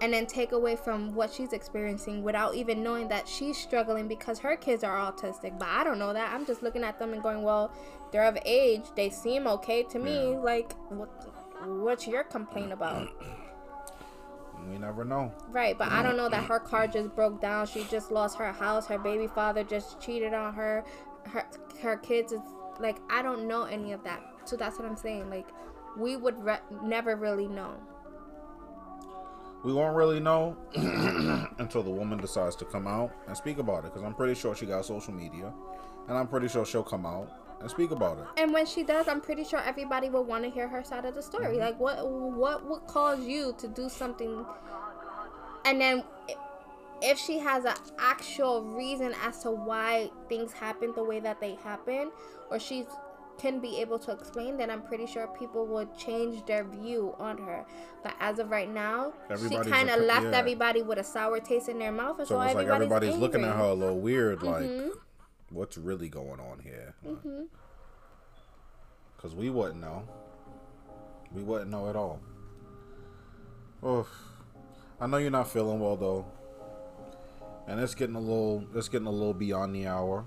and 0.00 0.12
then 0.12 0.26
take 0.26 0.52
away 0.52 0.76
from 0.76 1.14
what 1.14 1.32
she's 1.32 1.52
experiencing 1.52 2.22
without 2.22 2.54
even 2.54 2.82
knowing 2.82 3.08
that 3.08 3.28
she's 3.28 3.58
struggling 3.58 4.08
because 4.08 4.38
her 4.38 4.56
kids 4.56 4.82
are 4.82 4.96
autistic. 4.96 5.58
But 5.58 5.68
I 5.68 5.84
don't 5.84 5.98
know 5.98 6.12
that. 6.12 6.32
I'm 6.32 6.46
just 6.46 6.62
looking 6.62 6.84
at 6.84 6.98
them 6.98 7.12
and 7.12 7.22
going, 7.22 7.42
well, 7.42 7.72
they're 8.10 8.24
of 8.24 8.38
age. 8.44 8.84
They 8.96 9.10
seem 9.10 9.46
okay 9.46 9.82
to 9.84 9.98
me. 9.98 10.32
Yeah. 10.32 10.38
Like, 10.38 10.72
what? 10.88 11.08
What's 11.66 12.06
your 12.06 12.24
complaint 12.24 12.72
about? 12.72 13.08
We 14.68 14.76
never 14.78 15.04
know. 15.04 15.32
Right, 15.48 15.76
but 15.76 15.90
I 15.90 16.02
don't 16.02 16.18
know 16.18 16.28
that 16.28 16.44
her 16.48 16.60
car 16.60 16.86
just 16.86 17.14
broke 17.16 17.40
down. 17.40 17.66
She 17.66 17.84
just 17.84 18.10
lost 18.10 18.36
her 18.38 18.52
house. 18.52 18.86
Her 18.86 18.98
baby 18.98 19.26
father 19.26 19.64
just 19.64 20.00
cheated 20.00 20.34
on 20.34 20.52
her. 20.54 20.84
Her 21.24 21.46
her 21.82 21.96
kids 21.96 22.32
is 22.32 22.42
like 22.78 22.98
I 23.08 23.22
don't 23.22 23.48
know 23.48 23.64
any 23.64 23.92
of 23.92 24.04
that. 24.04 24.20
So 24.44 24.56
that's 24.56 24.78
what 24.78 24.86
I'm 24.86 24.96
saying. 24.96 25.30
Like 25.30 25.48
we 25.96 26.16
would 26.16 26.42
re- 26.44 26.60
never 26.82 27.16
really 27.16 27.48
know. 27.48 27.72
We 29.62 29.72
won't 29.72 29.94
really 29.94 30.20
know 30.20 30.56
until 31.58 31.82
the 31.82 31.90
woman 31.90 32.18
decides 32.18 32.56
to 32.56 32.64
come 32.64 32.86
out 32.86 33.12
and 33.26 33.36
speak 33.36 33.58
about 33.58 33.84
it. 33.84 33.92
Because 33.92 34.02
I'm 34.02 34.14
pretty 34.14 34.34
sure 34.34 34.54
she 34.54 34.66
got 34.66 34.84
social 34.84 35.12
media, 35.12 35.52
and 36.08 36.16
I'm 36.16 36.26
pretty 36.26 36.48
sure 36.48 36.64
she'll 36.64 36.82
come 36.82 37.04
out 37.04 37.30
and 37.60 37.70
speak 37.70 37.90
about 37.90 38.18
it. 38.18 38.24
And 38.38 38.52
when 38.54 38.64
she 38.64 38.82
does, 38.84 39.06
I'm 39.06 39.20
pretty 39.20 39.44
sure 39.44 39.60
everybody 39.60 40.08
will 40.08 40.24
want 40.24 40.44
to 40.44 40.50
hear 40.50 40.66
her 40.66 40.82
side 40.82 41.04
of 41.04 41.14
the 41.14 41.22
story. 41.22 41.56
Mm-hmm. 41.56 41.60
Like 41.60 41.78
what 41.78 42.08
what 42.08 42.64
would 42.66 42.86
cause 42.86 43.20
you 43.20 43.54
to 43.58 43.68
do 43.68 43.88
something 43.88 44.46
and 45.64 45.80
then 45.80 46.04
if 47.02 47.18
she 47.18 47.38
has 47.38 47.64
an 47.64 47.74
actual 47.98 48.62
reason 48.62 49.14
as 49.22 49.42
to 49.42 49.50
why 49.50 50.10
things 50.28 50.52
happen 50.52 50.92
the 50.94 51.02
way 51.04 51.20
that 51.20 51.40
they 51.40 51.54
happen 51.56 52.10
or 52.50 52.58
she 52.58 52.84
can 53.40 53.58
be 53.60 53.80
able 53.80 53.98
to 53.98 54.10
explain 54.12 54.56
then 54.56 54.70
i'm 54.70 54.82
pretty 54.82 55.06
sure 55.06 55.26
people 55.38 55.66
would 55.66 55.88
change 55.96 56.44
their 56.46 56.64
view 56.64 57.14
on 57.18 57.38
her 57.38 57.64
but 58.02 58.14
as 58.20 58.38
of 58.38 58.50
right 58.50 58.70
now 58.72 59.12
Everybody's 59.30 59.66
she 59.66 59.70
kind 59.72 59.88
of 59.90 60.00
left 60.00 60.26
yeah. 60.26 60.38
everybody 60.42 60.82
with 60.82 60.98
a 60.98 61.04
sour 61.04 61.40
taste 61.40 61.68
in 61.68 61.78
their 61.78 61.92
mouth 61.92 62.18
and 62.18 62.28
so, 62.28 62.34
So 62.36 62.40
it's 62.42 62.54
like 62.54 62.66
everybody's, 62.66 63.08
everybody's 63.08 63.16
looking 63.16 63.44
at 63.44 63.56
her 63.56 63.64
a 63.64 63.74
little 63.74 63.98
weird, 63.98 64.42
like, 64.42 64.64
Mhm. 64.64 64.90
what's 65.50 65.78
really 65.78 66.08
going 66.08 66.40
on 66.40 66.58
here? 66.60 66.94
Mhm. 67.04 67.46
Because 69.16 69.34
we 69.34 69.50
wouldn't 69.50 69.80
know. 69.80 70.02
We 71.32 71.42
wouldn't 71.42 71.70
know 71.70 71.88
at 71.88 71.96
all. 71.96 72.20
Oh, 73.82 74.06
I 75.00 75.06
know 75.06 75.16
you're 75.18 75.30
not 75.30 75.48
feeling 75.48 75.80
well 75.80 75.96
though, 75.96 76.26
and 77.66 77.80
it's 77.80 77.94
getting 77.94 78.16
a 78.16 78.20
little, 78.20 78.64
it's 78.74 78.88
getting 78.88 79.06
a 79.06 79.10
little 79.12 79.34
beyond 79.34 79.74
the 79.74 79.86
hour. 79.86 80.24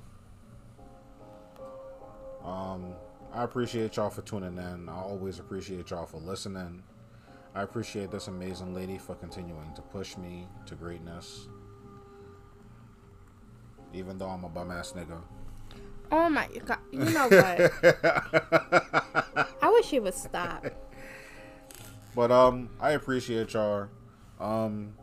Um, 2.44 2.94
I 3.34 3.44
appreciate 3.44 3.96
y'all 3.96 4.10
for 4.10 4.22
tuning 4.22 4.58
in. 4.58 4.90
I 4.90 4.96
always 4.96 5.40
appreciate 5.40 5.90
y'all 5.90 6.06
for 6.06 6.18
listening. 6.18 6.84
I 7.56 7.62
appreciate 7.62 8.12
this 8.12 8.28
amazing 8.28 8.74
lady 8.74 8.98
for 8.98 9.16
continuing 9.16 9.74
to 9.76 9.82
push 9.82 10.18
me 10.18 10.48
to 10.66 10.76
greatness. 10.76 11.48
Even 13.94 14.18
though 14.18 14.30
I'm 14.30 14.44
a 14.44 14.50
bum 14.50 14.72
ass 14.72 14.94
nigga. 14.94 15.22
Oh 16.12 16.30
my 16.30 16.48
god! 16.66 16.80
You 16.92 17.00
know 17.00 17.28
what? 17.30 17.72
I 19.62 19.70
wish 19.70 19.86
he 19.90 20.00
would 20.00 20.14
stop. 20.14 20.66
But 22.16 22.32
um, 22.32 22.70
I 22.80 22.92
appreciate 22.92 23.54
y'all. 23.54 23.88
Um, 24.40 24.94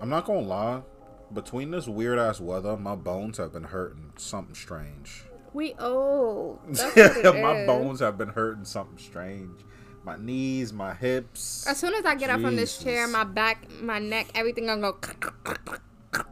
I'm 0.00 0.08
not 0.08 0.24
gonna 0.24 0.40
lie. 0.40 0.82
Between 1.32 1.70
this 1.70 1.86
weird 1.86 2.18
ass 2.18 2.40
weather, 2.40 2.76
my 2.76 2.94
bones 2.94 3.38
have 3.38 3.52
been 3.52 3.64
hurting 3.64 4.12
something 4.16 4.54
strange. 4.54 5.24
We 5.52 5.74
old. 5.78 6.60
My 6.66 6.72
is. 6.74 7.66
bones 7.66 8.00
have 8.00 8.16
been 8.16 8.30
hurting 8.30 8.64
something 8.64 8.98
strange. 8.98 9.60
My 10.04 10.16
knees, 10.16 10.72
my 10.72 10.94
hips. 10.94 11.64
As 11.66 11.78
soon 11.78 11.94
as 11.94 12.04
I 12.04 12.16
get 12.16 12.28
up 12.28 12.40
from 12.40 12.56
this 12.56 12.78
chair, 12.78 13.06
my 13.06 13.22
back, 13.22 13.70
my 13.80 14.00
neck, 14.00 14.28
everything 14.34 14.66
gonna 14.66 14.80
go. 14.80 14.96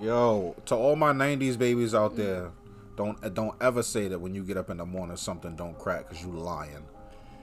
Yo, 0.00 0.56
to 0.66 0.74
all 0.74 0.96
my 0.96 1.12
'90s 1.12 1.56
babies 1.56 1.94
out 1.94 2.14
mm. 2.14 2.16
there, 2.16 2.50
don't 2.96 3.22
uh, 3.24 3.28
don't 3.28 3.54
ever 3.60 3.82
say 3.82 4.08
that 4.08 4.18
when 4.18 4.34
you 4.34 4.42
get 4.42 4.56
up 4.56 4.68
in 4.68 4.78
the 4.78 4.86
morning 4.86 5.16
something 5.16 5.54
don't 5.54 5.78
crack 5.78 6.08
because 6.08 6.24
you 6.24 6.32
lying. 6.32 6.84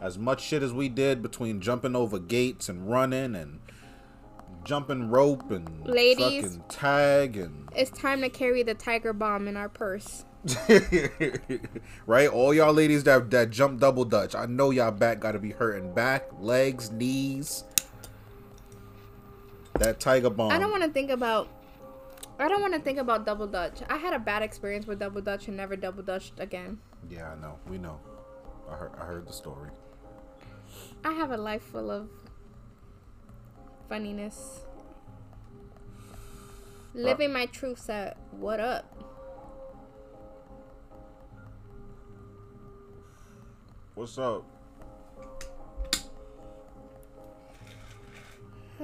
As 0.01 0.17
much 0.17 0.41
shit 0.41 0.61
as 0.61 0.73
we 0.73 0.89
did 0.89 1.21
between 1.21 1.61
jumping 1.61 1.95
over 1.95 2.19
gates 2.19 2.67
and 2.67 2.89
running 2.89 3.35
and 3.35 3.59
jumping 4.63 5.09
rope 5.09 5.49
and 5.51 5.87
Ladies. 5.87 6.43
fucking 6.43 6.63
tag 6.67 7.37
and 7.37 7.69
It's 7.75 7.89
time 7.91 8.21
to 8.21 8.29
carry 8.29 8.61
the 8.63 8.73
Tiger 8.73 9.13
Balm 9.13 9.47
in 9.47 9.55
our 9.55 9.69
purse. 9.69 10.25
right, 12.05 12.29
all 12.29 12.53
y'all 12.53 12.73
ladies 12.73 13.03
that 13.03 13.29
that 13.31 13.49
jump 13.49 13.79
double 13.79 14.05
dutch, 14.05 14.35
I 14.35 14.45
know 14.45 14.71
y'all 14.71 14.91
back 14.91 15.19
got 15.19 15.33
to 15.33 15.39
be 15.39 15.51
hurting 15.51 15.93
back, 15.93 16.27
legs, 16.39 16.91
knees. 16.91 17.63
That 19.79 19.99
Tiger 19.99 20.29
Balm. 20.29 20.51
I 20.51 20.59
don't 20.59 20.71
want 20.71 20.83
to 20.83 20.89
think 20.89 21.11
about. 21.11 21.49
I 22.39 22.47
don't 22.47 22.61
want 22.61 22.73
to 22.73 22.79
think 22.79 22.99
about 22.99 23.25
double 23.25 23.47
dutch. 23.47 23.81
I 23.89 23.97
had 23.97 24.13
a 24.13 24.19
bad 24.19 24.41
experience 24.41 24.85
with 24.85 24.99
double 24.99 25.21
dutch 25.21 25.47
and 25.47 25.57
never 25.57 25.75
double 25.75 26.03
dutched 26.03 26.39
again. 26.39 26.79
Yeah, 27.09 27.31
I 27.31 27.35
know. 27.35 27.59
We 27.67 27.77
know. 27.77 27.99
I 28.69 28.75
heard. 28.75 28.91
I 28.99 29.05
heard 29.05 29.27
the 29.27 29.33
story. 29.33 29.69
I 31.03 31.13
have 31.13 31.31
a 31.31 31.37
life 31.37 31.63
full 31.63 31.91
of 31.91 32.09
funniness. 33.89 34.61
Living 36.93 37.33
my 37.33 37.45
truth 37.45 37.79
said, 37.79 38.15
"What 38.31 38.59
up?" 38.59 38.96
What's 43.97 44.17
up? 44.19 44.43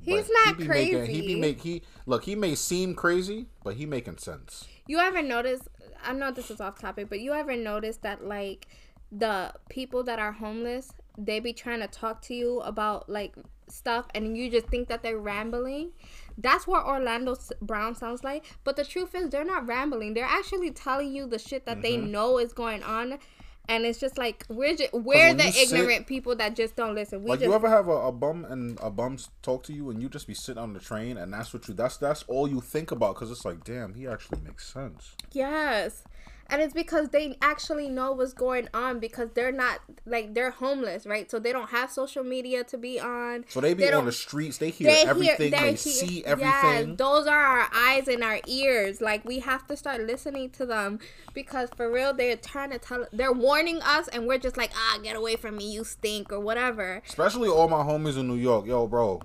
He's 0.00 0.30
not 0.30 0.56
he 0.56 0.62
be 0.62 0.66
crazy. 0.66 0.94
Making, 0.94 1.14
he 1.14 1.26
be 1.26 1.40
make 1.40 1.60
he 1.60 1.82
look. 2.06 2.24
He 2.24 2.34
may 2.34 2.54
seem 2.54 2.94
crazy, 2.94 3.46
but 3.62 3.74
he 3.74 3.86
making 3.86 4.18
sense. 4.18 4.66
You 4.86 4.98
ever 4.98 5.22
notice? 5.22 5.62
I 6.04 6.12
know 6.12 6.30
this 6.30 6.50
is 6.50 6.60
off 6.60 6.78
topic, 6.78 7.08
but 7.08 7.20
you 7.20 7.32
ever 7.32 7.56
notice 7.56 7.96
that 7.98 8.24
like 8.24 8.66
the 9.10 9.54
people 9.70 10.02
that 10.04 10.18
are 10.18 10.32
homeless, 10.32 10.92
they 11.16 11.40
be 11.40 11.52
trying 11.52 11.80
to 11.80 11.86
talk 11.86 12.20
to 12.22 12.34
you 12.34 12.60
about 12.60 13.08
like 13.08 13.34
stuff, 13.68 14.06
and 14.14 14.36
you 14.36 14.50
just 14.50 14.66
think 14.66 14.88
that 14.88 15.02
they're 15.02 15.18
rambling. 15.18 15.92
That's 16.36 16.66
what 16.66 16.84
Orlando 16.84 17.36
Brown 17.62 17.94
sounds 17.94 18.24
like. 18.24 18.44
But 18.64 18.76
the 18.76 18.84
truth 18.84 19.14
is, 19.14 19.30
they're 19.30 19.44
not 19.44 19.66
rambling. 19.66 20.14
They're 20.14 20.24
actually 20.24 20.70
telling 20.70 21.14
you 21.14 21.26
the 21.26 21.38
shit 21.38 21.66
that 21.66 21.82
they 21.82 21.96
mm-hmm. 21.96 22.10
know 22.10 22.38
is 22.38 22.52
going 22.52 22.82
on. 22.82 23.18
And 23.66 23.86
it's 23.86 23.98
just 23.98 24.18
like 24.18 24.44
we're 24.50 24.76
just 24.76 24.92
we're 24.92 25.32
the 25.32 25.46
you 25.46 25.52
sit- 25.52 25.72
ignorant 25.72 26.06
people 26.06 26.36
that 26.36 26.54
just 26.54 26.76
don't 26.76 26.94
listen. 26.94 27.22
We 27.22 27.30
Like 27.30 27.38
just 27.38 27.48
you 27.48 27.54
ever 27.54 27.70
have 27.70 27.88
a, 27.88 27.92
a 27.92 28.12
bum 28.12 28.44
and 28.44 28.78
a 28.82 28.90
bum 28.90 29.16
talk 29.40 29.62
to 29.64 29.72
you 29.72 29.88
and 29.88 30.02
you 30.02 30.10
just 30.10 30.26
be 30.26 30.34
sitting 30.34 30.62
on 30.62 30.74
the 30.74 30.80
train 30.80 31.16
and 31.16 31.32
that's 31.32 31.54
what 31.54 31.66
you 31.66 31.72
that's 31.72 31.96
that's 31.96 32.24
all 32.24 32.46
you 32.46 32.60
think 32.60 32.90
about 32.90 33.14
because 33.14 33.30
it's 33.30 33.46
like 33.46 33.64
damn 33.64 33.94
he 33.94 34.06
actually 34.06 34.40
makes 34.42 34.70
sense. 34.70 35.16
Yes. 35.32 36.04
And 36.50 36.60
it's 36.60 36.74
because 36.74 37.08
they 37.08 37.36
actually 37.40 37.88
know 37.88 38.12
what's 38.12 38.32
going 38.34 38.68
on 38.74 38.98
because 39.00 39.30
they're 39.34 39.50
not 39.52 39.80
like 40.06 40.34
they're 40.34 40.50
homeless, 40.50 41.06
right? 41.06 41.30
So 41.30 41.38
they 41.38 41.52
don't 41.52 41.70
have 41.70 41.90
social 41.90 42.22
media 42.22 42.64
to 42.64 42.76
be 42.78 43.00
on. 43.00 43.44
So 43.48 43.60
they 43.60 43.74
be 43.74 43.84
don't- 43.84 43.94
on 43.94 44.04
the 44.06 44.12
streets, 44.12 44.58
they 44.58 44.70
hear 44.70 44.90
everything, 45.06 45.50
they, 45.50 45.68
hear- 45.68 45.76
see 45.76 46.16
Yes, 46.26 46.26
everything. 46.26 46.96
those 46.96 47.26
are 47.26 47.38
our 47.38 47.68
eyes 47.74 48.08
and 48.08 48.22
our 48.22 48.40
ears. 48.46 49.00
Like 49.00 49.24
we 49.24 49.38
have 49.40 49.66
to 49.68 49.76
start 49.76 50.02
listening 50.02 50.50
to 50.50 50.66
them 50.66 50.98
because 51.32 51.70
for 51.76 51.90
real, 51.90 52.12
they're 52.12 52.36
trying 52.36 52.70
to 52.70 52.78
tell. 52.78 53.06
They're 53.12 53.32
warning 53.32 53.80
us, 53.82 54.08
and 54.08 54.26
we're 54.26 54.38
just 54.38 54.56
like, 54.56 54.70
ah, 54.76 54.98
get 55.02 55.16
away 55.16 55.36
from 55.36 55.56
me, 55.56 55.72
you 55.72 55.82
stink, 55.84 56.32
or 56.32 56.40
whatever. 56.40 57.02
Especially 57.08 57.48
all 57.48 57.68
my 57.68 57.82
homies 57.82 58.18
in 58.18 58.28
New 58.28 58.36
York. 58.36 58.66
Yo, 58.66 58.86
bro. 58.86 59.20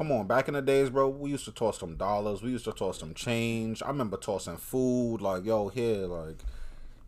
Come 0.00 0.12
on, 0.12 0.26
back 0.26 0.48
in 0.48 0.54
the 0.54 0.62
days, 0.62 0.88
bro, 0.88 1.10
we 1.10 1.28
used 1.28 1.44
to 1.44 1.52
toss 1.52 1.78
some 1.78 1.94
dollars. 1.94 2.42
We 2.42 2.48
used 2.48 2.64
to 2.64 2.72
toss 2.72 2.98
some 2.98 3.12
change. 3.12 3.82
I 3.82 3.88
remember 3.88 4.16
tossing 4.16 4.56
food, 4.56 5.20
like, 5.20 5.44
yo, 5.44 5.68
here, 5.68 6.06
like, 6.06 6.38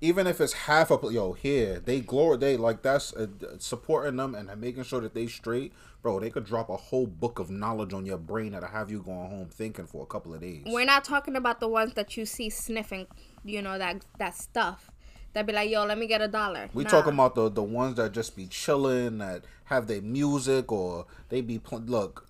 even 0.03 0.27
if 0.27 0.43
it's 0.43 0.53
half 0.53 0.91
a, 0.91 0.99
yo, 1.11 1.33
here, 1.33 1.81
they 1.83 2.01
glory, 2.01 2.37
they, 2.37 2.59
like, 2.59 2.83
that's 2.83 3.15
uh, 3.15 3.29
supporting 3.57 4.17
them 4.17 4.35
and 4.35 4.55
making 4.61 4.83
sure 4.83 5.01
that 5.01 5.15
they 5.15 5.27
straight. 5.27 5.73
Bro, 6.03 6.21
they 6.21 6.29
could 6.29 6.45
drop 6.45 6.69
a 6.69 6.77
whole 6.77 7.07
book 7.07 7.39
of 7.39 7.49
knowledge 7.49 7.95
on 7.95 8.05
your 8.05 8.19
brain 8.19 8.53
that'll 8.53 8.69
have 8.69 8.91
you 8.91 9.01
going 9.01 9.31
home 9.31 9.49
thinking 9.51 9.87
for 9.87 10.03
a 10.03 10.07
couple 10.07 10.35
of 10.35 10.43
days. 10.43 10.65
We're 10.67 10.85
not 10.85 11.03
talking 11.03 11.35
about 11.35 11.61
the 11.61 11.69
ones 11.69 11.95
that 11.95 12.19
you 12.19 12.27
see 12.27 12.51
sniffing, 12.51 13.07
you 13.43 13.63
know 13.63 13.79
that 13.79 14.05
that 14.19 14.35
stuff. 14.35 14.91
That 15.33 15.47
be 15.47 15.55
like, 15.55 15.71
yo, 15.71 15.87
let 15.87 15.97
me 15.97 16.07
get 16.07 16.21
a 16.21 16.29
dollar. 16.29 16.69
We 16.75 16.85
Nah. 16.85 16.91
talking 16.91 17.15
about 17.15 17.37
the 17.37 17.49
the 17.49 17.63
ones 17.63 17.97
that 17.97 18.13
just 18.13 18.37
be 18.37 18.49
chilling, 18.49 19.17
that 19.17 19.45
have 19.65 19.87
their 19.87 20.03
music, 20.03 20.71
or 20.71 21.07
they 21.31 21.41
be 21.41 21.59
pl- 21.59 21.81
look. 21.87 22.29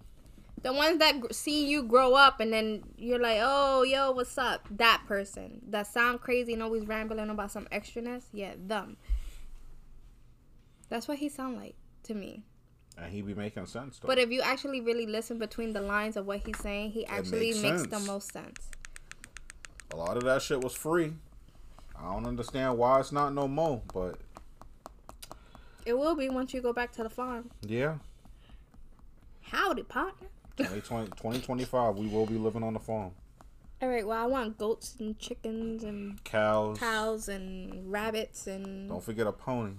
The 0.63 0.73
ones 0.73 0.99
that 0.99 1.21
gr- 1.21 1.33
see 1.33 1.67
you 1.67 1.83
grow 1.83 2.15
up 2.15 2.39
and 2.41 2.53
then 2.53 2.85
you're 2.97 3.19
like, 3.19 3.39
oh, 3.43 3.83
yo, 3.83 4.13
what's 4.13 4.39
up? 4.39 4.69
That 4.71 5.03
person. 5.09 5.61
That 5.69 5.87
sound 5.89 6.21
crazy 6.21 6.53
and 6.53 6.63
always 6.63 6.87
rambling 6.87 7.31
about 7.31 7.51
some 7.51 7.67
extraness. 7.73 8.25
Yeah, 8.33 8.55
them. 8.57 8.97
That's 10.89 11.09
what 11.09 11.19
he 11.19 11.29
sound 11.29 11.57
like 11.59 11.75
to 12.05 12.15
me. 12.15 12.45
And 12.99 13.11
he 13.11 13.23
be 13.23 13.35
making 13.35 13.67
sense 13.67 13.99
though. 13.99 14.07
But 14.07 14.19
if 14.19 14.31
you 14.31 14.43
actually 14.43 14.81
really 14.81 15.07
listen 15.07 15.39
between 15.39 15.73
the 15.73 15.81
lines 15.81 16.17
of 16.17 16.27
what 16.27 16.47
he's 16.47 16.59
saying, 16.59 16.91
he 16.91 17.07
actually 17.07 17.53
makes 17.55 17.63
makes 17.63 17.87
the 17.87 18.01
most 18.01 18.31
sense. 18.33 18.71
a 19.93 19.97
lot 19.97 20.17
of 20.17 20.25
that 20.25 20.43
shit 20.43 20.63
was 20.63 20.75
free. 20.75 21.15
I 21.99 22.13
don't 22.13 22.27
understand 22.27 22.77
why 22.77 23.01
it's 23.01 23.11
not 23.13 23.33
no 23.33 23.49
more, 23.49 23.81
but 23.95 24.19
It 25.87 25.95
will 25.97 26.15
be 26.15 26.29
once 26.29 26.53
you 26.53 26.61
go 26.61 26.73
back 26.73 26.93
to 26.93 27.03
the 27.03 27.11
farm. 27.11 27.51
yeah, 27.63 27.97
Howdy, 29.43 29.83
partner. 29.85 30.29
2025, 30.69 31.97
we 31.97 32.07
will 32.07 32.27
be 32.27 32.39
living 32.39 32.63
on 32.63 32.75
the 32.75 32.81
farm. 32.81 33.13
All 33.81 33.89
right. 33.89 34.07
Well, 34.07 34.23
I 34.23 34.27
want 34.27 34.59
goats 34.59 34.97
and 35.01 35.19
chickens 35.19 35.83
and 35.83 36.23
cows, 36.25 36.79
cows 36.79 37.29
and 37.29 37.91
rabbits 37.91 38.47
and. 38.47 38.89
Don't 38.89 39.03
forget 39.03 39.27
a 39.27 39.33
pony. 39.33 39.73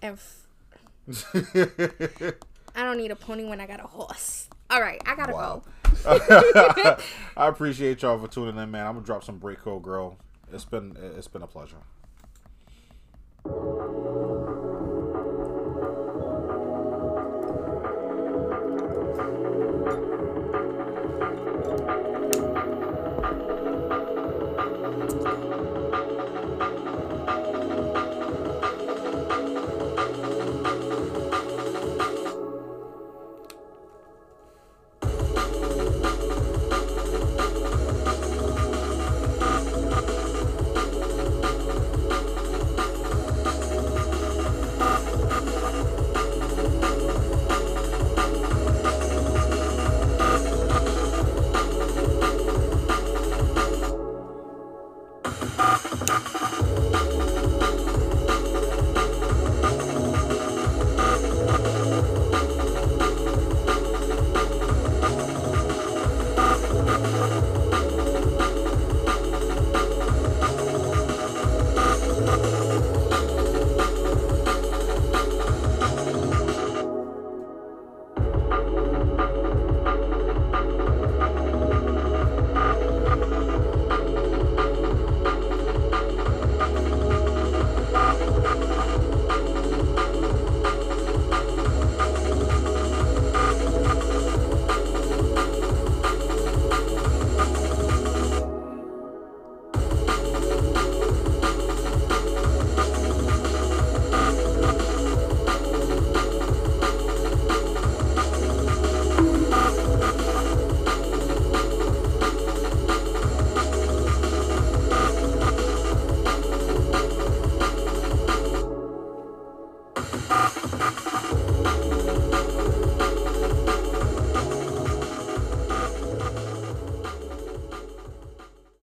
And. 0.00 0.18
F- 0.18 0.40
I 2.74 2.82
don't 2.82 2.96
need 2.96 3.10
a 3.10 3.16
pony 3.16 3.44
when 3.44 3.60
I 3.60 3.66
got 3.66 3.80
a 3.80 3.86
horse. 3.86 4.48
All 4.70 4.80
right, 4.80 5.00
I 5.06 5.14
gotta 5.14 5.34
wow. 5.34 5.62
go. 6.04 6.98
I 7.36 7.48
appreciate 7.48 8.02
y'all 8.02 8.18
for 8.18 8.28
tuning 8.28 8.56
in, 8.56 8.70
man. 8.70 8.86
I'm 8.86 8.94
gonna 8.94 9.06
drop 9.06 9.22
some 9.22 9.38
break 9.38 9.58
code, 9.58 9.82
girl. 9.82 10.16
It's 10.52 10.64
been 10.64 10.96
it's 11.16 11.28
been 11.28 11.42
a 11.42 11.46
pleasure. 11.46 11.76